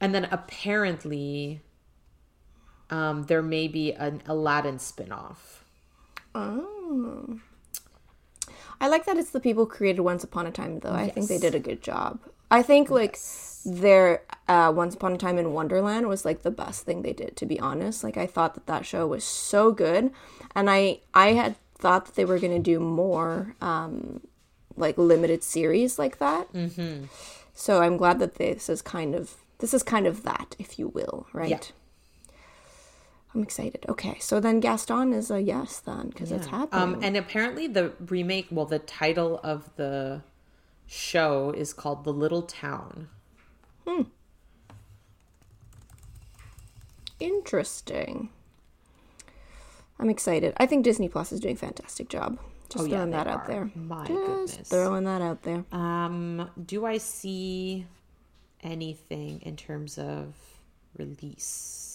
And 0.00 0.14
then 0.14 0.26
apparently 0.32 1.62
um 2.90 3.24
there 3.24 3.42
may 3.42 3.68
be 3.68 3.92
an 3.92 4.22
Aladdin 4.26 4.78
spin-off. 4.80 5.57
Oh. 6.38 7.40
I 8.80 8.88
like 8.88 9.06
that 9.06 9.16
it's 9.16 9.30
the 9.30 9.40
people 9.40 9.66
created 9.66 10.02
Once 10.02 10.22
Upon 10.22 10.46
a 10.46 10.52
Time, 10.52 10.78
though. 10.78 10.92
I 10.92 11.08
think 11.08 11.28
they 11.28 11.38
did 11.38 11.54
a 11.54 11.60
good 11.60 11.82
job. 11.82 12.20
I 12.50 12.62
think 12.62 12.90
like 12.90 13.18
their 13.64 14.22
uh, 14.46 14.72
Once 14.74 14.94
Upon 14.94 15.12
a 15.12 15.18
Time 15.18 15.36
in 15.36 15.52
Wonderland 15.52 16.08
was 16.08 16.24
like 16.24 16.42
the 16.42 16.50
best 16.50 16.84
thing 16.84 17.02
they 17.02 17.12
did. 17.12 17.36
To 17.36 17.46
be 17.46 17.58
honest, 17.58 18.04
like 18.04 18.16
I 18.16 18.26
thought 18.26 18.54
that 18.54 18.66
that 18.66 18.86
show 18.86 19.06
was 19.06 19.24
so 19.24 19.72
good, 19.72 20.12
and 20.54 20.70
I 20.70 21.00
I 21.12 21.32
had 21.32 21.56
thought 21.74 22.06
that 22.06 22.14
they 22.14 22.24
were 22.24 22.38
gonna 22.38 22.60
do 22.60 22.78
more 22.78 23.54
um, 23.60 24.20
like 24.76 24.96
limited 24.96 25.42
series 25.42 25.98
like 25.98 26.18
that. 26.18 26.52
Mm-hmm. 26.52 27.06
So 27.52 27.82
I'm 27.82 27.96
glad 27.96 28.20
that 28.20 28.36
this 28.36 28.68
is 28.68 28.80
kind 28.80 29.14
of 29.14 29.34
this 29.58 29.74
is 29.74 29.82
kind 29.82 30.06
of 30.06 30.22
that, 30.22 30.54
if 30.58 30.78
you 30.78 30.88
will, 30.88 31.26
right? 31.32 31.50
Yeah. 31.50 31.60
I'm 33.34 33.42
excited. 33.42 33.84
Okay, 33.88 34.16
so 34.20 34.40
then 34.40 34.58
Gaston 34.60 35.12
is 35.12 35.30
a 35.30 35.40
yes 35.40 35.80
then 35.80 36.08
because 36.08 36.32
it's 36.32 36.46
happening. 36.46 36.94
Um 36.94 37.00
and 37.02 37.16
apparently 37.16 37.66
the 37.66 37.92
remake, 38.06 38.48
well 38.50 38.66
the 38.66 38.78
title 38.78 39.38
of 39.44 39.68
the 39.76 40.22
show 40.86 41.50
is 41.50 41.72
called 41.74 42.04
The 42.04 42.12
Little 42.12 42.42
Town. 42.42 43.08
Hmm. 43.86 44.02
Interesting. 47.20 48.30
I'm 49.98 50.08
excited. 50.08 50.54
I 50.58 50.66
think 50.66 50.84
Disney 50.84 51.08
Plus 51.08 51.32
is 51.32 51.40
doing 51.40 51.54
a 51.54 51.58
fantastic 51.58 52.08
job. 52.08 52.38
Just 52.70 52.84
Oh, 52.84 52.88
throwing 52.88 53.10
they 53.10 53.16
that 53.16 53.26
out 53.26 53.46
there. 53.46 53.70
My 53.74 54.06
Just 54.06 54.08
goodness. 54.08 54.68
throwing 54.68 55.04
that 55.04 55.22
out 55.22 55.42
there. 55.42 55.64
Um, 55.72 56.50
do 56.64 56.84
I 56.86 56.98
see 56.98 57.86
anything 58.62 59.40
in 59.42 59.56
terms 59.56 59.98
of 59.98 60.34
release? 60.96 61.87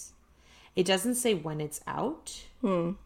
It 0.75 0.85
doesn't 0.85 1.15
say 1.15 1.33
when 1.33 1.61
it's 1.61 1.81
out. 1.85 2.43
Um, 2.63 2.97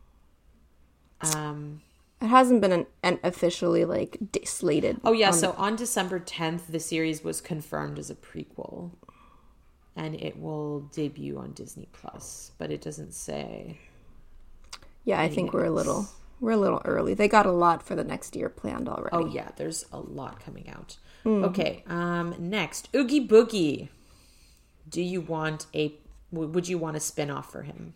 It 2.21 2.27
hasn't 2.27 2.61
been 2.61 2.71
an, 2.71 2.85
an 3.03 3.19
officially 3.23 3.85
like 3.85 4.17
slated. 4.45 4.99
oh 5.03 5.11
yeah, 5.13 5.31
so 5.31 5.53
on 5.57 5.75
December 5.75 6.19
10th, 6.19 6.67
the 6.69 6.79
series 6.79 7.23
was 7.23 7.41
confirmed 7.41 7.99
as 7.99 8.09
a 8.09 8.15
prequel. 8.15 8.91
And 9.95 10.13
it 10.15 10.39
will 10.39 10.81
debut 10.81 11.39
on 11.39 11.53
Disney 11.53 11.87
Plus, 11.91 12.51
but 12.59 12.71
it 12.71 12.81
doesn't 12.81 13.13
say. 13.13 13.79
yeah, 15.03 15.19
I 15.19 15.27
think 15.27 15.53
we're 15.53 15.65
a 15.65 15.71
little 15.71 16.07
we're 16.39 16.51
a 16.51 16.57
little 16.57 16.83
early. 16.85 17.15
They 17.15 17.27
got 17.27 17.47
a 17.47 17.51
lot 17.51 17.81
for 17.81 17.95
the 17.95 18.03
next 18.03 18.35
year 18.35 18.47
planned 18.47 18.87
already. 18.87 19.09
Oh 19.15 19.25
yeah, 19.25 19.49
there's 19.55 19.85
a 19.91 19.99
lot 19.99 20.39
coming 20.39 20.69
out. 20.69 20.97
Okay, 21.25 21.83
um 21.87 22.35
next, 22.39 22.87
Oogie 22.95 23.27
Boogie. 23.27 23.89
Do 24.87 25.01
you 25.01 25.19
want 25.19 25.65
a 25.73 25.93
would 26.31 26.67
you 26.67 26.77
want 26.77 26.97
a 26.97 26.99
spin-off 26.99 27.51
for 27.51 27.63
him? 27.63 27.93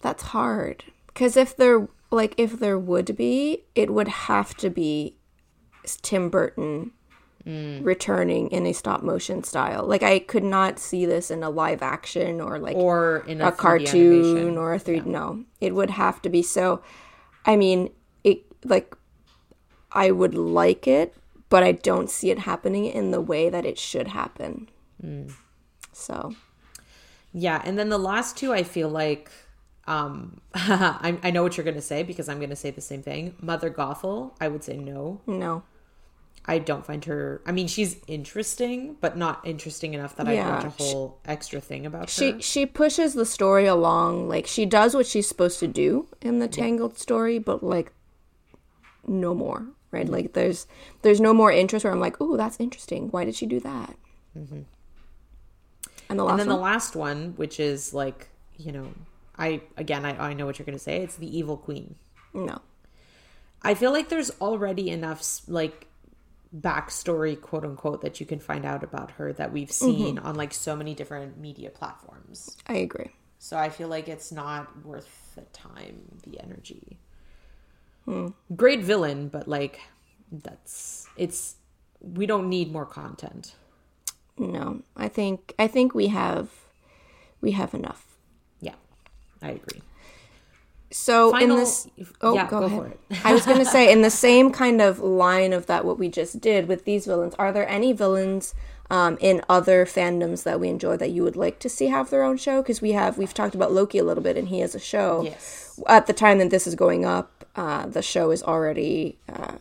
That's 0.00 0.22
hard 0.24 0.84
because 1.08 1.36
if 1.36 1.56
there 1.56 1.88
like 2.10 2.34
if 2.36 2.58
there 2.58 2.78
would 2.78 3.16
be, 3.16 3.64
it 3.74 3.92
would 3.92 4.08
have 4.08 4.56
to 4.58 4.70
be 4.70 5.16
Tim 6.02 6.28
Burton 6.30 6.92
returning 7.44 8.50
in 8.50 8.66
a 8.66 8.72
stop 8.74 9.02
motion 9.02 9.42
style. 9.42 9.84
Like 9.86 10.02
I 10.02 10.18
could 10.18 10.44
not 10.44 10.78
see 10.78 11.06
this 11.06 11.30
in 11.30 11.42
a 11.42 11.48
live 11.50 11.82
action 11.82 12.40
or 12.42 12.58
like 12.58 12.76
Or 12.76 13.24
in 13.26 13.40
a, 13.40 13.48
a 13.48 13.52
cartoon 13.52 14.20
animation? 14.22 14.58
or 14.58 14.74
a 14.74 14.78
three. 14.78 15.00
No, 15.00 15.44
it 15.60 15.74
would 15.74 15.90
have 15.90 16.20
to 16.22 16.28
be 16.28 16.42
so. 16.42 16.82
I 17.46 17.56
mean, 17.56 17.90
it 18.22 18.42
like 18.64 18.94
I 19.92 20.10
would 20.10 20.34
like 20.34 20.86
it, 20.86 21.14
but 21.48 21.62
I 21.62 21.72
don't 21.72 22.10
see 22.10 22.30
it 22.30 22.40
happening 22.40 22.84
in 22.84 23.10
the 23.10 23.20
way 23.20 23.48
that 23.48 23.64
it 23.64 23.78
should 23.78 24.08
happen. 24.08 24.68
Hmm. 25.00 25.28
So 25.92 26.34
Yeah, 27.32 27.60
and 27.64 27.78
then 27.78 27.88
the 27.88 27.98
last 27.98 28.36
two, 28.36 28.52
I 28.52 28.62
feel 28.62 28.88
like 28.88 29.30
um 29.86 30.40
I, 30.54 31.18
I 31.22 31.30
know 31.30 31.42
what 31.42 31.56
you're 31.56 31.64
gonna 31.64 31.80
say 31.80 32.02
because 32.02 32.28
I'm 32.28 32.40
gonna 32.40 32.56
say 32.56 32.70
the 32.70 32.80
same 32.80 33.02
thing. 33.02 33.34
Mother 33.40 33.70
Gothel, 33.70 34.32
I 34.40 34.48
would 34.48 34.64
say 34.64 34.76
no. 34.76 35.20
no, 35.26 35.62
I 36.46 36.58
don't 36.58 36.84
find 36.84 37.04
her. 37.04 37.42
I 37.46 37.52
mean, 37.52 37.68
she's 37.68 37.96
interesting, 38.06 38.96
but 39.00 39.16
not 39.16 39.46
interesting 39.46 39.94
enough 39.94 40.16
that 40.16 40.28
I'd 40.28 40.38
watch 40.46 40.64
a 40.64 40.70
whole 40.70 41.18
extra 41.26 41.60
thing 41.60 41.84
about 41.84 42.08
she 42.08 42.32
her. 42.32 42.40
she 42.40 42.60
she 42.60 42.66
pushes 42.66 43.14
the 43.14 43.26
story 43.26 43.66
along. 43.66 44.28
Like 44.28 44.46
she 44.46 44.64
does 44.64 44.94
what 44.94 45.06
she's 45.06 45.28
supposed 45.28 45.60
to 45.60 45.68
do 45.68 46.06
in 46.22 46.38
the 46.38 46.48
Tangled 46.48 46.98
story, 46.98 47.38
but 47.38 47.62
like 47.62 47.92
no 49.06 49.34
more. 49.34 49.66
Right? 49.90 50.04
Mm-hmm. 50.04 50.12
Like 50.12 50.32
there's 50.34 50.66
there's 51.02 51.20
no 51.20 51.32
more 51.32 51.52
interest 51.52 51.84
where 51.84 51.92
I'm 51.92 52.00
like, 52.00 52.16
oh, 52.20 52.36
that's 52.36 52.58
interesting. 52.60 53.08
Why 53.08 53.24
did 53.24 53.34
she 53.34 53.46
do 53.46 53.60
that? 53.60 53.96
And 56.08 56.18
the 56.18 56.24
last 56.24 56.32
Mm-hmm. 56.32 56.40
And 56.40 56.40
then 56.40 56.48
one. 56.48 56.56
the 56.56 56.62
last 56.62 56.96
one, 56.96 57.32
which 57.36 57.60
is 57.60 57.92
like 57.94 58.28
you 58.56 58.72
know, 58.72 58.92
I 59.36 59.62
again, 59.76 60.04
I, 60.04 60.30
I 60.30 60.32
know 60.34 60.46
what 60.46 60.58
you're 60.58 60.66
gonna 60.66 60.78
say. 60.78 60.98
It's 61.02 61.16
the 61.16 61.36
Evil 61.38 61.56
Queen. 61.56 61.94
no. 62.34 62.60
I 63.60 63.74
feel 63.74 63.92
like 63.92 64.08
there's 64.08 64.30
already 64.40 64.88
enough 64.90 65.40
like 65.48 65.88
backstory, 66.56 67.38
quote 67.40 67.64
unquote, 67.64 68.02
that 68.02 68.20
you 68.20 68.26
can 68.26 68.38
find 68.38 68.64
out 68.64 68.84
about 68.84 69.10
her 69.12 69.32
that 69.32 69.52
we've 69.52 69.72
seen 69.72 70.18
on 70.20 70.36
like 70.36 70.54
so 70.54 70.76
many 70.76 70.94
different 70.94 71.38
media 71.38 71.68
platforms. 71.70 72.56
I 72.68 72.74
agree. 72.74 73.10
So 73.40 73.56
I 73.56 73.68
feel 73.68 73.88
like 73.88 74.08
it's 74.08 74.30
not 74.32 74.84
worth 74.84 75.32
the 75.34 75.42
time, 75.52 76.20
the 76.22 76.40
energy. 76.40 76.98
Great 78.56 78.80
villain, 78.82 79.28
but 79.28 79.46
like 79.48 79.80
that's 80.32 81.06
it's 81.16 81.56
we 82.00 82.26
don't 82.26 82.48
need 82.48 82.72
more 82.72 82.86
content. 82.86 83.54
No, 84.38 84.82
I 84.96 85.08
think 85.08 85.54
I 85.58 85.66
think 85.66 85.94
we 85.94 86.08
have 86.08 86.48
we 87.40 87.52
have 87.52 87.74
enough. 87.74 88.04
Yeah, 88.60 88.74
I 89.42 89.50
agree. 89.50 89.82
So 90.90 91.32
Final- 91.32 91.56
in 91.56 91.60
this, 91.60 91.86
oh, 92.22 92.34
yeah, 92.34 92.48
go, 92.48 92.60
go 92.60 92.66
ahead. 92.66 92.78
for 92.78 92.86
it. 92.86 93.00
I 93.24 93.34
was 93.34 93.44
going 93.44 93.58
to 93.58 93.66
say 93.66 93.92
in 93.92 94.00
the 94.02 94.10
same 94.26 94.50
kind 94.50 94.80
of 94.80 95.00
line 95.00 95.52
of 95.52 95.66
that 95.66 95.84
what 95.84 95.98
we 95.98 96.08
just 96.08 96.40
did 96.40 96.66
with 96.66 96.84
these 96.84 97.04
villains. 97.04 97.34
Are 97.38 97.52
there 97.52 97.68
any 97.68 97.92
villains 97.92 98.54
um, 98.88 99.18
in 99.20 99.42
other 99.50 99.84
fandoms 99.84 100.44
that 100.44 100.58
we 100.58 100.68
enjoy 100.68 100.96
that 100.96 101.10
you 101.10 101.22
would 101.24 101.36
like 101.36 101.58
to 101.60 101.68
see 101.68 101.88
have 101.88 102.08
their 102.08 102.22
own 102.22 102.38
show? 102.38 102.62
Because 102.62 102.80
we 102.80 102.92
have 102.92 103.18
we've 103.18 103.34
talked 103.34 103.54
about 103.54 103.72
Loki 103.72 103.98
a 103.98 104.04
little 104.04 104.22
bit, 104.22 104.38
and 104.38 104.48
he 104.48 104.60
has 104.60 104.74
a 104.74 104.80
show. 104.80 105.22
Yes. 105.24 105.78
At 105.86 106.06
the 106.06 106.14
time 106.14 106.38
that 106.38 106.48
this 106.50 106.66
is 106.66 106.74
going 106.74 107.04
up, 107.04 107.44
uh, 107.54 107.86
the 107.86 108.02
show 108.02 108.30
is 108.30 108.42
already 108.42 109.18
uh, 109.28 109.56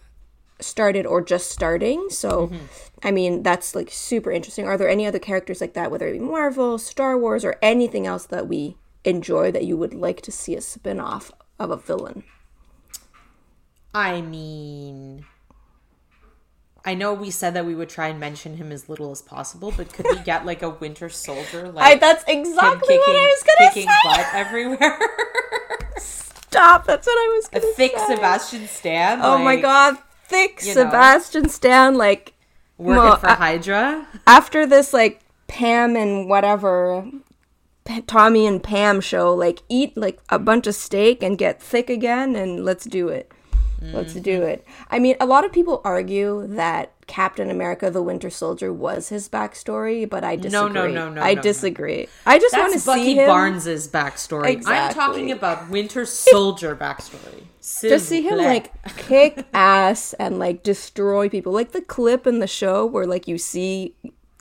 started 0.59 1.05
or 1.05 1.21
just 1.21 1.51
starting. 1.51 2.09
So, 2.09 2.47
mm-hmm. 2.47 2.65
I 3.03 3.11
mean, 3.11 3.43
that's 3.43 3.75
like 3.75 3.89
super 3.91 4.31
interesting. 4.31 4.65
Are 4.65 4.77
there 4.77 4.89
any 4.89 5.05
other 5.05 5.19
characters 5.19 5.61
like 5.61 5.73
that, 5.73 5.91
whether 5.91 6.07
it 6.07 6.13
be 6.13 6.19
Marvel, 6.19 6.77
Star 6.77 7.17
Wars, 7.17 7.45
or 7.45 7.57
anything 7.61 8.07
else 8.07 8.25
that 8.25 8.47
we 8.47 8.77
enjoy 9.03 9.51
that 9.51 9.65
you 9.65 9.77
would 9.77 9.93
like 9.93 10.21
to 10.21 10.31
see 10.31 10.55
a 10.55 10.61
spin 10.61 10.99
off 10.99 11.31
of 11.59 11.71
a 11.71 11.77
villain? 11.77 12.23
I 13.93 14.21
mean, 14.21 15.25
I 16.87 16.93
know 16.93 17.13
we 17.13 17.31
said 17.31 17.53
that 17.55 17.65
we 17.65 17.75
would 17.75 17.89
try 17.89 18.07
and 18.07 18.19
mention 18.19 18.55
him 18.55 18.71
as 18.71 18.87
little 18.87 19.11
as 19.11 19.21
possible, 19.21 19.73
but 19.75 19.91
could 19.91 20.05
we 20.09 20.19
get 20.19 20.45
like 20.45 20.61
a 20.61 20.69
Winter 20.69 21.09
Soldier? 21.09 21.71
Like 21.73 21.83
I, 21.83 21.95
that's 21.95 22.23
exactly 22.27 22.97
what 22.97 23.09
I 23.09 23.35
was 23.35 23.43
gonna 23.43 23.69
kicking 23.73 23.89
say. 23.89 23.95
butt 24.05 24.27
everywhere. 24.33 24.99
Stop. 25.97 26.85
That's 26.85 27.05
what 27.05 27.13
I 27.13 27.27
was 27.35 27.49
a 27.51 27.59
gonna 27.59 27.73
thick 27.73 27.91
say. 27.97 28.15
Sebastian 28.15 28.67
Stan. 28.67 29.19
Oh 29.21 29.37
my 29.37 29.57
god, 29.57 29.97
thick 30.27 30.61
you 30.61 30.75
know. 30.75 30.83
Sebastian 30.85 31.49
Stan. 31.49 31.95
Like 31.97 32.33
working 32.77 33.03
Well, 33.03 33.17
for 33.17 33.27
Hydra. 33.27 34.07
after 34.25 34.65
this, 34.65 34.93
like 34.93 35.21
Pam 35.47 35.95
and 35.95 36.29
whatever. 36.29 37.05
P- 37.85 38.01
Tommy 38.01 38.45
and 38.45 38.61
Pam 38.61 38.99
show 38.99 39.33
like 39.33 39.61
eat 39.69 39.95
like 39.95 40.19
a 40.29 40.37
bunch 40.37 40.67
of 40.67 40.75
steak 40.75 41.23
and 41.23 41.37
get 41.37 41.61
thick 41.61 41.89
again 41.89 42.35
and 42.35 42.65
let's 42.65 42.83
do 42.85 43.07
it. 43.07 43.31
Let's 43.81 44.13
do 44.13 44.39
Mm-hmm. 44.39 44.49
it. 44.49 44.67
I 44.89 44.99
mean, 44.99 45.15
a 45.19 45.25
lot 45.25 45.45
of 45.45 45.51
people 45.51 45.81
argue 45.83 46.47
that 46.47 46.93
Captain 47.05 47.49
America: 47.51 47.91
The 47.91 48.01
Winter 48.01 48.29
Soldier 48.29 48.73
was 48.73 49.09
his 49.09 49.29
backstory, 49.29 50.09
but 50.09 50.23
I 50.23 50.35
disagree. 50.35 50.73
No, 50.73 50.87
no, 50.87 50.87
no, 50.87 51.09
no, 51.11 51.21
I 51.21 51.33
no, 51.33 51.35
no. 51.35 51.41
disagree. 51.43 52.07
I 52.25 52.39
just 52.39 52.57
want 52.57 52.73
to 52.73 52.79
see 52.79 52.85
Bucky 52.89 53.13
him. 53.15 53.27
Barnes's 53.27 53.87
backstory. 53.87 54.63
I'm 54.65 54.93
talking 54.93 55.31
about 55.31 55.69
Winter 55.69 56.05
Soldier 56.05 56.75
backstory. 56.75 57.43
just 57.61 58.07
see 58.09 58.21
him 58.21 58.37
like 58.37 58.71
kick 58.97 59.45
ass 59.53 60.13
and 60.13 60.39
like 60.39 60.63
destroy 60.63 61.29
people 61.29 61.51
like 61.53 61.71
the 61.71 61.81
clip 61.81 62.25
in 62.25 62.39
the 62.39 62.47
show 62.47 62.85
where 62.85 63.05
like 63.05 63.27
you 63.27 63.37
see 63.37 63.93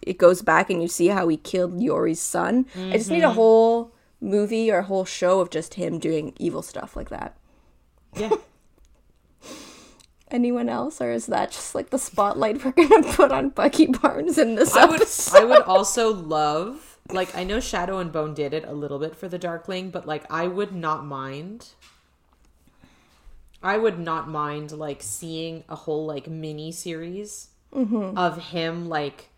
it 0.03 0.17
goes 0.19 0.43
back 0.43 0.71
and 0.71 0.81
you 0.81 0.87
see 0.87 1.09
how 1.09 1.27
he 1.27 1.37
killed 1.37 1.83
yori's 1.83 2.21
son 2.21 2.65
i 2.77 2.93
just 2.93 3.11
need 3.11 3.25
a 3.25 3.33
whole 3.33 3.93
movie 4.21 4.71
or 4.71 4.79
a 4.79 4.83
whole 4.85 5.05
show 5.05 5.41
of 5.41 5.51
just 5.51 5.75
him 5.75 5.99
doing 5.99 6.33
evil 6.39 6.63
stuff 6.63 6.95
like 6.95 7.09
that 7.11 7.37
yeah. 8.17 8.31
anyone 10.31 10.69
else 10.69 11.01
or 11.01 11.11
is 11.13 11.27
that 11.27 11.53
just 11.53 11.75
like 11.75 11.91
the 11.91 11.99
spotlight 11.99 12.65
we're 12.65 12.73
gonna 12.73 13.13
put 13.13 13.31
on 13.31 13.49
bucky 13.51 13.87
barnes 13.87 14.39
in 14.39 14.55
this 14.57 14.75
I 14.75 14.85
would 14.85 15.01
episode 15.03 15.37
I 15.37 15.45
would 15.45 15.63
also 15.63 16.13
love 16.13 16.99
like 17.11 17.35
I 17.37 17.45
know 17.45 17.61
Shadow 17.61 17.99
and 17.99 18.11
Bone 18.11 18.35
did 18.35 18.53
it 18.53 18.65
a 18.67 18.73
little 18.73 18.99
bit 18.99 19.15
for 19.15 19.29
the 19.29 19.39
Darkling, 19.39 19.91
but 19.91 20.07
like 20.09 20.25
I 20.29 20.49
would 20.49 20.75
not 20.75 21.05
mind 21.07 21.69
I 23.63 23.79
would 23.79 23.99
not 23.99 24.29
mind 24.29 24.73
like 24.73 25.03
seeing 25.03 25.65
a 25.69 25.77
whole 25.77 26.07
like 26.07 26.29
mini 26.29 26.73
series 26.73 27.49
Mm-hmm. 27.75 28.17
of 28.17 28.39
him 28.53 28.89
like 28.89 29.29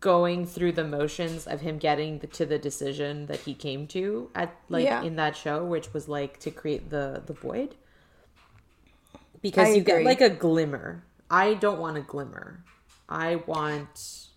going 0.00 0.44
through 0.46 0.72
the 0.72 0.84
motions 0.84 1.46
of 1.46 1.60
him 1.62 1.78
getting 1.78 2.18
the, 2.18 2.26
to 2.26 2.44
the 2.44 2.58
decision 2.58 3.26
that 3.26 3.40
he 3.40 3.54
came 3.54 3.86
to 3.86 4.28
at 4.34 4.54
like 4.68 4.84
Yeah. 4.84 5.02
in 5.02 5.16
that 5.16 5.36
show 5.36 5.64
which 5.64 5.94
was 5.94 6.06
like 6.08 6.38
to 6.40 6.50
create 6.50 6.90
the 6.90 7.22
the 7.24 7.32
void 7.32 7.76
because 9.42 9.68
I 9.68 9.72
you 9.72 9.82
get 9.82 10.04
like 10.04 10.20
a 10.20 10.30
glimmer 10.30 11.04
i 11.30 11.54
don't 11.54 11.78
want 11.78 11.96
a 11.96 12.02
glimmer 12.02 12.64
i 13.08 13.36
want 13.36 14.28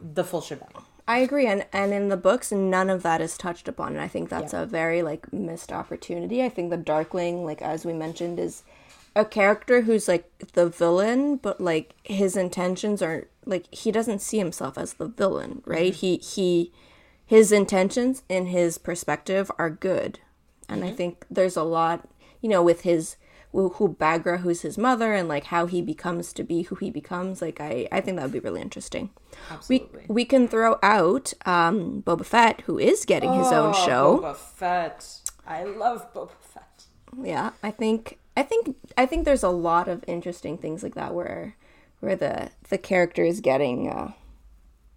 the 0.00 0.24
full 0.24 0.40
shebang 0.40 0.68
I 1.08 1.18
agree, 1.18 1.46
and 1.46 1.66
and 1.72 1.92
in 1.92 2.08
the 2.08 2.16
books, 2.16 2.50
none 2.50 2.90
of 2.90 3.02
that 3.04 3.20
is 3.20 3.38
touched 3.38 3.68
upon, 3.68 3.92
and 3.92 4.00
I 4.00 4.08
think 4.08 4.28
that's 4.28 4.52
Yeah. 4.52 4.62
a 4.62 4.66
very 4.66 5.02
like 5.02 5.32
missed 5.32 5.72
opportunity. 5.72 6.42
I 6.42 6.48
think 6.48 6.70
the 6.70 6.76
Darkling, 6.76 7.44
like 7.44 7.62
as 7.62 7.84
we 7.84 7.92
mentioned, 7.92 8.40
is 8.40 8.64
a 9.14 9.24
character 9.24 9.82
who's 9.82 10.08
like 10.08 10.30
the 10.54 10.68
villain, 10.68 11.36
but 11.36 11.60
like 11.60 11.94
his 12.02 12.36
intentions 12.36 13.02
are 13.02 13.28
like 13.44 13.72
he 13.72 13.92
doesn't 13.92 14.20
see 14.20 14.38
himself 14.38 14.76
as 14.76 14.94
the 14.94 15.06
villain, 15.06 15.62
right? 15.64 15.92
Mm-hmm. 15.92 16.00
He 16.00 16.16
he 16.16 16.72
his 17.24 17.52
intentions 17.52 18.24
in 18.28 18.46
his 18.46 18.76
perspective 18.76 19.50
are 19.58 19.70
good, 19.70 20.18
and 20.68 20.82
I 20.82 20.88
mm-hmm. 20.88 20.96
think 20.96 21.24
there's 21.30 21.56
a 21.56 21.62
lot, 21.62 22.08
you 22.40 22.48
know, 22.48 22.62
with 22.64 22.80
his 22.80 23.16
who, 23.52 23.96
Baghra, 23.98 24.40
who's 24.40 24.62
his 24.62 24.76
mother, 24.76 25.12
and 25.14 25.28
like 25.28 25.44
how 25.44 25.66
he 25.66 25.80
becomes 25.82 26.32
to 26.34 26.42
be 26.44 26.62
who 26.62 26.74
he 26.76 26.90
becomes. 26.90 27.40
Like 27.40 27.60
I 27.60 27.88
I 27.90 28.00
think 28.00 28.16
that 28.16 28.24
would 28.24 28.32
be 28.32 28.40
really 28.40 28.60
interesting 28.60 29.10
absolutely 29.50 30.04
we 30.08 30.14
we 30.14 30.24
can 30.24 30.46
throw 30.48 30.78
out 30.82 31.32
um, 31.46 32.02
Boba 32.06 32.24
Fett, 32.24 32.62
who 32.62 32.78
is 32.78 33.04
getting 33.04 33.32
his 33.32 33.52
own 33.52 33.72
Oh, 33.74 33.86
show. 33.86 34.18
Boba 34.18 34.36
Fett. 34.36 35.20
I 35.46 35.64
love 35.64 36.12
Boba 36.12 36.30
Fett. 36.40 36.84
Yeah, 37.22 37.50
I 37.62 37.70
think 37.70 38.18
I 38.36 38.42
think 38.42 38.76
I 38.98 39.06
think 39.06 39.24
there's 39.24 39.42
a 39.42 39.48
lot 39.48 39.88
of 39.88 40.04
interesting 40.06 40.58
things 40.58 40.82
like 40.82 40.94
that 40.94 41.14
where 41.14 41.56
where 42.00 42.16
the 42.16 42.50
the 42.68 42.78
characters 42.78 43.40
getting 43.40 43.88
uh, 43.88 44.12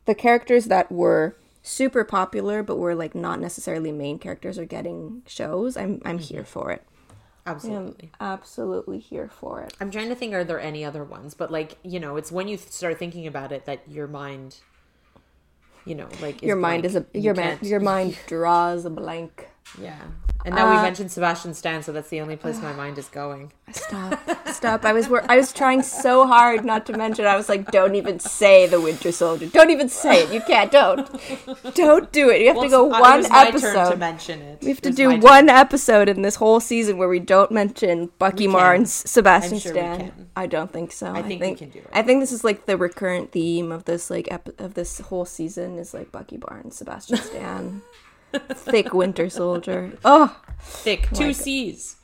the 0.06 0.16
characters 0.16 0.66
that 0.66 0.92
were 0.92 1.36
super 1.62 2.04
popular 2.04 2.64
but 2.64 2.78
were 2.78 2.96
like 2.96 3.14
not 3.16 3.40
necessarily 3.40 3.92
main 3.92 4.18
characters 4.20 4.58
are 4.58 4.66
getting 4.66 5.22
shows. 5.28 5.78
I'm 5.78 6.02
I'm 6.04 6.18
here 6.20 6.44
for 6.44 6.72
it. 6.72 6.84
I'm 7.50 7.56
Absolutely. 7.56 8.12
absolutely 8.20 9.00
here 9.00 9.28
for 9.30 9.62
it. 9.62 9.74
I'm 9.82 9.92
trying 9.92 10.10
to 10.10 10.16
think, 10.16 10.34
are 10.34 10.44
there 10.44 10.60
any 10.60 10.86
other 10.86 11.04
ones? 11.04 11.34
But 11.34 11.52
like, 11.52 11.78
you 11.84 12.00
know, 12.00 12.16
it's 12.18 12.32
when 12.32 12.48
you 12.48 12.58
start 12.58 12.98
thinking 13.00 13.28
about 13.28 13.52
it 13.52 13.66
that 13.66 13.82
your 13.90 14.08
mind, 14.08 14.58
you 15.86 15.96
know, 15.96 16.08
like 16.22 16.42
Your 16.42 16.56
mind 16.56 16.84
blank. 16.84 16.86
is 16.86 16.96
a 16.96 17.06
your 17.20 17.34
man, 17.34 17.58
can't- 17.58 17.64
your 17.70 17.80
mind 17.94 18.18
draws 18.28 18.86
a 18.86 18.90
blank. 18.90 19.48
Yeah. 19.80 19.98
And 20.46 20.56
now 20.56 20.72
we 20.72 20.78
Uh, 20.78 20.82
mentioned 20.84 21.12
Sebastian 21.12 21.54
Stan, 21.54 21.84
so 21.84 21.92
that's 21.92 22.08
the 22.08 22.22
only 22.22 22.38
place 22.38 22.62
my 22.62 22.72
mind 22.72 22.98
is 22.98 23.10
going. 23.10 23.52
Stop. 23.74 24.18
Stop. 24.48 24.86
I 24.86 24.94
was 24.94 25.10
wor- 25.10 25.26
I 25.30 25.36
was 25.36 25.52
trying 25.52 25.84
so 25.84 26.26
hard 26.26 26.64
not 26.64 26.86
to 26.86 26.94
mention. 26.98 27.26
I 27.26 27.36
was 27.36 27.50
like, 27.50 27.70
don't 27.72 27.96
even 27.96 28.20
say 28.20 28.66
the 28.66 28.80
Winter 28.80 29.12
Soldier. 29.12 29.48
Don't 29.48 29.70
even 29.70 29.90
say 29.90 30.24
it. 30.24 30.32
You 30.34 30.40
can't. 30.42 30.72
Don't. 30.72 31.06
Don't 31.76 32.10
do 32.14 32.30
it. 32.30 32.40
You 32.42 32.48
have 32.54 32.62
to 32.62 32.70
go 32.70 32.86
Well, 32.86 32.96
uh, 32.96 33.02
one 33.02 33.24
turn 33.24 33.32
to 33.32 33.38
episode. 33.50 34.00
mention 34.00 34.42
it. 34.42 34.62
We 34.62 34.70
have 34.70 34.82
to 34.82 34.92
do 34.92 35.10
my 35.10 35.14
turn. 35.16 35.22
one 35.22 35.50
episode 35.50 36.08
in 36.08 36.22
this 36.22 36.36
whole 36.36 36.62
season 36.62 36.98
where 36.98 37.10
we 37.10 37.20
don't 37.20 37.52
mention 37.52 38.10
Bucky 38.18 38.48
We 38.48 38.54
can. 38.54 38.86
Sebastian 38.86 39.60
sure 39.60 39.74
we 39.74 39.80
Stan. 39.80 40.30
I 40.38 40.48
don't 40.48 40.72
think 40.72 40.94
so. 40.94 41.12
I 41.14 41.22
think 41.22 41.42
we 41.42 41.54
can 41.56 41.70
do 41.70 41.80
it. 41.80 41.90
I 41.92 42.02
think 42.02 42.22
this 42.22 42.32
is 42.32 42.46
like 42.46 42.66
the 42.66 42.78
recurrent 42.78 43.34
theme 43.34 43.74
of 43.74 43.84
this 43.84 44.10
like 44.10 44.30
ep- 44.32 44.58
of 44.60 44.74
this 44.76 45.00
whole 45.02 45.26
season 45.26 45.78
is 45.78 45.94
like 45.94 46.14
Bucky 46.14 46.38
Barnes, 46.38 46.78
Sebastian 46.78 47.18
Stan, 47.18 47.82
thick 48.34 48.94
Winter 48.94 49.30
Soldier. 49.30 49.94
Oh, 50.06 50.36
Thick. 50.62 51.08
Oh 51.12 51.16
Two 51.16 51.28
God. 51.28 51.36
C's. 51.36 51.96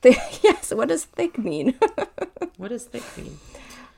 thick. 0.00 0.18
yes. 0.42 0.72
What 0.72 0.88
does 0.88 1.04
thick 1.04 1.38
mean? 1.38 1.74
What 2.56 2.68
does 2.68 2.84
thick 2.84 3.02
mean? 3.18 3.38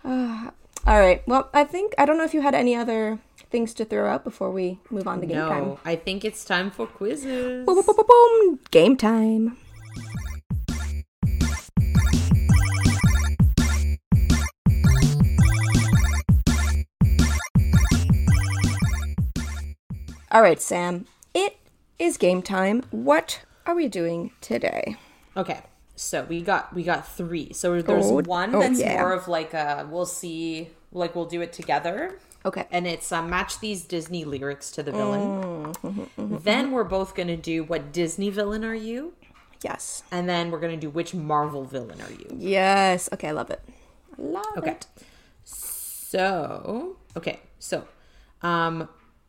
Uh, 0.03 0.51
all 0.87 0.99
right. 0.99 1.23
Well, 1.29 1.51
I 1.53 1.65
think 1.65 1.95
I 1.99 2.07
don't 2.07 2.17
know 2.17 2.25
if 2.25 2.33
you 2.33 2.41
had 2.41 2.55
any 2.55 2.75
other 2.75 3.19
things 3.51 3.75
to 3.75 3.85
throw 3.85 4.09
out 4.09 4.25
before 4.25 4.51
we 4.51 4.79
move 4.91 5.07
on 5.07 5.21
to 5.21 5.27
game 5.27 5.37
time. 5.37 5.65
No, 5.65 5.79
I 5.85 5.95
think 5.97 6.25
it's 6.25 6.45
time 6.45 6.71
for 6.71 6.87
quizzes. 6.87 7.67
Boom, 7.67 7.75
boom, 7.77 7.85
boom, 7.85 7.97
boom, 7.97 8.07
boom. 8.09 8.59
Game 8.71 8.97
time. 8.97 9.57
All 20.31 20.43
right, 20.43 20.61
Sam. 20.61 21.07
It 21.35 21.57
is 21.99 22.17
game 22.17 22.43
time. 22.43 22.83
What 22.91 23.43
are 23.67 23.75
we 23.75 23.89
doing 23.89 24.33
today? 24.41 24.97
Okay, 25.37 25.61
so 25.95 26.25
we 26.25 26.41
got 26.43 26.75
we 26.75 26.83
got 26.83 27.07
three. 27.09 27.53
So 27.53 27.81
there's 27.83 28.07
Oh, 28.07 28.21
one 28.23 28.55
oh, 28.55 28.61
that's 28.61 28.81
yeah. 28.81 29.01
more 29.01 29.13
of 29.13 29.29
like 29.29 29.55
a 29.55 29.87
we'll 29.91 30.07
see, 30.07 30.71
like 30.93 31.15
we'll 31.15 31.27
do 31.27 31.41
it 31.43 31.53
together. 31.53 32.19
Okay. 32.45 32.65
and 32.71 32.87
it's 32.87 33.11
uh, 33.11 33.21
match 33.23 33.59
these 33.59 33.83
Disney 33.83 34.25
lyrics 34.25 34.71
to 34.73 34.83
the 34.85 34.93
villain. 34.93 35.73
Mm-hmm, 35.83 36.37
then 36.45 36.71
we're 36.71 36.85
both 36.85 37.17
gonna 37.17 37.37
do 37.37 37.65
what 37.65 37.93
Disney 37.93 38.31
villain 38.31 38.65
are 38.65 38.75
you, 38.75 39.15
Yes. 39.65 40.05
and 40.13 40.29
then 40.29 40.53
we're 40.53 40.61
gonna 40.61 40.77
do 40.77 40.89
which 40.89 41.13
Marvel 41.13 41.65
villain 41.65 42.01
are 42.01 42.13
you. 42.13 42.29
Yes. 42.39 43.09
Okay, 43.13 43.29
I 43.29 43.33
love 43.33 43.51
it. 43.51 43.61
I 44.17 44.23
love 44.23 44.45
it. 44.57 44.59
Okay. 44.59 44.71
it. 44.71 44.87
So 45.45 46.97
okay, 47.17 47.41
so 47.59 47.85
um, 48.43 48.89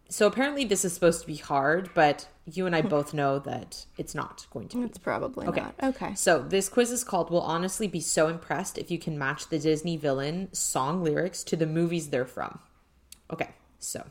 so 0.10 0.28
apparently 0.28 0.64
this 0.66 0.86
is 0.86 0.93
supposed 0.93 1.22
to 1.22 1.28
be 1.28 1.36
hard, 1.36 1.89
but 1.93 2.28
you 2.45 2.66
and 2.66 2.76
I 2.76 2.82
both 2.82 3.14
know 3.14 3.39
that 3.39 3.86
it's 3.97 4.16
not 4.16 4.47
going 4.51 4.70
to 4.70 4.78
be. 4.78 4.84
It's 4.84 4.97
probably 4.97 5.47
Okay. 5.47 5.62
not. 5.62 5.76
Okay. 5.84 6.16
So 6.16 6.39
this 6.41 6.70
quiz 6.70 6.91
is 6.91 7.03
called 7.03 7.30
"Will 7.30 7.41
honestly 7.41 7.88
be 7.88 7.99
so 7.99 8.28
impressed 8.28 8.78
if 8.78 8.89
you 8.89 8.99
can 8.99 9.18
match 9.18 9.47
the 9.49 9.60
Disney 9.60 9.97
villain 9.97 10.49
song 10.53 11.03
lyrics 11.03 11.43
to 11.45 11.55
the 11.55 11.68
movies 11.68 12.10
they're 12.10 12.26
from." 12.26 12.60
Okay, 13.32 13.49
so 13.80 14.05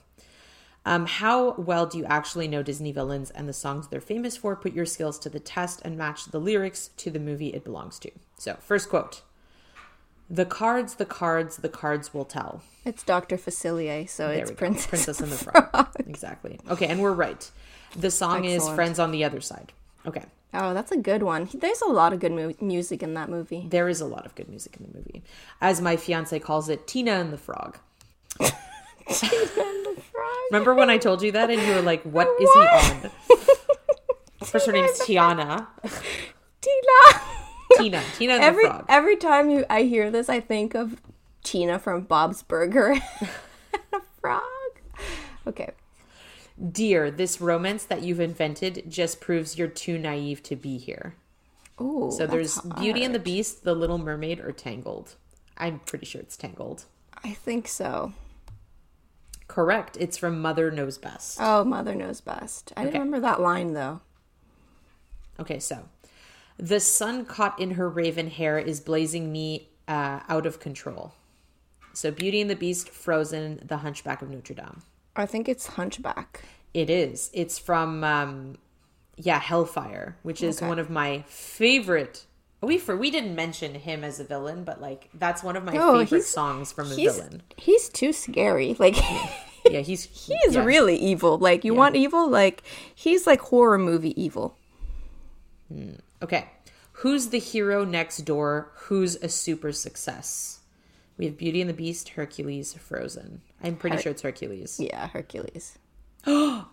um, 0.85 1.07
how 1.07 1.55
well 1.55 1.87
do 1.87 1.99
you 1.99 2.05
actually 2.05 2.47
know 2.47 2.63
Disney 2.63 2.93
villains 2.93 3.31
and 3.31 3.49
the 3.49 3.53
songs 3.53 3.89
they're 3.89 4.01
famous 4.01 4.37
for? 4.37 4.55
Put 4.55 4.75
your 4.75 4.87
skills 4.87 5.19
to 5.21 5.31
the 5.31 5.41
test 5.41 5.81
and 5.85 5.97
match 5.97 6.27
the 6.27 6.39
lyrics 6.39 6.89
to 6.99 7.11
the 7.11 7.19
movie 7.19 7.49
it 7.49 7.65
belongs 7.65 7.99
to. 8.01 8.11
So 8.39 8.57
first 8.61 8.89
quote: 8.91 9.23
"The 10.31 10.45
cards, 10.45 10.95
the 10.97 11.05
cards, 11.07 11.57
the 11.59 11.69
cards 11.69 12.13
will 12.15 12.25
tell." 12.25 12.63
It's 12.85 13.03
Dr. 13.03 13.37
Facilier, 13.37 14.09
so 14.09 14.29
There 14.29 14.43
it's. 14.43 14.51
Princess. 14.53 14.87
Princess 14.87 15.21
and 15.21 15.33
the 15.33 15.37
Frog. 15.37 15.89
exactly. 16.07 16.59
Okay, 16.71 16.87
and 16.87 17.01
we're 17.01 17.13
right. 17.13 17.51
The 17.97 18.11
song 18.11 18.45
is 18.45 18.69
Friends 18.71 18.99
on 18.99 19.11
the 19.11 19.25
Other 19.25 19.41
Side. 19.41 19.73
Okay. 20.07 20.25
Oh, 20.55 20.73
that's 20.73 20.93
a 20.93 20.97
good 20.97 21.23
one. 21.23 21.49
There's 21.53 21.83
a 21.83 21.89
lot 21.89 22.13
of 22.13 22.21
good 22.21 22.33
mu- 22.33 22.55
music 22.61 23.03
in 23.03 23.15
that 23.15 23.29
movie. 23.29 23.67
There 23.69 23.89
is 23.89 24.01
a 24.01 24.07
lot 24.07 24.25
of 24.25 24.35
good 24.35 24.49
music 24.49 24.77
in 24.79 24.87
the 24.91 24.97
movie. 24.97 25.23
As 25.61 25.81
my 25.81 25.97
fiance 25.97 26.39
calls 26.39 26.69
it, 26.69 26.87
Tina 26.87 27.13
and 27.13 27.33
the 27.33 27.39
Frog. 27.39 27.79
Remember 30.51 30.75
when 30.75 30.89
I 30.91 30.99
told 30.99 31.23
you 31.23 31.33
that 31.33 31.51
and 31.51 31.61
you 31.61 31.75
were 31.75 31.83
like, 31.83 32.03
what 32.05 32.29
is 32.41 32.49
he 32.53 32.61
on? 32.61 33.11
First, 34.45 34.67
her 34.67 34.73
name's 34.73 34.99
Tiana. 35.01 35.67
Tina. 36.61 37.46
Tina. 37.79 38.03
Tina 38.17 38.35
every 38.35 38.65
the 38.65 38.71
Frog. 38.71 38.87
every 38.89 39.17
time 39.17 39.51
you 39.51 39.65
I 39.71 39.83
hear 39.83 40.11
this, 40.11 40.29
I 40.29 40.41
think 40.41 40.75
of 40.75 41.01
Tina 41.45 41.79
from 41.79 42.03
Bob's 42.03 42.43
Burger. 42.43 42.93
a 43.93 44.01
frog. 44.21 44.43
Okay. 45.47 45.71
Dear, 46.73 47.11
this 47.11 47.41
romance 47.41 47.85
that 47.85 48.03
you've 48.03 48.21
invented 48.21 48.85
just 48.89 49.21
proves 49.21 49.59
you're 49.59 49.69
too 49.69 49.99
naive 49.99 50.43
to 50.45 50.57
be 50.57 50.79
here. 50.79 51.15
Ooh. 51.81 52.11
So 52.17 52.27
there's 52.27 52.59
Beauty 52.81 53.05
and 53.05 53.15
the 53.15 53.19
Beast, 53.19 53.63
The 53.65 53.75
Little 53.75 53.99
Mermaid, 53.99 54.41
or 54.41 54.53
Tangled. 54.53 55.17
I'm 55.59 55.81
pretty 55.81 56.07
sure 56.07 56.21
it's 56.23 56.37
Tangled. 56.37 56.87
I 57.23 57.35
think 57.35 57.69
so. 57.69 58.15
Correct. 59.49 59.97
It's 60.01 60.17
from 60.17 60.41
Mother 60.41 60.71
Knows 60.71 60.97
Best. 60.99 61.39
Oh, 61.41 61.63
Mother 61.65 61.95
knows 61.95 62.21
best. 62.21 62.73
I 62.77 62.81
didn't 62.83 62.89
Okay. 62.95 62.99
remember 62.99 63.21
that 63.21 63.41
line 63.41 63.75
though. 63.75 64.01
Okay, 65.39 65.59
so 65.61 65.89
the 66.59 66.81
sun 66.81 67.25
caught 67.25 67.59
in 67.61 67.73
her 67.73 67.89
raven 67.89 68.29
hair 68.31 68.59
is 68.59 68.81
blazing 68.81 69.31
me 69.33 69.69
uh, 69.89 70.21
out 70.29 70.47
of 70.47 70.59
control. 70.61 71.13
So 71.93 72.11
Beauty 72.11 72.41
and 72.41 72.51
the 72.51 72.57
Beast, 72.57 72.89
Frozen, 72.91 73.63
The 73.67 73.79
Hunchback 73.79 74.21
of 74.23 74.31
Notre 74.31 74.55
Dame. 74.55 74.83
I 75.15 75.25
think 75.27 75.49
it's 75.49 75.67
Hunchback. 75.67 76.43
It 76.75 76.91
is. 76.91 77.31
It's 77.33 77.59
from 77.59 78.05
um, 78.05 78.59
yeah, 79.17 79.39
Hellfire, 79.39 80.17
which 80.23 80.43
is 80.43 80.59
Okay. 80.59 80.69
one 80.69 80.79
of 80.79 80.91
my 80.91 81.25
favorite. 81.27 82.27
We 82.63 82.77
for 82.79 82.97
we 82.97 83.11
didn't 83.11 83.35
mention 83.35 83.75
him 83.75 84.03
as 84.05 84.19
a 84.21 84.25
villain, 84.25 84.65
but 84.65 84.81
like 84.81 85.09
that's 85.15 85.43
one 85.43 85.57
of 85.57 85.65
my 85.65 85.73
No, 85.73 85.99
favorite 85.99 86.25
songs 86.25 86.73
from 86.73 86.91
a 86.91 86.95
He's 86.95 87.17
villain. 87.17 87.43
he's 87.57 87.89
too 87.89 88.13
scary. 88.13 88.75
Like 88.79 88.97
Yeah, 89.71 89.81
he's 89.81 90.05
he 90.05 90.35
is 90.47 90.55
yeah. 90.55 90.65
really 90.65 90.97
evil. 90.97 91.39
Like 91.39 91.65
you 91.65 91.75
want 91.75 91.97
evil? 91.97 92.29
Like 92.29 92.63
he's 92.95 93.27
like 93.27 93.41
horror 93.41 93.79
movie 93.79 94.21
evil. 94.23 94.57
Okay. 96.23 96.47
Who's 97.01 97.29
the 97.29 97.39
hero 97.39 97.85
next 97.85 98.19
door? 98.19 98.71
Who's 98.75 99.17
a 99.17 99.29
super 99.29 99.73
success? 99.73 100.61
We 101.19 101.27
have 101.27 101.37
Beauty 101.37 101.61
and 101.61 101.69
the 101.71 101.75
Beast, 101.75 102.11
Hercules, 102.11 102.75
Frozen. 102.75 103.43
I'm 103.63 103.77
pretty 103.77 103.99
sure 103.99 104.13
it's 104.13 104.23
Hercules. 104.23 104.79
Yeah, 104.81 105.09
Hercules. 105.09 105.79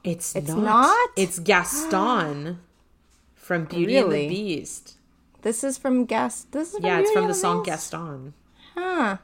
It's, 0.03 0.35
It's 0.35 0.47
not. 0.47 0.57
not? 0.63 1.09
It's 1.15 1.39
Gaston 1.39 2.59
from 3.35 3.65
Beauty 3.65 3.97
and 3.97 4.11
the 4.11 4.27
Beast. 4.27 4.95
This 5.43 5.63
is 5.63 5.77
from 5.77 6.05
Gas. 6.05 6.45
This 6.51 6.69
is 6.69 6.75
from 6.77 6.85
Yeah, 6.85 6.99
it's 6.99 7.11
from 7.11 7.23
and 7.23 7.29
the 7.29 7.35
song? 7.35 7.63
Gaston. 7.63 8.33
Huh. 8.73 9.17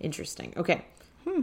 Interesting. 0.00 0.52
Okay. 0.56 0.84
Hmm. 1.26 1.42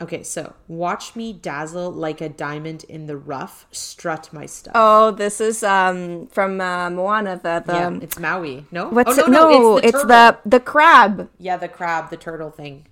Okay, 0.00 0.22
so 0.24 0.54
watch 0.66 1.14
me 1.14 1.32
dazzle 1.32 1.90
like 1.90 2.20
a 2.20 2.28
diamond 2.28 2.84
in 2.84 3.06
the 3.06 3.16
rough, 3.16 3.66
strut 3.70 4.32
my 4.32 4.44
stuff. 4.44 4.72
Oh, 4.74 5.12
this 5.12 5.40
is 5.40 5.62
um 5.62 6.26
from 6.26 6.60
uh, 6.60 6.90
Moana. 6.90 7.40
The 7.42 7.62
the 7.64 7.72
yeah, 7.72 7.98
it's 8.02 8.18
Maui. 8.18 8.66
No, 8.72 8.88
what's 8.88 9.18
oh, 9.18 9.24
it? 9.24 9.30
No, 9.30 9.76
it's, 9.78 9.92
turtle. 9.92 10.08
the 10.08 10.38
the 10.44 10.60
crab. 10.60 11.30
yeah, 11.38 11.56
the 11.56 11.68
crab, 11.68 12.10
the 12.10 12.16
turtle 12.16 12.50
thing. 12.50 12.86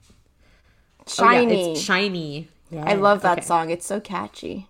Oh, 1.00 1.04
Shiny. 1.12 1.54
yeah, 1.66 1.70
it's 1.72 1.80
shiny. 1.80 2.48
Yeah. 2.70 2.84
I 2.86 2.94
love 2.94 3.22
that 3.22 3.38
Okay. 3.38 3.46
song. 3.46 3.70
It's 3.70 3.84
so 3.84 4.00
catchy. 4.00 4.68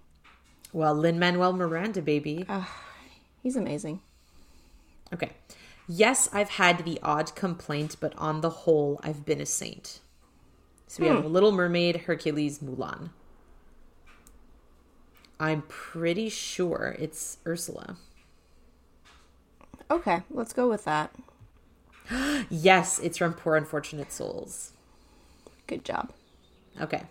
Well, 0.72 0.94
Lin 0.94 1.18
Manuel 1.18 1.52
Miranda, 1.52 2.00
baby. 2.00 2.46
He's 3.42 3.56
amazing. 3.56 4.00
Okay. 5.12 5.30
Yes, 5.86 6.28
I've 6.32 6.50
had 6.50 6.84
the 6.84 6.98
odd 7.02 7.34
complaint, 7.34 7.96
but 8.00 8.14
on 8.16 8.40
the 8.40 8.50
whole, 8.50 8.98
I've 9.04 9.26
been 9.26 9.40
a 9.40 9.46
saint. 9.46 10.00
So 10.92 11.02
we 11.02 11.08
Hmm. 11.08 11.14
have 11.16 11.24
Little 11.24 11.52
Mermaid, 11.52 12.02
Hercules, 12.02 12.58
Mulan. 12.58 13.08
I'm 15.40 15.62
pretty 15.62 16.28
sure 16.28 16.94
it's 16.98 17.38
Ursula. 17.46 17.96
Okay, 19.90 20.20
let's 20.30 20.52
go 20.52 20.68
with 20.68 20.84
that. 20.84 21.14
Yes, 22.50 22.98
it's 22.98 23.16
from 23.16 23.32
Poor 23.32 23.56
Unfortunate 23.56 24.12
Souls. 24.12 24.72
Good 25.66 25.82
job. 25.82 26.12
Okay. 26.78 27.04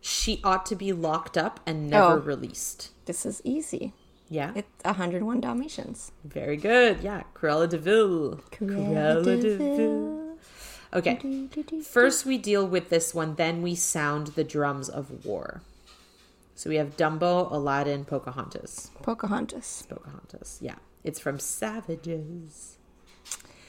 She 0.00 0.40
ought 0.42 0.66
to 0.66 0.74
be 0.74 0.92
locked 0.92 1.38
up 1.38 1.60
and 1.64 1.88
never 1.88 2.14
Oh. 2.14 2.18
released. 2.18 2.90
This 3.04 3.24
is 3.24 3.40
easy. 3.44 3.92
Yeah. 4.28 4.50
It's 4.56 4.68
101 4.84 5.40
Dalmatians. 5.40 6.10
Very 6.24 6.56
good. 6.56 7.02
Yeah. 7.04 7.22
Cruella 7.34 7.68
de 7.68 7.78
Vil. 7.78 8.40
Cruella 8.50 9.22
de 9.40 9.56
Vil. 9.56 10.25
Okay. 10.96 11.48
First, 11.82 12.24
we 12.24 12.38
deal 12.38 12.66
with 12.66 12.88
this 12.88 13.14
one, 13.14 13.34
then 13.36 13.60
we 13.62 13.74
sound 13.74 14.28
the 14.28 14.44
drums 14.44 14.88
of 14.88 15.24
war. 15.24 15.62
So 16.54 16.70
we 16.70 16.76
have 16.76 16.96
Dumbo, 16.96 17.50
Aladdin, 17.52 18.06
Pocahontas. 18.06 18.90
Pocahontas. 19.02 19.86
Pocahontas. 19.90 20.58
Yeah. 20.62 20.76
It's 21.04 21.20
from 21.20 21.38
Savages. 21.38 22.78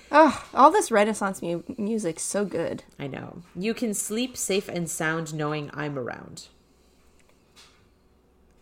Oh, 0.09 0.45
all 0.53 0.71
this 0.71 0.89
Renaissance 0.89 1.41
mu- 1.41 1.63
music 1.78 2.17
so 2.19 2.45
good. 2.45 2.84
I 2.97 3.07
know. 3.07 3.43
You 3.55 3.73
can 3.73 3.93
sleep 3.93 4.38
safe 4.38 4.69
and 4.69 4.89
sound 4.89 5.34
knowing 5.34 5.69
I'm 5.73 5.99
around. 5.99 6.47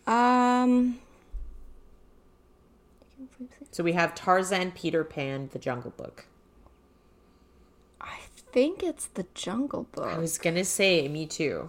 Um, 0.08 0.98
So 3.70 3.84
we 3.84 3.92
have 3.92 4.14
Tarzan, 4.14 4.72
Peter 4.72 5.04
Pan, 5.04 5.50
The 5.52 5.58
Jungle 5.58 5.92
Book. 5.96 6.24
I 8.56 8.58
think 8.58 8.82
it's 8.82 9.04
the 9.08 9.26
Jungle 9.34 9.86
Book. 9.92 10.06
I 10.06 10.16
was 10.16 10.38
going 10.38 10.56
to 10.56 10.64
say, 10.64 11.06
me 11.08 11.26
too. 11.26 11.68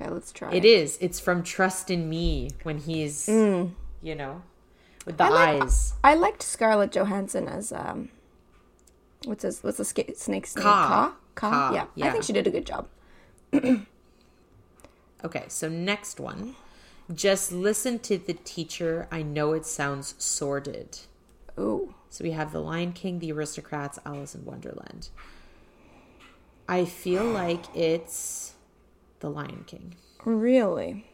Okay, 0.00 0.10
let's 0.10 0.32
try. 0.32 0.50
It 0.50 0.64
is. 0.64 0.96
It's 0.98 1.20
from 1.20 1.42
Trust 1.42 1.90
in 1.90 2.08
Me 2.08 2.52
when 2.62 2.78
he's, 2.78 3.28
you 3.28 3.74
know, 4.02 4.40
with 5.04 5.18
the 5.18 5.24
Mm. 5.24 5.26
I 5.26 5.28
like- 5.52 5.62
eyes. 5.62 5.92
I 6.02 6.14
liked 6.14 6.42
Scarlett 6.42 6.90
Johansson 6.92 7.48
as 7.48 7.70
um, 7.70 8.08
what's 9.26 9.42
his 9.42 9.62
what's 9.62 9.76
the 9.76 9.84
snake's 9.84 10.56
name? 10.56 10.64
Kaa. 10.64 11.12
Kaa. 11.34 11.70
Kaa, 11.70 11.88
Yeah. 11.94 12.06
I 12.06 12.10
think 12.12 12.24
she 12.24 12.32
did 12.32 12.46
a 12.46 12.50
good 12.50 12.64
job. 12.66 12.88
Okay, 15.22 15.44
so 15.48 15.68
next 15.68 16.18
one. 16.18 16.56
Just 17.12 17.52
listen 17.52 17.98
to 17.98 18.16
the 18.16 18.32
teacher. 18.32 19.06
I 19.12 19.20
know 19.20 19.52
it 19.52 19.66
sounds 19.66 20.14
sordid. 20.16 21.00
Ooh, 21.58 21.94
So 22.08 22.24
we 22.24 22.30
have 22.30 22.52
The 22.52 22.60
Lion 22.62 22.94
King, 22.94 23.18
The 23.18 23.30
Aristocrats, 23.32 23.98
Alice 24.06 24.34
in 24.34 24.46
Wonderland. 24.46 25.10
I 26.70 26.84
feel 26.84 27.24
like 27.24 27.64
it's 27.76 28.54
The 29.18 29.28
Lion 29.28 29.64
King. 29.66 29.96
really? 30.24 31.06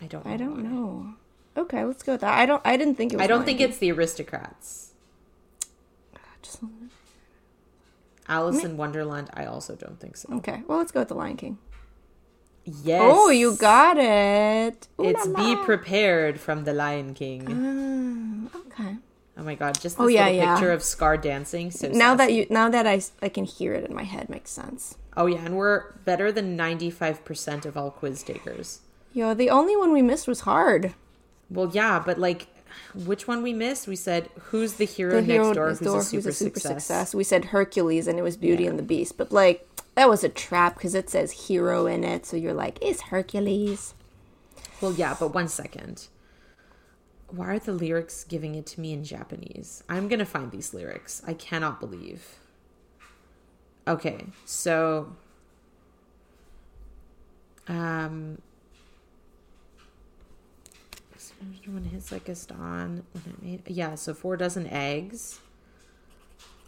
I 0.00 0.06
don't. 0.06 0.24
Know 0.26 0.32
I 0.32 0.36
don't 0.36 0.56
why. 0.56 0.62
know. 0.62 1.14
Okay, 1.56 1.84
let's 1.84 2.02
go 2.02 2.12
with 2.12 2.20
that. 2.22 2.38
I 2.38 2.44
don't. 2.46 2.60
I 2.64 2.76
didn't 2.76 2.96
think 2.96 3.12
it 3.12 3.16
was. 3.16 3.24
I 3.24 3.26
don't 3.26 3.38
Lion 3.38 3.46
think 3.46 3.58
King. 3.58 3.68
it's 3.70 3.78
The 3.78 3.90
Aristocrats. 3.92 4.92
Just- 6.42 6.60
Alice 8.28 8.64
in 8.64 8.76
Wonderland. 8.76 9.30
I 9.34 9.44
also 9.46 9.74
don't 9.76 9.98
think 10.00 10.16
so. 10.16 10.32
okay. 10.36 10.62
Well, 10.66 10.78
let's 10.78 10.92
go 10.92 11.00
with 11.00 11.08
the 11.08 11.14
Lion 11.14 11.36
King. 11.36 11.58
Yes. 12.64 13.02
Oh, 13.04 13.30
you 13.30 13.56
got 13.56 13.96
it. 13.98 14.86
Ooh 15.00 15.04
It's 15.04 15.26
la 15.26 15.54
Be. 15.56 15.64
Prepared 15.64 16.38
from 16.38 16.62
The 16.64 16.72
Lion 16.72 17.12
King. 17.14 18.50
Ah, 18.54 18.58
okay. 18.58 18.96
Oh 19.36 19.42
my 19.42 19.54
god, 19.54 19.80
just 19.80 19.98
oh, 19.98 20.06
this 20.06 20.16
Oh, 20.16 20.26
yeah, 20.28 20.54
picture 20.54 20.72
of 20.72 20.82
Scar 20.82 21.16
dancing. 21.16 21.70
So 21.70 21.88
Now 21.88 22.14
that 22.14 22.24
sassy. 22.24 22.34
you 22.34 22.46
now 22.50 22.68
that 22.68 22.86
I 22.86 23.00
I 23.22 23.28
can 23.28 23.44
hear 23.44 23.72
it 23.74 23.84
in 23.88 23.94
my 23.94 24.04
head 24.04 24.28
makes 24.28 24.50
sense. 24.50 24.96
Oh 25.16 25.26
yeah, 25.26 25.44
and 25.44 25.56
we're 25.56 25.92
better 26.04 26.30
than 26.32 26.56
95% 26.56 27.64
of 27.66 27.76
all 27.76 27.90
quiz 27.90 28.22
takers. 28.22 28.80
Yo, 29.12 29.34
the 29.34 29.50
only 29.50 29.76
one 29.76 29.92
we 29.92 30.02
missed 30.02 30.26
was 30.28 30.40
hard. 30.40 30.94
Well, 31.50 31.70
yeah, 31.72 31.98
but 32.04 32.18
like 32.18 32.46
which 32.94 33.26
one 33.28 33.42
we 33.42 33.52
missed? 33.52 33.86
We 33.86 33.96
said 33.96 34.28
who's 34.44 34.74
the 34.74 34.86
hero 34.86 35.14
The 35.16 35.20
next 35.22 35.30
hero 35.32 35.54
door 35.54 35.68
who's, 35.70 35.80
door 35.80 35.98
a, 36.00 36.02
super 36.02 36.32
success. 36.32 37.14
We 37.14 37.24
said 37.24 37.46
Hercules 37.46 38.06
and 38.06 38.18
it 38.18 38.22
was 38.22 38.36
Beauty 38.36 38.64
Yeah. 38.64 38.70
and 38.70 38.78
the 38.78 38.82
Beast, 38.82 39.16
but 39.18 39.32
like 39.32 39.66
that 39.94 40.08
was 40.08 40.24
a 40.24 40.28
trap 40.30 40.74
because 40.74 40.94
it 40.94 41.10
says 41.10 41.32
hero 41.48 41.86
in 41.86 42.02
it, 42.04 42.24
so 42.24 42.36
you're 42.36 42.54
like, 42.54 42.82
is 42.82 43.02
Hercules? 43.02 43.92
Well, 44.80 44.92
yeah, 44.92 45.14
but 45.18 45.34
one 45.34 45.48
second. 45.48 46.08
Why 47.34 47.46
are 47.46 47.58
the 47.58 47.72
lyrics 47.72 48.24
giving 48.24 48.54
it 48.56 48.66
to 48.66 48.80
me 48.80 48.92
in 48.92 49.04
Japanese? 49.04 49.82
I'm 49.88 50.06
to 50.18 50.26
find 50.26 50.50
these 50.50 50.74
lyrics. 50.74 51.22
I 51.26 51.32
cannot 51.32 51.80
believe. 51.80 52.38
Okay, 53.88 54.26
so 54.44 55.14
um 57.68 58.38
when 61.66 61.84
his 61.84 62.10
like 62.10 62.28
a 62.28 62.36
on 62.52 63.04
when 63.12 63.24
it 63.26 63.42
made 63.42 63.62
yeah 63.66 63.94
so 63.94 64.12
four 64.12 64.36
dozen 64.36 64.66
eggs. 64.66 65.40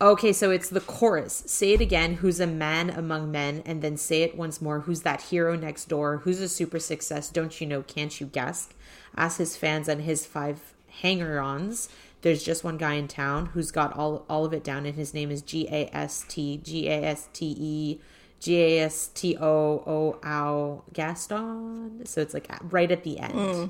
Okay 0.01 0.33
so 0.33 0.51
it's 0.51 0.71
the 0.71 0.81
chorus. 0.81 1.45
Say 1.47 1.75
it 1.75 1.81
again. 1.81 2.15
Who's 2.15 2.41
a 2.41 2.47
man 2.47 2.91
among 2.91 3.31
men? 3.31 3.63
And 3.67 3.83
then 3.83 3.97
say 3.97 4.23
it 4.23 4.37
once 4.37 4.63
more. 4.63 4.81
Who's 4.81 5.03
that 5.03 5.23
hero 5.23 5.57
next 5.57 5.89
door? 5.89 6.19
Who's 6.19 6.41
a 6.41 6.49
super 6.49 6.79
success? 6.79 7.29
Don't 7.29 7.61
you 7.61 7.67
know? 7.67 7.83
Can't 7.83 8.19
you 8.19 8.27
guess 8.27 8.69
ask 9.17 9.39
his 9.39 9.57
fans 9.57 9.89
and 9.89 10.03
his 10.03 10.27
five 10.27 10.75
hanger-ons. 11.03 11.89
There's 12.23 12.43
just 12.43 12.65
one 12.65 12.79
guy 12.79 12.95
in 12.95 13.07
town 13.09 13.47
who's 13.47 13.71
got 13.71 13.95
all 13.97 14.25
all 14.29 14.45
of 14.45 14.53
it 14.55 14.65
down, 14.65 14.87
and 14.87 14.95
his 14.95 15.13
name 15.13 15.31
is 15.31 15.43
G 15.43 15.69
A 15.71 15.91
S 15.95 16.25
T 16.29 16.57
G 16.63 16.89
A 16.89 17.03
S 17.05 17.29
T 17.33 17.55
E 17.59 18.01
G 18.41 18.57
A 18.63 18.81
S 18.85 19.09
T 19.09 19.37
O 19.39 19.47
O 19.87 20.19
Ow 20.25 20.85
Gaston. 20.93 22.07
So 22.07 22.21
it's 22.23 22.33
like 22.33 22.51
right 22.73 22.91
at 22.91 23.05
the 23.05 23.19
end. 23.19 23.33
Hmm. 23.35 23.65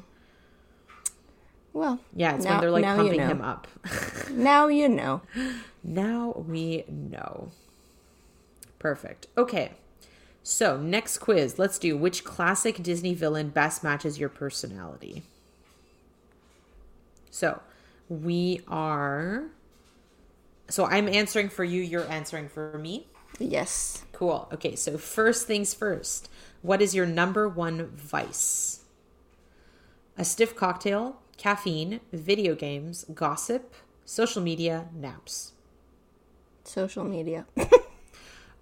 Well, 1.73 1.99
Yeah, 2.15 2.37
it's 2.37 2.45
now, 2.45 2.53
when 2.53 2.61
they're 2.61 2.71
like 2.71 2.85
pumping 2.85 3.15
you 3.15 3.19
know. 3.21 3.27
him 3.27 3.41
up. 3.43 3.67
Now 4.31 4.69
you 4.69 4.89
know. 4.89 5.23
now 5.83 6.35
we 6.47 6.85
know. 6.89 7.51
Perfect. 8.79 9.27
Okay. 9.37 9.73
So, 10.47 10.77
next 10.77 11.19
quiz. 11.19 11.59
Let's 11.59 11.79
do 11.79 11.97
which 11.97 12.23
classic 12.23 12.83
Disney 12.83 13.15
villain 13.15 13.49
best 13.49 13.83
matches 13.83 14.19
your 14.19 14.29
personality? 14.29 15.23
So, 17.35 17.61
we 18.09 18.61
are. 18.69 19.47
So, 20.69 20.87
I'm 20.87 21.09
answering 21.09 21.49
for 21.49 21.65
you, 21.65 21.83
you're 21.83 22.09
answering 22.09 22.49
for 22.49 22.79
me. 22.79 23.09
Yes. 23.41 24.05
Cool. 24.13 24.49
Okay, 24.53 24.77
so 24.77 24.97
first 24.97 25.49
things 25.49 25.75
first. 25.75 26.29
What 26.63 26.81
is 26.81 26.95
your 26.95 27.07
number 27.07 27.49
one 27.49 27.89
vice? 27.89 28.85
A 30.17 30.25
stiff 30.25 30.55
cocktail, 30.55 31.17
caffeine, 31.37 31.99
video 32.13 32.55
games, 32.55 33.05
gossip, 33.13 33.75
social 34.05 34.41
media, 34.41 34.87
naps. 34.95 35.55
Social 36.63 37.03
media. 37.03 37.47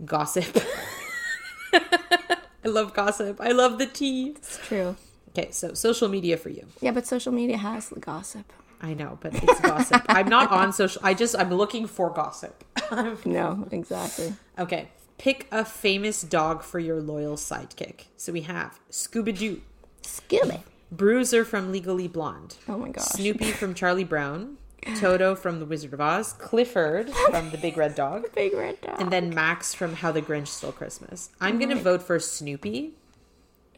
Gossip. 0.03 0.57
I 1.75 2.69
love 2.69 2.95
gossip. 2.95 3.39
I 3.39 3.53
love 3.53 3.77
the 3.77 3.87
tea. 3.87 4.31
It's 4.31 4.59
true. 4.67 4.97
Okay, 5.33 5.51
so 5.51 5.73
social 5.73 6.09
media 6.09 6.37
for 6.37 6.51
you. 6.51 6.67
Yeah, 6.83 6.91
but 6.91 7.07
social 7.07 7.33
media 7.33 7.57
has 7.57 7.89
the 7.89 8.01
gossip. 8.01 8.53
I 8.83 8.95
know, 8.95 9.17
but 9.21 9.33
it's 9.35 9.61
gossip. 9.61 10.03
I'm 10.09 10.29
not 10.29 10.51
on 10.51 10.73
social. 10.81 11.01
I 11.05 11.15
just 11.15 11.39
I'm 11.39 11.53
looking 11.55 11.87
for 11.87 12.11
gossip. 12.11 12.65
No, 13.25 13.67
exactly. 13.71 14.35
okay, 14.59 14.89
pick 15.17 15.47
a 15.51 15.65
famous 15.65 16.21
dog 16.23 16.63
for 16.63 16.79
your 16.79 17.01
loyal 17.01 17.37
sidekick. 17.37 18.07
So 18.19 18.33
we 18.33 18.43
have 18.43 18.79
Scooby 18.91 19.39
Doo, 19.39 19.63
Scooby. 20.03 20.61
Bruiser 20.91 21.43
from 21.45 21.73
Legally 21.73 22.07
Blonde, 22.09 22.57
Oh 22.69 22.77
my 22.77 22.91
gosh. 22.91 23.05
Snoopy 23.07 23.53
from 23.53 23.73
Charlie 23.73 24.05
Brown, 24.05 24.59
Toto 24.97 25.35
from 25.35 25.59
The 25.59 25.65
Wizard 25.65 25.95
of 25.95 26.03
Oz, 26.03 26.35
Clifford 26.35 27.09
from 27.31 27.51
The 27.51 27.57
Big 27.57 27.79
Red 27.79 27.95
Dog, 27.95 28.27
Big 28.35 28.53
red 28.53 28.79
dog. 28.83 29.01
and 29.01 29.11
then 29.11 29.35
Max 29.35 29.73
from 29.75 29.95
How 29.95 30.13
the 30.13 30.21
Grinch 30.21 30.49
Stole 30.49 30.73
Christmas. 30.73 31.31
I'm 31.41 31.59
gonna 31.59 31.77
vote 31.77 32.03
for 32.03 32.19
Snoopy. 32.19 32.93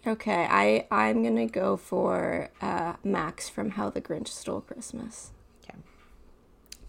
Okay, 0.07 0.47
I 0.51 0.87
I'm 0.91 1.23
gonna 1.23 1.47
go 1.47 1.77
for 1.77 2.51
uh, 2.61 2.95
Max 3.03 3.49
from 3.49 3.71
How 3.71 3.89
the 3.89 4.03
Grinch 4.03 4.29
Stole 4.29 4.61
Christmas. 4.61 5.31
Okay. 5.63 5.79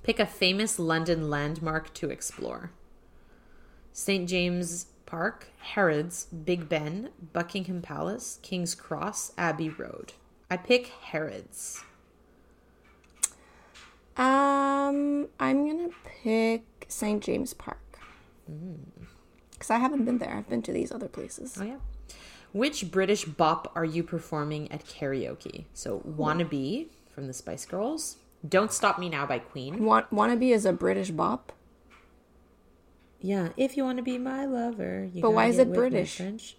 Pick 0.04 0.20
a 0.20 0.26
famous 0.26 0.78
London 0.78 1.30
landmark 1.30 1.94
to 1.96 2.10
explore. 2.10 2.72
St. 3.94 4.28
James 4.28 4.88
Park, 5.06 5.48
Harrods, 5.60 6.26
Big 6.26 6.68
Ben, 6.68 7.10
Buckingham 7.32 7.82
Palace, 7.82 8.40
King's 8.42 8.76
Cross, 8.76 9.32
Abbey 9.38 9.70
Road. 9.70 10.12
I 10.52 10.58
pick 10.58 10.88
Harrods. 10.88 11.84
Um, 14.18 15.30
I'm 15.40 15.66
gonna 15.66 15.90
pick 16.04 16.64
St. 16.90 17.24
James 17.24 17.54
Park 17.54 18.00
because 19.52 19.70
I 19.70 19.78
haven't 19.78 20.04
been 20.04 20.18
there. 20.18 20.36
I've 20.36 20.50
been 20.50 20.62
to 20.64 20.74
these 20.74 20.92
other 20.92 21.08
places. 21.08 21.58
Oh 21.60 21.64
yeah. 21.64 21.78
Which 22.56 22.90
British 22.90 23.26
bop 23.26 23.70
are 23.76 23.84
you 23.84 24.02
performing 24.02 24.72
at 24.72 24.86
karaoke? 24.86 25.66
So 25.74 26.00
Wannabe 26.08 26.88
from 27.14 27.28
the 27.28 27.34
Spice 27.34 27.66
Girls, 27.66 28.16
Don't 28.48 28.72
Stop 28.72 28.98
Me 28.98 29.10
Now 29.10 29.26
by 29.26 29.40
Queen. 29.40 29.84
Want 29.84 30.10
Wannabe 30.10 30.54
is 30.54 30.66
a 30.66 30.72
British 30.72 31.12
bop. 31.12 31.52
Yeah, 33.20 33.50
if 33.58 33.76
you 33.76 33.84
want 33.84 33.98
to 33.98 34.04
be 34.04 34.18
my 34.18 34.46
lover. 34.46 35.10
You 35.14 35.22
But 35.22 35.32
why 35.32 35.48
is 35.48 35.60
it 35.60 35.74
British? 35.74 36.16
French. 36.16 36.56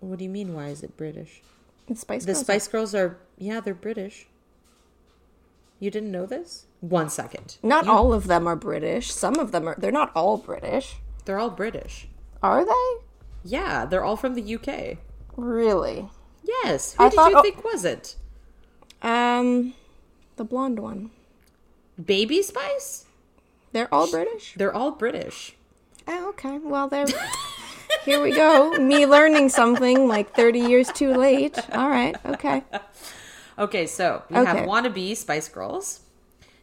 What 0.00 0.18
do 0.18 0.24
you 0.24 0.30
mean? 0.30 0.54
Why 0.54 0.70
is 0.70 0.82
it 0.82 0.96
British? 0.96 1.40
It's 1.86 2.00
Spice 2.00 2.24
The 2.24 2.32
Girls. 2.32 2.40
Spice 2.40 2.66
Girls 2.66 2.92
are 2.92 3.16
yeah, 3.38 3.60
they're 3.60 3.74
British. 3.74 4.26
You 5.78 5.92
didn't 5.92 6.10
know 6.10 6.26
this? 6.26 6.66
One 6.80 7.10
second. 7.10 7.58
Not 7.62 7.84
You- 7.84 7.92
all 7.92 8.12
of 8.12 8.26
them 8.26 8.48
are 8.48 8.56
British. 8.56 9.14
Some 9.14 9.38
of 9.38 9.52
them 9.52 9.68
are. 9.68 9.76
They're 9.78 9.92
not 9.92 10.10
all 10.16 10.36
British. 10.36 10.96
They're 11.26 11.38
all 11.38 11.50
British. 11.50 12.08
Are 12.42 12.64
they? 12.64 13.05
Yeah, 13.46 13.86
they're 13.86 14.04
all 14.04 14.16
from 14.16 14.34
the 14.34 14.54
UK. 14.56 14.98
Really? 15.36 16.08
Yes. 16.64 16.94
Who 16.94 17.04
I 17.04 17.08
did 17.08 17.16
thought- 17.16 17.30
you 17.32 17.38
oh- 17.38 17.42
think 17.42 17.64
was 17.64 17.84
it? 17.84 18.16
Um, 19.02 19.74
the 20.36 20.44
blonde 20.44 20.78
one. 20.80 21.10
Baby 22.02 22.42
Spice? 22.42 23.04
They're 23.72 23.92
all 23.92 24.10
British. 24.10 24.54
They're 24.56 24.72
all 24.74 24.90
British. 24.92 25.54
Oh, 26.08 26.28
okay. 26.30 26.58
Well, 26.58 26.88
they're. 26.88 27.06
Here 28.04 28.22
we 28.22 28.32
go. 28.32 28.72
Me 28.78 29.06
learning 29.06 29.48
something 29.48 30.06
like 30.08 30.34
30 30.34 30.60
years 30.60 30.88
too 30.92 31.12
late. 31.14 31.58
All 31.72 31.88
right. 31.88 32.14
Okay. 32.24 32.62
Okay, 33.58 33.86
so 33.86 34.22
we 34.30 34.36
Okay. 34.36 34.46
have 34.46 34.66
Wannabe 34.68 35.16
Spice 35.16 35.48
Girls. 35.48 36.00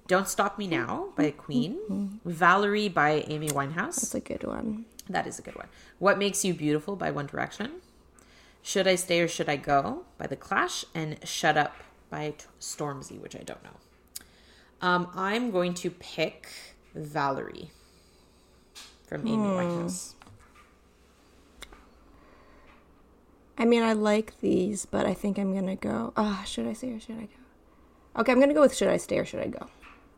Don't 0.08 0.28
Stop 0.28 0.58
Me 0.60 0.68
Now 0.68 1.10
by 1.16 1.32
Queen. 1.32 2.20
Valerie 2.26 2.88
by 2.90 3.24
Amy 3.28 3.48
Winehouse. 3.50 3.96
That's 4.02 4.16
a 4.16 4.20
good 4.20 4.44
one. 4.44 4.86
That 5.10 5.28
is 5.28 5.40
a 5.40 5.42
good 5.42 5.56
one. 5.56 5.68
What 6.00 6.18
Makes 6.18 6.46
You 6.46 6.54
Beautiful 6.54 6.96
by 6.96 7.12
One 7.12 7.26
Direction. 7.26 7.82
Should 8.62 8.88
I 8.88 8.96
Stay 8.96 9.20
or 9.20 9.28
Should 9.28 9.50
I 9.50 9.58
Go 9.58 10.06
by 10.18 10.28
The 10.28 10.36
Clash. 10.36 10.86
And 10.96 11.18
Shut 11.28 11.58
Up 11.58 11.76
by 12.10 12.32
T- 12.38 12.46
Stormzy, 12.60 13.20
which 13.20 13.36
I 13.36 13.40
don't 13.40 13.64
know. 13.64 13.78
Um, 14.82 15.10
I'm 15.16 15.52
going 15.52 15.74
to 15.76 15.90
pick 15.90 16.50
Valerie 16.94 17.72
from 19.08 19.28
Amy 19.28 19.38
Winehouse. 19.38 20.14
I 23.58 23.66
mean, 23.66 23.84
I 23.84 23.94
like 23.94 24.40
these, 24.42 24.86
but 24.86 25.06
I 25.06 25.14
think 25.14 25.38
I'm 25.38 25.54
gonna 25.54 25.76
go. 25.76 26.12
Ah, 26.18 26.44
should 26.46 26.68
I 26.68 26.74
stay 26.74 26.92
or 26.92 27.00
should 27.00 27.18
I 27.18 27.28
go? 27.28 28.22
Okay, 28.22 28.32
I'm 28.32 28.40
gonna 28.40 28.54
go 28.54 28.62
with 28.62 28.76
should 28.76 28.88
I 28.88 28.98
stay 28.98 29.20
or 29.20 29.26
should 29.26 29.40
I 29.42 29.48
go? 29.48 29.68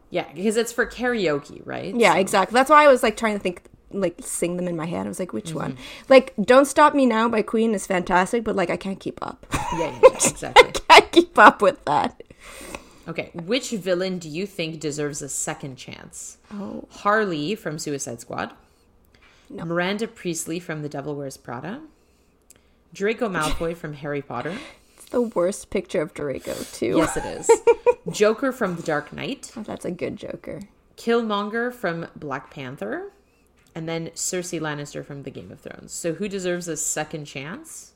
Yeah, 0.10 0.32
because 0.34 0.56
it's 0.56 0.72
for 0.72 0.86
karaoke, 0.86 1.62
right? 1.66 1.96
Yeah, 1.96 2.16
exactly. 2.16 2.54
That's 2.54 2.70
why 2.70 2.86
I 2.86 2.88
was 2.88 3.04
like 3.04 3.18
trying 3.18 3.36
to 3.36 3.40
think, 3.40 3.64
like 3.96 4.18
sing 4.22 4.58
them 4.58 4.68
in 4.68 4.76
my 4.76 4.86
head. 4.86 5.06
I 5.06 5.10
was 5.10 5.20
like, 5.20 5.34
which 5.34 5.54
one? 5.54 5.74
Mm-hmm. 5.74 6.04
Like, 6.10 6.34
"Don't 6.42 6.66
Stop 6.66 6.94
Me 6.94 7.06
Now" 7.06 7.28
by 7.30 7.42
Queen 7.42 7.74
is 7.74 7.88
fantastic, 7.88 8.44
but 8.44 8.56
like 8.56 8.70
I 8.70 8.78
can't 8.78 9.00
keep 9.00 9.20
up. 9.26 9.46
Yeah, 9.74 10.00
yeah, 10.02 10.10
exactly. 10.14 10.72
can't 10.88 11.12
keep 11.12 11.38
up 11.38 11.62
with 11.62 11.84
that. 11.86 12.22
Okay, 13.08 13.30
which 13.34 13.70
villain 13.70 14.18
do 14.18 14.28
you 14.28 14.48
think 14.48 14.80
deserves 14.80 15.22
a 15.22 15.30
second 15.30 15.76
chance? 15.76 16.38
Oh. 16.52 16.88
Harley 16.90 17.54
from 17.54 17.78
Suicide 17.78 18.20
Squad. 18.20 18.52
No. 19.50 19.64
Miranda 19.66 20.08
Priestley 20.08 20.60
from 20.60 20.82
The 20.82 20.90
Devil 20.90 21.16
Wears 21.16 21.38
Prada. 21.38 21.82
Draco 22.94 23.30
Malfoy 23.30 23.76
from 23.76 23.94
Harry 23.94 24.22
Potter. 24.22 24.58
It's 24.98 25.12
the 25.12 25.22
worst 25.22 25.70
picture 25.70 26.02
of 26.02 26.16
Draco 26.16 26.56
too. 26.74 26.96
Yes, 26.98 27.16
it 27.16 27.26
is. 27.26 27.52
Joker 28.10 28.52
from 28.52 28.76
The 28.76 28.82
Dark 28.82 29.14
Knight. 29.14 29.52
Oh, 29.56 29.62
that's 29.62 29.86
a 29.86 29.92
good 29.92 30.16
Joker. 30.16 30.62
Killmonger 30.98 31.72
from 31.72 32.08
Black 32.16 32.50
Panther. 32.50 33.12
And 33.76 33.90
then 33.90 34.08
Cersei 34.16 34.60
Lannister 34.60 35.06
from 35.06 35.24
The 35.24 35.30
Game 35.30 35.52
of 35.52 35.60
Thrones. 35.60 35.92
So 35.92 36.14
who 36.14 36.30
deserves 36.30 36.68
a 36.70 36.78
second 36.78 37.26
chance? 37.26 37.92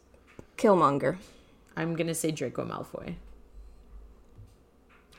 Killmonger. 0.58 1.18
I'm 1.78 1.96
going 1.96 2.08
to 2.08 2.14
say 2.14 2.32
Draco 2.32 2.66
Malfoy. 2.66 3.16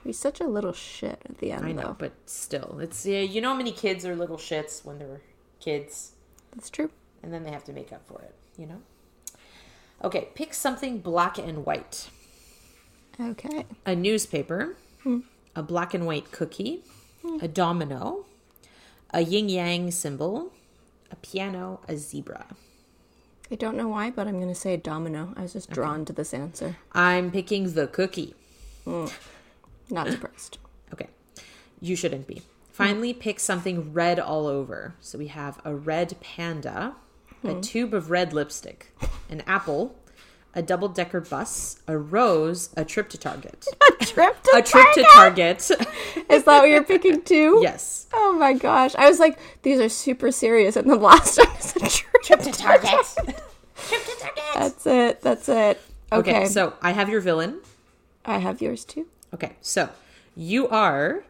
He's 0.04 0.18
such 0.18 0.40
a 0.40 0.46
little 0.46 0.72
shit 0.72 1.20
at 1.28 1.38
the 1.38 1.52
end, 1.52 1.64
I 1.64 1.72
know, 1.72 1.82
though. 1.82 1.96
but 1.98 2.12
still. 2.26 2.78
It's 2.80 3.04
yeah, 3.04 3.20
you 3.20 3.40
know 3.40 3.50
how 3.50 3.56
many 3.56 3.72
kids 3.72 4.04
are 4.06 4.14
little 4.14 4.36
shits 4.36 4.84
when 4.84 4.98
they're 4.98 5.20
kids? 5.60 6.12
That's 6.52 6.70
true. 6.70 6.90
and 7.22 7.32
then 7.32 7.42
they 7.42 7.50
have 7.50 7.64
to 7.64 7.72
make 7.72 7.92
up 7.92 8.06
for 8.06 8.20
it, 8.22 8.34
you 8.56 8.66
know? 8.66 8.80
Okay, 10.02 10.28
pick 10.34 10.54
something 10.54 10.98
black 10.98 11.38
and 11.38 11.66
white. 11.66 12.08
Okay. 13.20 13.66
A 13.84 13.94
newspaper, 13.94 14.76
hmm. 15.02 15.20
a 15.54 15.62
black 15.62 15.92
and 15.92 16.06
white 16.06 16.32
cookie, 16.32 16.82
hmm. 17.22 17.38
a 17.42 17.48
domino, 17.48 18.24
a 19.12 19.22
yin 19.22 19.48
yang 19.48 19.90
symbol, 19.90 20.52
a 21.10 21.16
piano, 21.16 21.80
a 21.88 21.96
zebra. 21.96 22.46
I 23.50 23.56
don't 23.56 23.76
know 23.76 23.88
why, 23.88 24.10
but 24.10 24.28
I'm 24.28 24.36
going 24.36 24.48
to 24.48 24.54
say 24.54 24.76
domino. 24.76 25.34
I 25.36 25.42
was 25.42 25.52
just 25.54 25.70
drawn 25.70 26.04
to 26.04 26.12
this 26.12 26.32
answer. 26.32 26.76
I'm 26.92 27.32
picking 27.32 27.72
the 27.72 27.88
cookie. 27.88 28.34
Mm. 28.86 29.12
Not 29.90 30.08
surprised. 30.12 30.58
Okay. 30.92 31.08
You 31.80 31.96
shouldn't 31.96 32.28
be. 32.28 32.42
Finally, 32.70 33.12
hmm. 33.12 33.18
pick 33.18 33.40
something 33.40 33.92
red 33.92 34.20
all 34.20 34.46
over. 34.46 34.94
So 35.00 35.18
we 35.18 35.26
have 35.26 35.60
a 35.64 35.74
red 35.74 36.18
panda, 36.20 36.94
a 37.42 37.54
hmm. 37.54 37.60
tube 37.60 37.92
of 37.92 38.10
red 38.10 38.32
lipstick, 38.32 38.92
an 39.28 39.42
apple, 39.46 39.96
a 40.54 40.62
double 40.62 40.88
decker 40.88 41.20
bus, 41.20 41.80
a 41.86 41.96
rose, 41.96 42.70
a 42.76 42.84
trip 42.84 43.08
to 43.10 43.18
Target. 43.18 43.66
A 44.00 44.04
trip 44.06 44.42
to 44.44 44.50
A 44.56 44.62
trip 44.62 44.86
to 44.94 45.02
Target. 45.12 45.58
Is 46.30 46.44
that 46.44 46.60
what 46.60 46.64
you're 46.70 46.82
picking 46.82 47.20
too? 47.22 47.58
yes. 47.62 48.06
Oh 48.14 48.32
my 48.32 48.54
gosh. 48.54 48.94
I 48.96 49.08
was 49.08 49.18
like, 49.20 49.38
these 49.62 49.78
are 49.78 49.88
super 49.90 50.32
serious. 50.32 50.74
And 50.76 50.88
the 50.90 50.96
last 50.96 51.36
one 51.38 51.48
is 51.58 51.76
a 51.76 51.80
trip, 51.80 52.40
to 52.40 52.50
Target. 52.50 52.90
trip 52.90 54.04
to 54.04 54.16
Target. 54.20 54.44
That's 54.54 54.86
it. 54.86 55.20
That's 55.20 55.48
it. 55.48 55.80
Okay. 56.12 56.30
Okay, 56.38 56.46
so 56.46 56.72
I 56.82 56.92
have 56.92 57.08
your 57.10 57.20
villain. 57.20 57.60
I 58.24 58.38
have 58.38 58.60
yours 58.62 58.84
too. 58.84 59.06
Okay, 59.34 59.52
so 59.60 59.90
You 60.34 60.66
are 60.68 61.24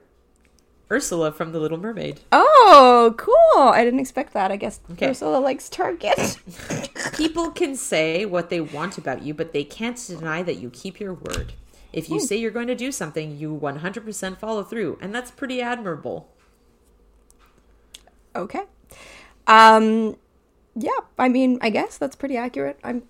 Ursula 0.91 1.31
from 1.31 1.53
The 1.53 1.61
Little 1.61 1.79
Mermaid. 1.79 2.21
Oh, 2.33 3.15
cool! 3.17 3.63
I 3.69 3.85
didn't 3.85 4.01
expect 4.01 4.33
that. 4.33 4.51
I 4.51 4.57
guess 4.57 4.81
Okay. 4.93 5.11
Ursula 5.11 5.39
likes 5.39 5.69
Target. 5.69 6.37
People 7.17 7.51
can 7.53 7.77
say 7.77 8.25
what 8.25 8.51
they 8.51 8.61
want 8.61 8.99
about 8.99 9.23
you, 9.23 9.33
but 9.33 9.53
they 9.53 9.63
can't 9.65 9.97
deny 10.05 10.43
that 10.43 10.57
you 10.57 10.69
keep 10.71 10.99
your 10.99 11.15
word. 11.15 11.53
If 11.93 12.09
you 12.09 12.21
say 12.21 12.37
you're 12.37 12.51
going 12.53 12.69
to 12.69 12.75
do 12.77 12.93
something, 12.93 13.37
you 13.37 13.53
100% 13.57 14.37
follow 14.39 14.63
through, 14.63 14.99
and 15.01 15.15
that's 15.15 15.31
pretty 15.31 15.61
admirable. 15.61 16.29
okay. 18.37 18.63
Um, 19.47 20.17
yeah. 20.77 21.01
I 21.19 21.29
mean, 21.29 21.59
I 21.61 21.71
guess 21.71 21.99
that's 21.99 22.15
pretty 22.15 22.37
accurate. 22.37 22.79
I'm, 22.85 23.03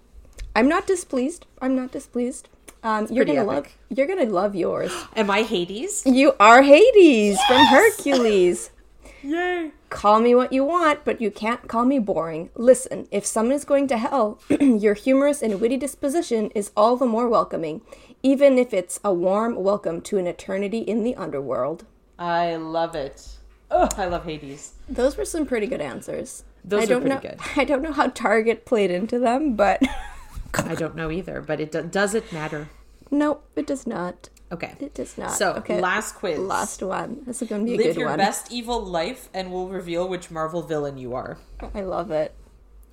I'm 0.56 0.68
not 0.68 0.86
displeased. 0.86 1.44
I'm 1.60 1.76
not 1.76 1.92
displeased. 1.92 2.48
Um, 2.82 3.06
you're 3.10 3.24
gonna 3.24 3.44
love. 3.44 3.66
You're 3.88 4.06
gonna 4.06 4.24
love 4.24 4.54
yours. 4.54 4.92
Am 5.14 5.30
I 5.30 5.42
Hades? 5.42 6.02
You 6.06 6.34
are 6.40 6.62
Hades 6.62 7.38
from 7.46 7.66
Hercules. 7.66 8.70
Yay! 9.22 9.72
Call 9.90 10.20
me 10.20 10.34
what 10.34 10.52
you 10.52 10.64
want, 10.64 11.04
but 11.04 11.20
you 11.20 11.30
can't 11.30 11.68
call 11.68 11.84
me 11.84 11.98
boring. 11.98 12.48
Listen, 12.54 13.06
if 13.10 13.26
someone 13.26 13.54
is 13.54 13.64
going 13.64 13.86
to 13.88 13.98
hell, 13.98 14.40
your 14.60 14.94
humorous 14.94 15.42
and 15.42 15.60
witty 15.60 15.76
disposition 15.76 16.50
is 16.54 16.70
all 16.74 16.96
the 16.96 17.04
more 17.06 17.28
welcoming, 17.28 17.82
even 18.22 18.56
if 18.56 18.72
it's 18.72 18.98
a 19.04 19.12
warm 19.12 19.56
welcome 19.56 20.00
to 20.02 20.16
an 20.16 20.26
eternity 20.26 20.78
in 20.78 21.02
the 21.02 21.14
underworld. 21.16 21.84
I 22.18 22.56
love 22.56 22.94
it. 22.94 23.28
Oh, 23.70 23.88
I 23.96 24.06
love 24.06 24.24
Hades. 24.24 24.72
Those 24.88 25.16
were 25.18 25.24
some 25.26 25.44
pretty 25.44 25.66
good 25.66 25.80
answers. 25.82 26.44
Those 26.64 26.84
I 26.84 26.86
don't 26.86 27.02
pretty 27.02 27.14
know, 27.16 27.20
good. 27.20 27.38
I 27.56 27.64
don't 27.64 27.82
know 27.82 27.92
how 27.92 28.08
Target 28.08 28.64
played 28.64 28.90
into 28.90 29.18
them, 29.18 29.54
but 29.54 29.82
I 30.54 30.74
don't 30.74 30.96
know 30.96 31.10
either, 31.10 31.40
but 31.40 31.60
it 31.60 31.72
do- 31.72 31.82
does 31.82 32.14
it 32.14 32.32
matter? 32.32 32.68
nope, 33.10 33.44
it 33.56 33.66
does 33.66 33.86
not. 33.86 34.28
Okay. 34.52 34.74
It 34.80 34.94
does 34.94 35.16
not. 35.16 35.30
So, 35.32 35.52
okay. 35.54 35.80
last 35.80 36.16
quiz. 36.16 36.38
last 36.38 36.82
one. 36.82 37.22
This 37.24 37.40
is 37.40 37.48
going 37.48 37.64
to 37.64 37.66
be 37.66 37.74
a 37.74 37.76
Live 37.76 37.94
good 37.94 38.00
your 38.00 38.08
one. 38.08 38.18
best 38.18 38.50
evil 38.50 38.84
life, 38.84 39.28
and 39.32 39.52
we'll 39.52 39.68
reveal 39.68 40.08
which 40.08 40.28
Marvel 40.30 40.62
villain 40.62 40.98
you 40.98 41.14
are. 41.14 41.38
I 41.72 41.82
love 41.82 42.10
it. 42.10 42.34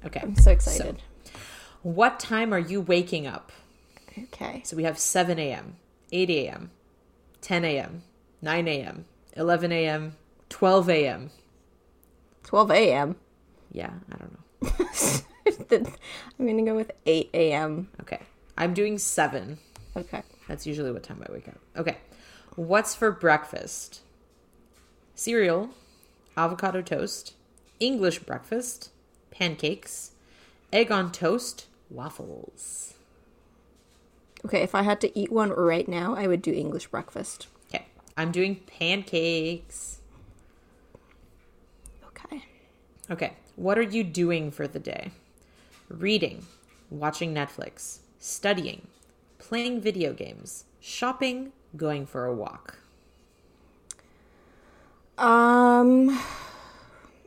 Okay. 0.05 0.20
I'm 0.22 0.36
so 0.36 0.51
excited. 0.51 1.01
What 1.82 2.20
time 2.20 2.53
are 2.53 2.60
you 2.60 2.82
waking 2.82 3.26
up? 3.26 3.51
okay. 4.26 4.62
So 4.66 4.76
we 4.78 4.84
have 4.84 4.99
7 4.99 5.39
a.m., 5.39 5.78
8 6.12 6.30
a.m., 6.30 6.72
10 7.41 7.66
a.m., 7.66 8.03
9 8.41 8.68
a.m., 8.68 9.05
11 9.34 9.72
a.m., 9.72 10.16
12 10.49 10.89
a.m. 10.89 11.30
12 12.43 12.72
a.m. 12.72 13.16
Yeah, 13.72 13.91
I 14.12 14.16
don't 14.18 14.32
know. 14.32 14.88
I'm 16.39 16.57
to 16.57 16.63
go 16.63 16.75
with 16.75 16.91
8 17.05 17.29
a.m. 17.33 17.89
Okay. 18.01 18.19
I'm 18.57 18.73
doing 18.73 18.97
7. 18.97 19.57
Okay. 19.95 20.23
That's 20.47 20.65
usually 20.65 20.91
what 20.91 21.03
time 21.03 21.23
I 21.27 21.31
wake 21.31 21.47
up. 21.47 21.59
Okay. 21.75 21.97
What's 22.55 22.95
for 22.95 23.11
breakfast? 23.11 24.01
Cereal, 25.15 25.69
avocado 26.35 26.81
toast, 26.81 27.33
English 27.79 28.19
breakfast, 28.19 28.91
pancakes, 29.31 30.11
egg 30.71 30.91
on 30.91 31.11
toast, 31.11 31.67
waffles. 31.89 32.93
Okay, 34.45 34.61
if 34.61 34.75
I 34.75 34.83
had 34.83 35.01
to 35.01 35.19
eat 35.19 35.31
one 35.31 35.51
right 35.51 35.87
now, 35.87 36.15
I 36.15 36.27
would 36.27 36.41
do 36.41 36.51
English 36.51 36.87
breakfast. 36.87 37.47
Okay. 37.69 37.85
I'm 38.15 38.31
doing 38.31 38.55
pancakes. 38.67 39.99
Okay. 42.07 42.43
Okay. 43.09 43.33
What 43.55 43.77
are 43.77 43.83
you 43.83 44.03
doing 44.03 44.51
for 44.51 44.67
the 44.67 44.79
day? 44.79 45.11
Reading, 45.89 46.45
watching 46.89 47.33
Netflix, 47.33 47.99
studying, 48.19 48.88
playing 49.39 49.81
video 49.81 50.13
games, 50.13 50.65
shopping, 50.79 51.53
going 51.75 52.05
for 52.05 52.25
a 52.25 52.33
walk. 52.33 52.77
Um, 55.17 56.21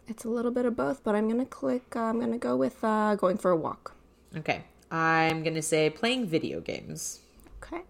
it's 0.07 0.25
a 0.25 0.29
little 0.29 0.51
bit 0.51 0.65
of 0.65 0.77
both, 0.77 1.03
but 1.03 1.15
I'm 1.15 1.29
gonna 1.29 1.47
click. 1.47 1.97
Uh, 1.97 2.01
I'm 2.01 2.21
gonna 2.21 2.39
go 2.39 2.57
with 2.57 2.83
uh, 2.85 3.17
going 3.17 3.39
for 3.39 3.51
a 3.51 3.57
walk. 3.57 3.95
Okay. 4.37 4.65
I'm 4.91 5.43
going 5.43 5.55
to 5.55 5.63
say 5.63 5.89
playing 5.89 6.27
video 6.27 6.61
games. 6.61 7.21
Okay. 7.63 7.83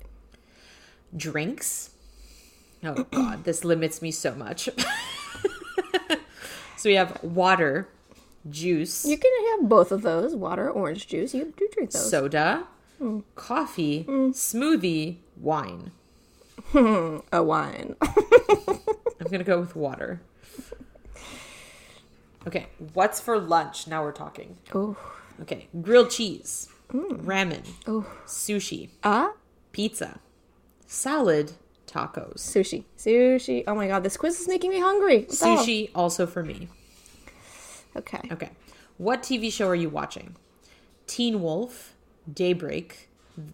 drinks. 1.17 1.91
Oh 2.85 3.05
god, 3.11 3.45
this 3.45 3.65
limits 3.65 4.03
me 4.03 4.11
so 4.11 4.35
much. 4.35 4.69
so 6.77 6.89
we 6.89 6.95
have 6.95 7.23
water, 7.23 7.89
juice, 8.49 9.05
You 9.05 9.19
can 9.19 9.31
have 9.59 9.69
both 9.69 9.93
of 9.93 10.03
those: 10.03 10.35
water, 10.35 10.71
orange 10.71 11.07
juice. 11.09 11.35
You 11.35 11.53
do 11.57 11.69
drink 11.73 11.91
those. 11.91 12.09
soda, 12.11 12.65
coffee, 13.35 14.05
smoothie, 14.09 15.17
wine. 15.37 15.91
a 16.75 17.43
wine. 17.43 17.97
I'm 18.01 19.27
going 19.27 19.39
to 19.39 19.45
go 19.45 19.59
with 19.61 19.75
water. 19.77 20.21
Okay, 22.47 22.67
what's 22.95 23.21
for 23.21 23.39
lunch? 23.39 23.87
Now 23.87 24.03
we're 24.03 24.13
talking. 24.13 24.57
oh. 24.75 24.97
Okay, 25.43 25.69
grilled 25.81 26.11
cheese, 26.11 26.69
ramen, 26.93 27.67
Oh. 27.87 28.05
sushi, 28.27 28.91
Ah. 29.03 29.33
pizza, 29.73 30.21
salad, 30.87 31.53
tacos. 31.87 32.39
Sushi. 32.41 32.85
Sushi. 32.99 33.65
Oh 33.67 33.75
my 33.75 33.89
god, 33.89 34.03
this 34.03 34.19
quiz 34.19 34.39
is 34.39 34.47
making 34.49 34.69
me 34.71 34.81
hungry. 34.81 35.23
Sushi 35.31 35.91
also 35.95 36.27
for 36.27 36.43
me. 36.43 36.69
Okay. 37.97 38.21
Okay. 38.31 38.51
What 38.99 39.23
TV 39.23 39.53
show 39.53 39.69
are 39.69 39.75
you 39.75 39.89
watching? 39.89 40.37
Teen 41.07 41.43
Wolf, 41.43 41.95
Daybreak, 42.33 43.09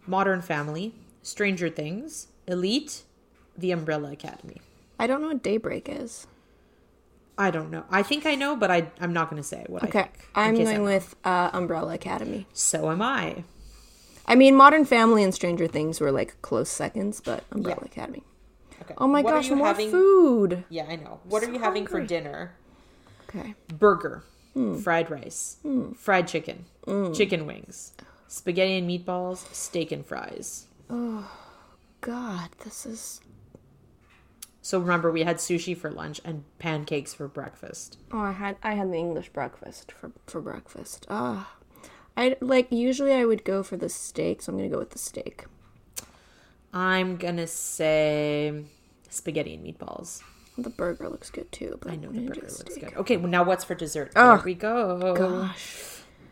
Modern 0.07 0.43
Family, 0.43 0.95
Stranger 1.23 1.69
Things, 1.69 2.29
Elite, 2.47 3.03
The 3.57 3.71
Umbrella 3.71 4.13
Academy. 4.13 4.61
I 4.99 5.07
don't 5.07 5.21
know 5.23 5.29
what 5.29 5.43
daybreak 5.43 5.89
is. 5.89 6.27
I 7.39 7.51
don't 7.51 7.71
know. 7.71 7.85
I 7.91 8.03
think 8.03 8.25
I 8.25 8.35
know, 8.35 8.57
but 8.57 8.71
I, 8.71 8.91
I'm 9.01 9.13
not 9.13 9.29
going 9.29 9.41
to 9.43 9.47
say 9.47 9.65
what 9.69 9.83
I 9.83 9.87
Okay. 9.89 10.03
think. 10.03 10.15
in 10.19 10.27
I'm 10.35 10.55
going 10.55 10.83
with 10.83 11.15
uh, 11.25 11.51
Umbrella 11.53 11.95
Academy. 11.95 12.47
So 12.55 12.91
am 12.91 13.03
I. 13.03 13.45
I 14.27 14.35
mean, 14.35 14.57
Modern 14.57 14.85
Family 14.87 15.23
and 15.23 15.35
Stranger 15.35 15.67
Things 15.67 16.01
were 16.01 16.11
like 16.11 16.41
close 16.43 16.71
seconds, 16.71 17.21
but 17.21 17.45
Umbrella 17.53 17.81
Yeah. 17.83 17.87
Academy. 17.87 18.23
Okay. 18.83 18.95
Oh 18.99 19.07
my 19.07 19.23
What 19.23 19.35
gosh, 19.35 19.51
more 19.51 19.67
having? 19.69 19.91
food. 19.91 20.65
Yeah, 20.71 20.87
I 20.89 20.97
know. 20.97 21.21
What 21.25 21.43
are 21.43 21.51
you 21.53 21.59
having 21.59 21.87
for 21.87 22.01
dinner? 22.01 22.55
Okay. 23.37 23.55
Burger, 23.69 24.23
Hmm. 24.55 24.79
fried 24.79 25.11
rice, 25.11 25.59
fried 25.97 26.27
chicken, 26.29 26.65
chicken 27.15 27.47
wings, 27.47 27.93
spaghetti 28.29 28.79
and 28.79 28.89
meatballs, 28.89 29.53
steak 29.53 29.93
and 29.93 30.05
fries. 30.07 30.67
Oh, 30.89 31.31
God, 32.01 32.51
this 32.65 32.87
is. 32.87 33.21
So 34.63 34.81
remember, 34.81 35.13
we 35.13 35.23
had 35.23 35.37
sushi 35.37 35.77
for 35.77 35.91
lunch 35.91 36.21
and 36.25 36.45
pancakes 36.59 37.13
for 37.15 37.29
breakfast. 37.29 37.99
Oh, 38.11 38.19
I 38.19 38.33
had 38.33 38.57
I 38.63 38.75
had 38.75 38.91
the 38.91 38.97
English 38.97 39.29
breakfast 39.29 39.93
for 39.93 40.11
for 40.27 40.41
breakfast. 40.41 41.07
Ah, 41.11 41.57
I 42.17 42.37
like 42.41 42.73
usually 42.73 43.13
I 43.13 43.25
would 43.27 43.45
go 43.45 43.63
for 43.63 43.77
the 43.77 43.89
steak, 43.89 44.43
so 44.43 44.51
I'm 44.53 44.59
gonna 44.59 44.71
go 44.71 44.79
with 44.79 44.91
the 44.91 44.99
steak. 44.99 45.45
I'm 46.73 47.17
gonna 47.17 47.47
say 47.47 48.65
spaghetti 49.09 49.55
and 49.55 49.65
meatballs. 49.65 50.23
The 50.59 50.71
burger 50.71 51.09
looks 51.09 51.31
good 51.31 51.51
too. 51.53 51.79
But 51.81 51.93
I 51.93 51.97
know 51.97 52.11
the 52.11 52.21
burger 52.23 52.41
looks 52.43 52.57
steak. 52.61 52.81
good. 52.81 52.97
Okay, 52.97 53.17
well 53.17 53.31
now 53.31 53.45
what's 53.45 53.65
for 53.65 53.75
dessert? 53.75 54.13
Oh, 54.17 54.37
Here 54.37 54.45
we 54.45 54.55
go. 54.55 55.15
Gosh, 55.17 55.83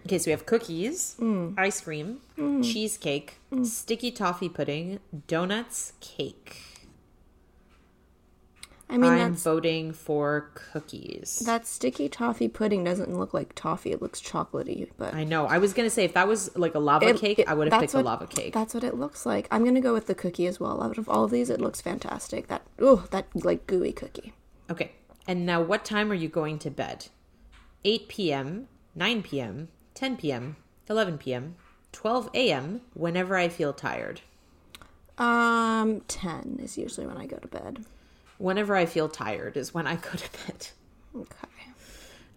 Okay, 0.06 0.18
so 0.18 0.26
we 0.26 0.30
have 0.32 0.44
cookies, 0.44 1.16
Mm. 1.18 1.54
ice 1.58 1.80
cream, 1.80 2.18
cheesecake, 2.62 3.38
sticky 3.62 4.10
toffee 4.10 4.48
pudding, 4.50 4.98
donuts, 5.28 5.92
cake. 6.00 6.56
I 8.88 8.98
mean 8.98 9.12
I'm 9.12 9.34
voting 9.34 9.92
for 9.92 10.50
cookies. 10.54 11.42
that 11.46 11.66
sticky 11.66 12.08
toffee 12.08 12.48
pudding 12.48 12.84
doesn't 12.84 13.12
look 13.16 13.32
like 13.34 13.54
toffee. 13.54 13.92
It 13.92 14.00
looks 14.02 14.20
chocolatey, 14.20 14.90
but 14.98 15.14
I 15.14 15.24
know. 15.24 15.46
I 15.46 15.58
was 15.58 15.72
gonna 15.72 15.90
say 15.90 16.04
if 16.04 16.12
that 16.14 16.28
was 16.28 16.54
like 16.56 16.74
a 16.74 16.78
lava 16.78 17.08
It- 17.08 17.16
cake, 17.16 17.38
it- 17.40 17.48
I 17.48 17.54
would 17.54 17.72
have 17.72 17.80
picked 17.80 17.94
what- 17.94 18.02
a 18.02 18.04
lava 18.04 18.26
cake. 18.26 18.52
That's 18.54 18.74
what 18.74 18.84
it 18.84 18.96
looks 18.96 19.24
like. 19.26 19.48
I'm 19.50 19.64
gonna 19.64 19.80
go 19.80 19.92
with 19.94 20.06
the 20.06 20.14
cookie 20.14 20.46
as 20.46 20.60
well. 20.60 20.82
Out 20.82 20.98
of 20.98 21.08
all 21.08 21.24
of 21.24 21.30
these, 21.30 21.50
it 21.50 21.60
looks 21.60 21.80
fantastic. 21.80 22.48
That 22.48 22.62
ooh, 22.80 23.04
that 23.10 23.26
like 23.34 23.66
gooey 23.66 23.92
cookie. 23.92 24.34
Okay. 24.70 24.92
And 25.26 25.46
now 25.46 25.62
what 25.62 25.84
time 25.84 26.10
are 26.12 26.14
you 26.14 26.28
going 26.28 26.58
to 26.60 26.70
bed? 26.70 27.06
8 27.84 28.08
p.m., 28.08 28.68
9 28.94 29.22
p.m., 29.22 29.68
10 29.94 30.16
p.m., 30.18 30.56
11 30.88 31.16
p.m., 31.18 31.56
12 31.92 32.28
a.m., 32.34 32.82
whenever 32.92 33.36
I 33.36 33.48
feel 33.48 33.72
tired. 33.72 34.20
Um, 35.16 36.02
ten 36.08 36.58
is 36.62 36.76
usually 36.76 37.06
when 37.06 37.16
I 37.16 37.26
go 37.26 37.36
to 37.38 37.46
bed. 37.48 37.84
Whenever 38.44 38.76
I 38.76 38.84
feel 38.84 39.08
tired 39.08 39.56
is 39.56 39.72
when 39.72 39.86
I 39.86 39.96
go 39.96 40.10
to 40.10 40.28
bed. 40.46 40.68
Okay. 41.16 41.48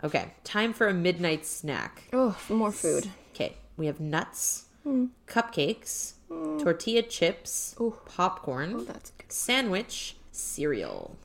Okay, 0.05 0.33
time 0.45 0.71
for 0.71 0.87
a 0.87 0.93
midnight 0.93 1.45
snack. 1.45 2.03
Oh, 2.13 2.37
more 2.47 2.71
food. 2.71 3.09
Okay, 3.31 3.57
we 3.75 3.87
have 3.87 3.99
nuts, 3.99 4.67
hmm. 4.83 5.07
cupcakes, 5.27 6.13
hmm. 6.31 6.59
tortilla 6.59 7.01
chips, 7.01 7.75
popcorn, 8.05 8.75
Oh, 8.77 8.79
that's 8.85 9.09
good. 9.09 9.33
sandwich, 9.33 10.15
cereal. 10.31 11.17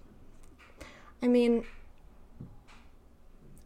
I 1.22 1.28
mean, 1.28 1.64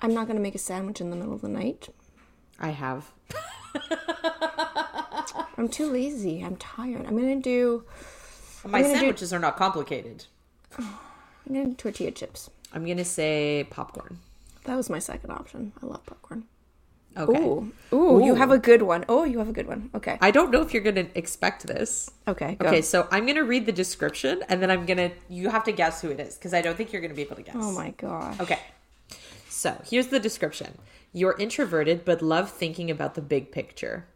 I'm 0.00 0.12
not 0.12 0.26
gonna 0.26 0.40
make 0.40 0.54
a 0.54 0.58
sandwich 0.58 1.00
in 1.00 1.08
the 1.08 1.16
middle 1.16 1.32
of 1.32 1.40
the 1.40 1.48
night. 1.48 1.88
I 2.60 2.70
have. 2.70 3.10
I'm 5.56 5.70
too 5.70 5.90
lazy. 5.90 6.42
I'm 6.42 6.56
tired. 6.56 7.06
I'm 7.06 7.16
gonna 7.16 7.40
do. 7.40 7.84
My 8.66 8.82
gonna 8.82 8.92
do- 8.92 8.98
sandwiches 8.98 9.32
are 9.32 9.38
not 9.38 9.56
complicated. 9.56 10.26
I'm 10.78 11.54
gonna 11.54 11.74
tortilla 11.74 12.10
chips. 12.10 12.50
I'm 12.72 12.86
gonna 12.86 13.04
say 13.04 13.66
popcorn. 13.70 14.18
That 14.64 14.76
was 14.76 14.90
my 14.90 14.98
second 14.98 15.30
option. 15.30 15.72
I 15.82 15.86
love 15.86 16.04
popcorn. 16.06 16.44
Okay. 17.16 17.42
Ooh. 17.42 17.72
Ooh, 17.92 18.24
you 18.24 18.34
have 18.34 18.50
a 18.50 18.58
good 18.58 18.82
one. 18.82 19.04
Oh, 19.08 19.24
you 19.24 19.38
have 19.38 19.48
a 19.48 19.52
good 19.52 19.66
one. 19.66 19.88
Okay. 19.94 20.18
I 20.20 20.30
don't 20.30 20.50
know 20.50 20.60
if 20.60 20.74
you're 20.74 20.82
gonna 20.82 21.06
expect 21.14 21.66
this. 21.66 22.10
Okay. 22.28 22.56
Go. 22.56 22.66
Okay, 22.66 22.82
so 22.82 23.08
I'm 23.10 23.26
gonna 23.26 23.44
read 23.44 23.64
the 23.64 23.72
description 23.72 24.42
and 24.48 24.62
then 24.62 24.70
I'm 24.70 24.84
gonna 24.84 25.12
you 25.28 25.48
have 25.48 25.64
to 25.64 25.72
guess 25.72 26.02
who 26.02 26.10
it 26.10 26.20
is 26.20 26.34
because 26.34 26.52
I 26.52 26.60
don't 26.60 26.76
think 26.76 26.92
you're 26.92 27.00
gonna 27.00 27.14
be 27.14 27.22
able 27.22 27.36
to 27.36 27.42
guess. 27.42 27.56
Oh 27.58 27.72
my 27.72 27.90
gosh. 27.92 28.38
Okay. 28.40 28.58
So 29.48 29.80
here's 29.88 30.08
the 30.08 30.20
description 30.20 30.76
You're 31.12 31.36
introverted 31.38 32.04
but 32.04 32.20
love 32.20 32.50
thinking 32.50 32.90
about 32.90 33.14
the 33.14 33.22
big 33.22 33.50
picture. 33.50 34.06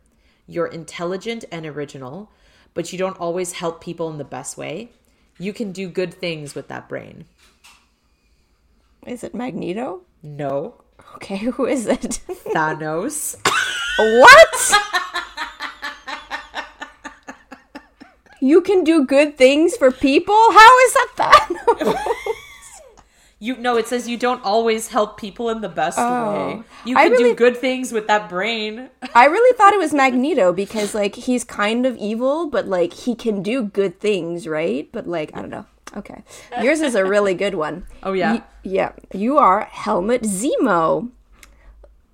You're 0.47 0.67
intelligent 0.67 1.45
and 1.51 1.65
original, 1.65 2.31
but 2.75 2.93
you 2.93 2.99
don't 2.99 3.19
always 3.19 3.53
help 3.53 3.81
people 3.81 4.11
in 4.11 4.19
the 4.19 4.25
best 4.25 4.59
way. 4.59 4.91
You 5.41 5.55
can 5.55 5.73
do 5.73 5.89
good 5.89 6.13
things 6.13 6.55
with 6.55 6.69
that 6.69 6.87
brain. 6.87 7.25
Is 9.07 9.25
it 9.25 9.35
Magneto? 9.35 10.03
No. 10.23 10.83
Okay, 11.15 11.37
who 11.57 11.65
is 11.65 11.87
it? 11.87 12.21
Thanos. 12.29 13.37
what? 13.97 14.73
you 18.43 18.61
can 18.61 18.85
do 18.85 19.07
good 19.07 19.39
things 19.39 19.79
for 19.79 19.91
people? 19.91 20.35
How 20.35 20.79
is 20.81 20.93
that 20.93 21.13
that? 21.17 21.49
You 23.43 23.57
no, 23.57 23.77
it 23.79 23.89
says 23.89 24.07
you 24.07 24.19
don't 24.19 24.45
always 24.45 24.89
help 24.89 25.17
people 25.17 25.49
in 25.49 25.63
the 25.63 25.69
best 25.71 25.99
Oh. 25.99 26.31
way. 26.59 26.63
You 26.85 26.95
can 26.95 27.11
really- 27.13 27.31
do 27.31 27.35
good 27.35 27.57
things 27.57 27.91
with 27.91 28.07
that 28.07 28.29
brain. 28.29 28.91
I 29.15 29.25
really 29.25 29.57
thought 29.57 29.73
it 29.73 29.79
was 29.87 29.95
Magneto 29.95 30.53
because 30.53 30.95
like 30.95 31.15
he's 31.15 31.43
kind 31.43 31.87
of 31.87 31.97
evil, 31.97 32.49
but 32.51 32.67
like 32.69 32.93
he 32.93 33.15
can 33.15 33.43
do 33.43 33.63
good 33.65 33.99
things, 33.99 34.47
right? 34.47 34.89
But 34.93 35.07
like 35.09 35.31
I 35.35 35.41
don't 35.41 35.49
know. 35.51 35.65
Okay, 35.97 36.23
yours 36.63 36.81
is 36.83 36.95
a 36.95 37.05
really 37.05 37.35
good 37.35 37.55
one. 37.55 37.87
Oh, 38.05 38.13
yeah? 38.13 38.33
Y- 38.35 38.43
yeah. 38.63 38.93
You 39.13 39.39
are 39.39 39.63
Helmut 39.65 40.23
Zemo. 40.23 41.11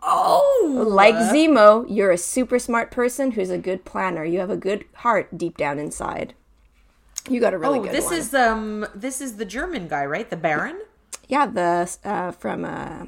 Oh, 0.02 0.84
Like 0.88 1.14
Zemo, 1.16 1.84
you're 1.88 2.12
a 2.12 2.18
super 2.18 2.58
smart 2.58 2.90
person 2.90 3.32
who's 3.32 3.50
a 3.50 3.58
good 3.58 3.84
planner. 3.84 4.24
You 4.24 4.38
have 4.38 4.50
a 4.50 4.56
good 4.56 4.84
heart 4.94 5.36
deep 5.36 5.56
down 5.56 5.78
inside. 5.78 6.34
You 7.28 7.40
got 7.40 7.54
a 7.54 7.58
really 7.58 7.80
Oh, 7.80 7.82
good 7.82 7.92
this 7.92 8.04
one. 8.06 8.14
is 8.14 8.32
um 8.34 8.86
this 8.94 9.20
is 9.20 9.36
the 9.36 9.44
German 9.44 9.88
guy, 9.88 10.06
right? 10.06 10.30
The 10.30 10.36
Baron? 10.36 10.78
Yeah, 11.28 11.46
the 11.46 11.96
uh, 12.04 12.30
from 12.32 12.64
uh, 12.64 13.06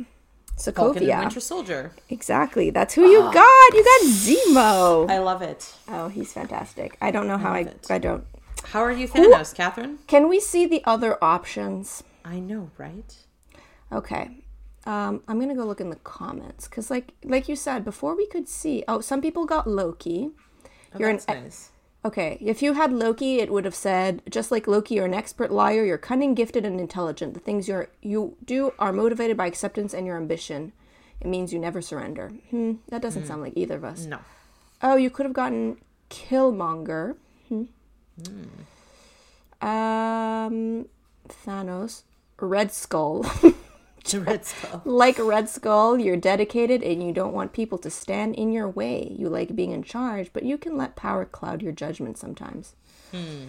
Sokovia. 0.56 1.20
Winter 1.20 1.40
Soldier. 1.40 1.92
Exactly. 2.08 2.70
That's 2.70 2.94
who 2.94 3.06
you 3.06 3.20
got. 3.20 3.74
You 3.74 3.84
got 3.84 4.02
Zemo. 4.06 5.10
I 5.10 5.18
love 5.18 5.42
it. 5.42 5.74
Oh, 5.88 6.08
he's 6.08 6.32
fantastic. 6.32 6.96
I 7.00 7.10
don't 7.10 7.26
know 7.26 7.38
how 7.38 7.52
I. 7.52 7.60
it. 7.60 7.86
I 7.90 7.98
don't. 7.98 8.24
How 8.64 8.80
are 8.80 8.92
you 8.92 9.06
Thanos, 9.08 9.54
Catherine? 9.54 9.98
Can 10.06 10.28
we 10.28 10.40
see 10.40 10.66
the 10.66 10.82
other 10.84 11.22
options? 11.22 12.02
I 12.24 12.40
know, 12.40 12.70
right? 12.76 13.16
Okay. 13.92 14.44
Um, 14.84 15.22
I'm 15.28 15.38
gonna 15.38 15.54
go 15.54 15.64
look 15.64 15.80
in 15.80 15.90
the 15.90 15.96
comments 15.96 16.66
because, 16.66 16.90
like, 16.90 17.12
like 17.24 17.48
you 17.48 17.56
said 17.56 17.84
before, 17.84 18.16
we 18.16 18.26
could 18.26 18.48
see. 18.48 18.84
Oh, 18.88 19.00
some 19.00 19.20
people 19.20 19.44
got 19.46 19.66
Loki. 19.66 20.30
Oh, 20.94 20.98
You're 20.98 21.10
an 21.10 21.20
nice. 21.28 21.70
Okay, 22.08 22.38
if 22.40 22.62
you 22.62 22.72
had 22.72 22.90
Loki, 22.90 23.38
it 23.38 23.52
would 23.52 23.66
have 23.66 23.74
said, 23.74 24.22
just 24.30 24.50
like 24.50 24.66
Loki, 24.66 24.94
you're 24.94 25.04
an 25.04 25.12
expert 25.12 25.52
liar, 25.52 25.84
you're 25.84 25.98
cunning, 25.98 26.32
gifted, 26.32 26.64
and 26.64 26.80
intelligent. 26.80 27.34
The 27.34 27.40
things 27.40 27.68
you're, 27.68 27.88
you 28.00 28.34
do 28.42 28.72
are 28.78 28.94
motivated 28.94 29.36
by 29.36 29.44
acceptance 29.44 29.92
and 29.92 30.06
your 30.06 30.16
ambition. 30.16 30.72
It 31.20 31.26
means 31.26 31.52
you 31.52 31.58
never 31.58 31.82
surrender. 31.82 32.30
Hmm, 32.48 32.76
that 32.88 33.02
doesn't 33.02 33.26
sound 33.26 33.42
like 33.42 33.52
either 33.56 33.76
of 33.76 33.84
us. 33.84 34.06
No. 34.06 34.20
Oh, 34.80 34.96
you 34.96 35.10
could 35.10 35.26
have 35.26 35.34
gotten 35.34 35.76
Killmonger. 36.08 37.16
Hmm. 37.50 37.64
Um, 39.60 40.86
Thanos. 41.28 42.04
Red 42.40 42.72
Skull. 42.72 43.26
The 44.08 44.20
Red 44.20 44.44
Skull. 44.44 44.82
like 44.84 45.18
Red 45.18 45.48
Skull, 45.48 45.98
you're 45.98 46.16
dedicated 46.16 46.82
and 46.82 47.02
you 47.02 47.12
don't 47.12 47.34
want 47.34 47.52
people 47.52 47.78
to 47.78 47.90
stand 47.90 48.34
in 48.36 48.52
your 48.52 48.68
way. 48.68 49.14
You 49.16 49.28
like 49.28 49.54
being 49.54 49.72
in 49.72 49.82
charge, 49.82 50.30
but 50.32 50.44
you 50.44 50.56
can 50.56 50.76
let 50.76 50.96
power 50.96 51.24
cloud 51.24 51.62
your 51.62 51.72
judgment 51.72 52.16
sometimes. 52.16 52.74
Hmm. 53.10 53.48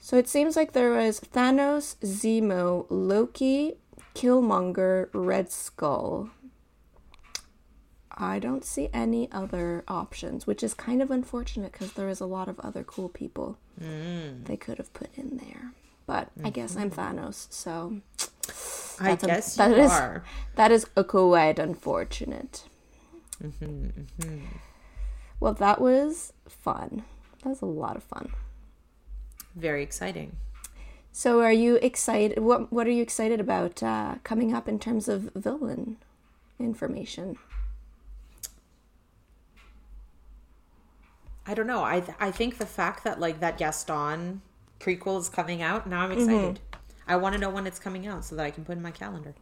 So 0.00 0.16
it 0.16 0.28
seems 0.28 0.54
like 0.54 0.72
there 0.72 0.90
was 0.90 1.20
Thanos, 1.20 1.96
Zemo, 1.96 2.86
Loki, 2.90 3.74
Killmonger, 4.14 5.08
Red 5.12 5.50
Skull. 5.50 6.30
I 8.16 8.38
don't 8.38 8.64
see 8.64 8.88
any 8.92 9.30
other 9.32 9.82
options, 9.88 10.46
which 10.46 10.62
is 10.62 10.74
kind 10.74 11.02
of 11.02 11.10
unfortunate 11.10 11.72
because 11.72 11.94
there 11.94 12.08
is 12.08 12.20
a 12.20 12.26
lot 12.26 12.48
of 12.48 12.60
other 12.60 12.84
cool 12.84 13.08
people 13.08 13.58
hmm. 13.78 14.44
they 14.44 14.56
could 14.56 14.78
have 14.78 14.92
put 14.92 15.08
in 15.16 15.38
there. 15.38 15.72
But 16.06 16.30
I 16.44 16.50
guess 16.50 16.76
I'm 16.76 16.90
mm-hmm. 16.90 17.18
Thanos, 17.18 17.46
so 17.50 18.00
I 19.00 19.10
That's 19.10 19.24
a- 19.24 19.26
guess 19.26 19.56
that 19.56 19.70
you 19.70 19.82
is- 19.82 19.90
are. 19.90 20.24
that 20.56 20.70
is 20.70 20.86
a 20.96 21.04
quite 21.04 21.58
unfortunate. 21.58 22.64
Mm-hmm, 23.42 23.64
mm-hmm. 24.20 24.38
Well, 25.40 25.54
that 25.54 25.80
was 25.80 26.32
fun. 26.48 27.04
That 27.42 27.50
was 27.50 27.62
a 27.62 27.66
lot 27.66 27.96
of 27.96 28.02
fun. 28.02 28.32
Very 29.56 29.82
exciting. 29.82 30.36
So, 31.12 31.40
are 31.42 31.52
you 31.52 31.76
excited? 31.76 32.38
What 32.38 32.72
What 32.72 32.86
are 32.86 32.90
you 32.90 33.02
excited 33.02 33.40
about 33.40 33.82
uh, 33.82 34.16
coming 34.24 34.54
up 34.54 34.68
in 34.68 34.78
terms 34.78 35.08
of 35.08 35.30
villain 35.34 35.98
information? 36.58 37.36
I 41.46 41.54
don't 41.54 41.66
know. 41.66 41.84
I 41.84 42.00
th- 42.00 42.16
I 42.18 42.30
think 42.30 42.58
the 42.58 42.66
fact 42.66 43.04
that 43.04 43.20
like 43.20 43.40
that 43.40 43.58
Gaston 43.58 44.40
prequel 44.80 45.20
is 45.20 45.28
coming 45.28 45.62
out 45.62 45.86
now, 45.86 46.00
I'm 46.00 46.10
mm-hmm. 46.10 46.20
excited. 46.20 46.60
I 47.06 47.16
want 47.16 47.34
to 47.34 47.40
know 47.40 47.50
when 47.50 47.66
it's 47.66 47.78
coming 47.78 48.06
out 48.06 48.24
so 48.24 48.36
that 48.36 48.44
I 48.44 48.50
can 48.50 48.64
put 48.64 48.76
in 48.76 48.82
my 48.82 48.90
calendar. 48.90 49.34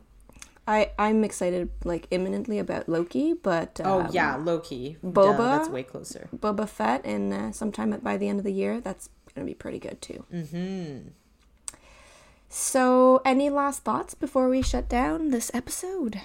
I 0.67 0.91
I'm 0.99 1.25
excited 1.25 1.71
like 1.85 2.07
imminently 2.11 2.59
about 2.59 2.89
Loki, 2.89 3.33
but 3.35 3.81
Oh 3.85 4.03
um, 4.03 4.09
yeah, 4.13 4.37
Loki. 4.37 4.97
Duh, 5.03 5.09
Boba? 5.11 5.37
that's 5.59 5.69
way 5.69 5.83
closer. 5.83 6.29
Boba 6.37 6.69
Fett 6.69 7.05
and 7.05 7.33
uh, 7.33 7.53
sometime 7.53 7.91
by 8.03 8.17
the 8.17 8.29
end 8.29 8.39
of 8.39 8.45
the 8.45 8.53
year. 8.53 8.81
That's 8.81 9.09
gonna 9.35 9.47
be 9.47 9.55
pretty 9.55 9.79
good 9.81 10.01
too. 10.01 10.25
Mm-hmm. 10.33 11.09
So, 12.49 13.23
any 13.25 13.49
last 13.49 13.83
thoughts 13.83 14.13
before 14.15 14.49
we 14.51 14.61
shut 14.63 14.87
down 14.89 15.31
this 15.31 15.51
episode? 15.55 16.21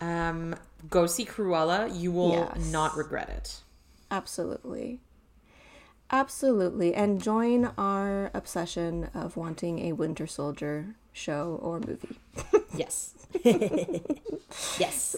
Um, 0.00 0.54
go 0.88 1.06
see 1.06 1.24
Cruella. 1.26 1.90
You 1.98 2.12
will 2.12 2.30
Yes. 2.30 2.70
not 2.70 2.96
regret 2.96 3.28
it. 3.28 3.56
Absolutely. 4.10 5.00
Absolutely. 6.12 6.94
And 6.94 7.22
join 7.22 7.66
our 7.78 8.30
obsession 8.34 9.10
of 9.14 9.36
wanting 9.36 9.78
a 9.88 9.92
Winter 9.92 10.26
Soldier 10.26 10.94
show 11.12 11.58
or 11.62 11.80
movie. 11.80 12.18
Yes. 12.74 13.14
yes. 14.78 15.16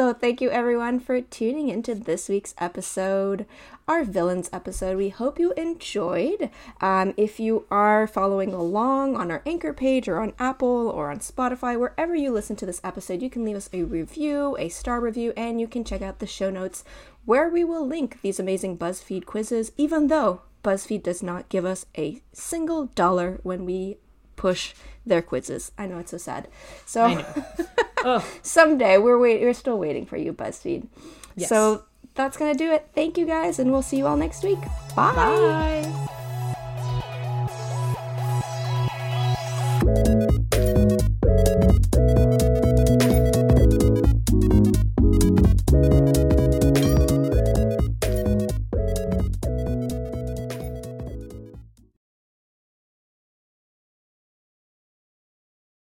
So, 0.00 0.14
thank 0.14 0.40
you 0.40 0.48
everyone 0.48 0.98
for 0.98 1.20
tuning 1.20 1.68
into 1.68 1.94
this 1.94 2.30
week's 2.30 2.54
episode, 2.56 3.44
our 3.86 4.02
villains 4.02 4.48
episode. 4.50 4.96
We 4.96 5.10
hope 5.10 5.38
you 5.38 5.52
enjoyed. 5.58 6.48
Um, 6.80 7.12
if 7.18 7.38
you 7.38 7.66
are 7.70 8.06
following 8.06 8.54
along 8.54 9.16
on 9.16 9.30
our 9.30 9.42
anchor 9.44 9.74
page 9.74 10.08
or 10.08 10.18
on 10.22 10.32
Apple 10.38 10.88
or 10.88 11.10
on 11.10 11.18
Spotify, 11.18 11.78
wherever 11.78 12.14
you 12.14 12.30
listen 12.30 12.56
to 12.56 12.64
this 12.64 12.80
episode, 12.82 13.20
you 13.20 13.28
can 13.28 13.44
leave 13.44 13.56
us 13.56 13.68
a 13.74 13.82
review, 13.82 14.56
a 14.58 14.70
star 14.70 15.02
review, 15.02 15.34
and 15.36 15.60
you 15.60 15.68
can 15.68 15.84
check 15.84 16.00
out 16.00 16.18
the 16.18 16.26
show 16.26 16.48
notes 16.48 16.82
where 17.26 17.50
we 17.50 17.62
will 17.62 17.86
link 17.86 18.22
these 18.22 18.40
amazing 18.40 18.78
BuzzFeed 18.78 19.26
quizzes, 19.26 19.70
even 19.76 20.06
though 20.06 20.40
BuzzFeed 20.64 21.02
does 21.02 21.22
not 21.22 21.50
give 21.50 21.66
us 21.66 21.84
a 21.98 22.22
single 22.32 22.86
dollar 22.86 23.38
when 23.42 23.66
we 23.66 23.98
push 24.40 24.72
their 25.04 25.20
quizzes. 25.22 25.72
I 25.76 25.86
know 25.86 25.98
it's 25.98 26.10
so 26.12 26.16
sad. 26.18 26.48
So 26.86 27.22
someday 28.42 28.96
we're 28.98 29.18
wait- 29.18 29.42
we're 29.42 29.52
still 29.54 29.78
waiting 29.78 30.06
for 30.06 30.16
you, 30.16 30.32
BuzzFeed. 30.32 30.88
Yes. 31.36 31.48
So 31.50 31.84
that's 32.14 32.36
gonna 32.36 32.54
do 32.54 32.72
it. 32.72 32.88
Thank 32.94 33.18
you 33.18 33.26
guys, 33.26 33.58
and 33.58 33.70
we'll 33.70 33.82
see 33.82 33.98
you 33.98 34.06
all 34.06 34.16
next 34.16 34.42
week. 34.42 34.58
Bye. 34.96 35.12
Bye. 39.84 40.16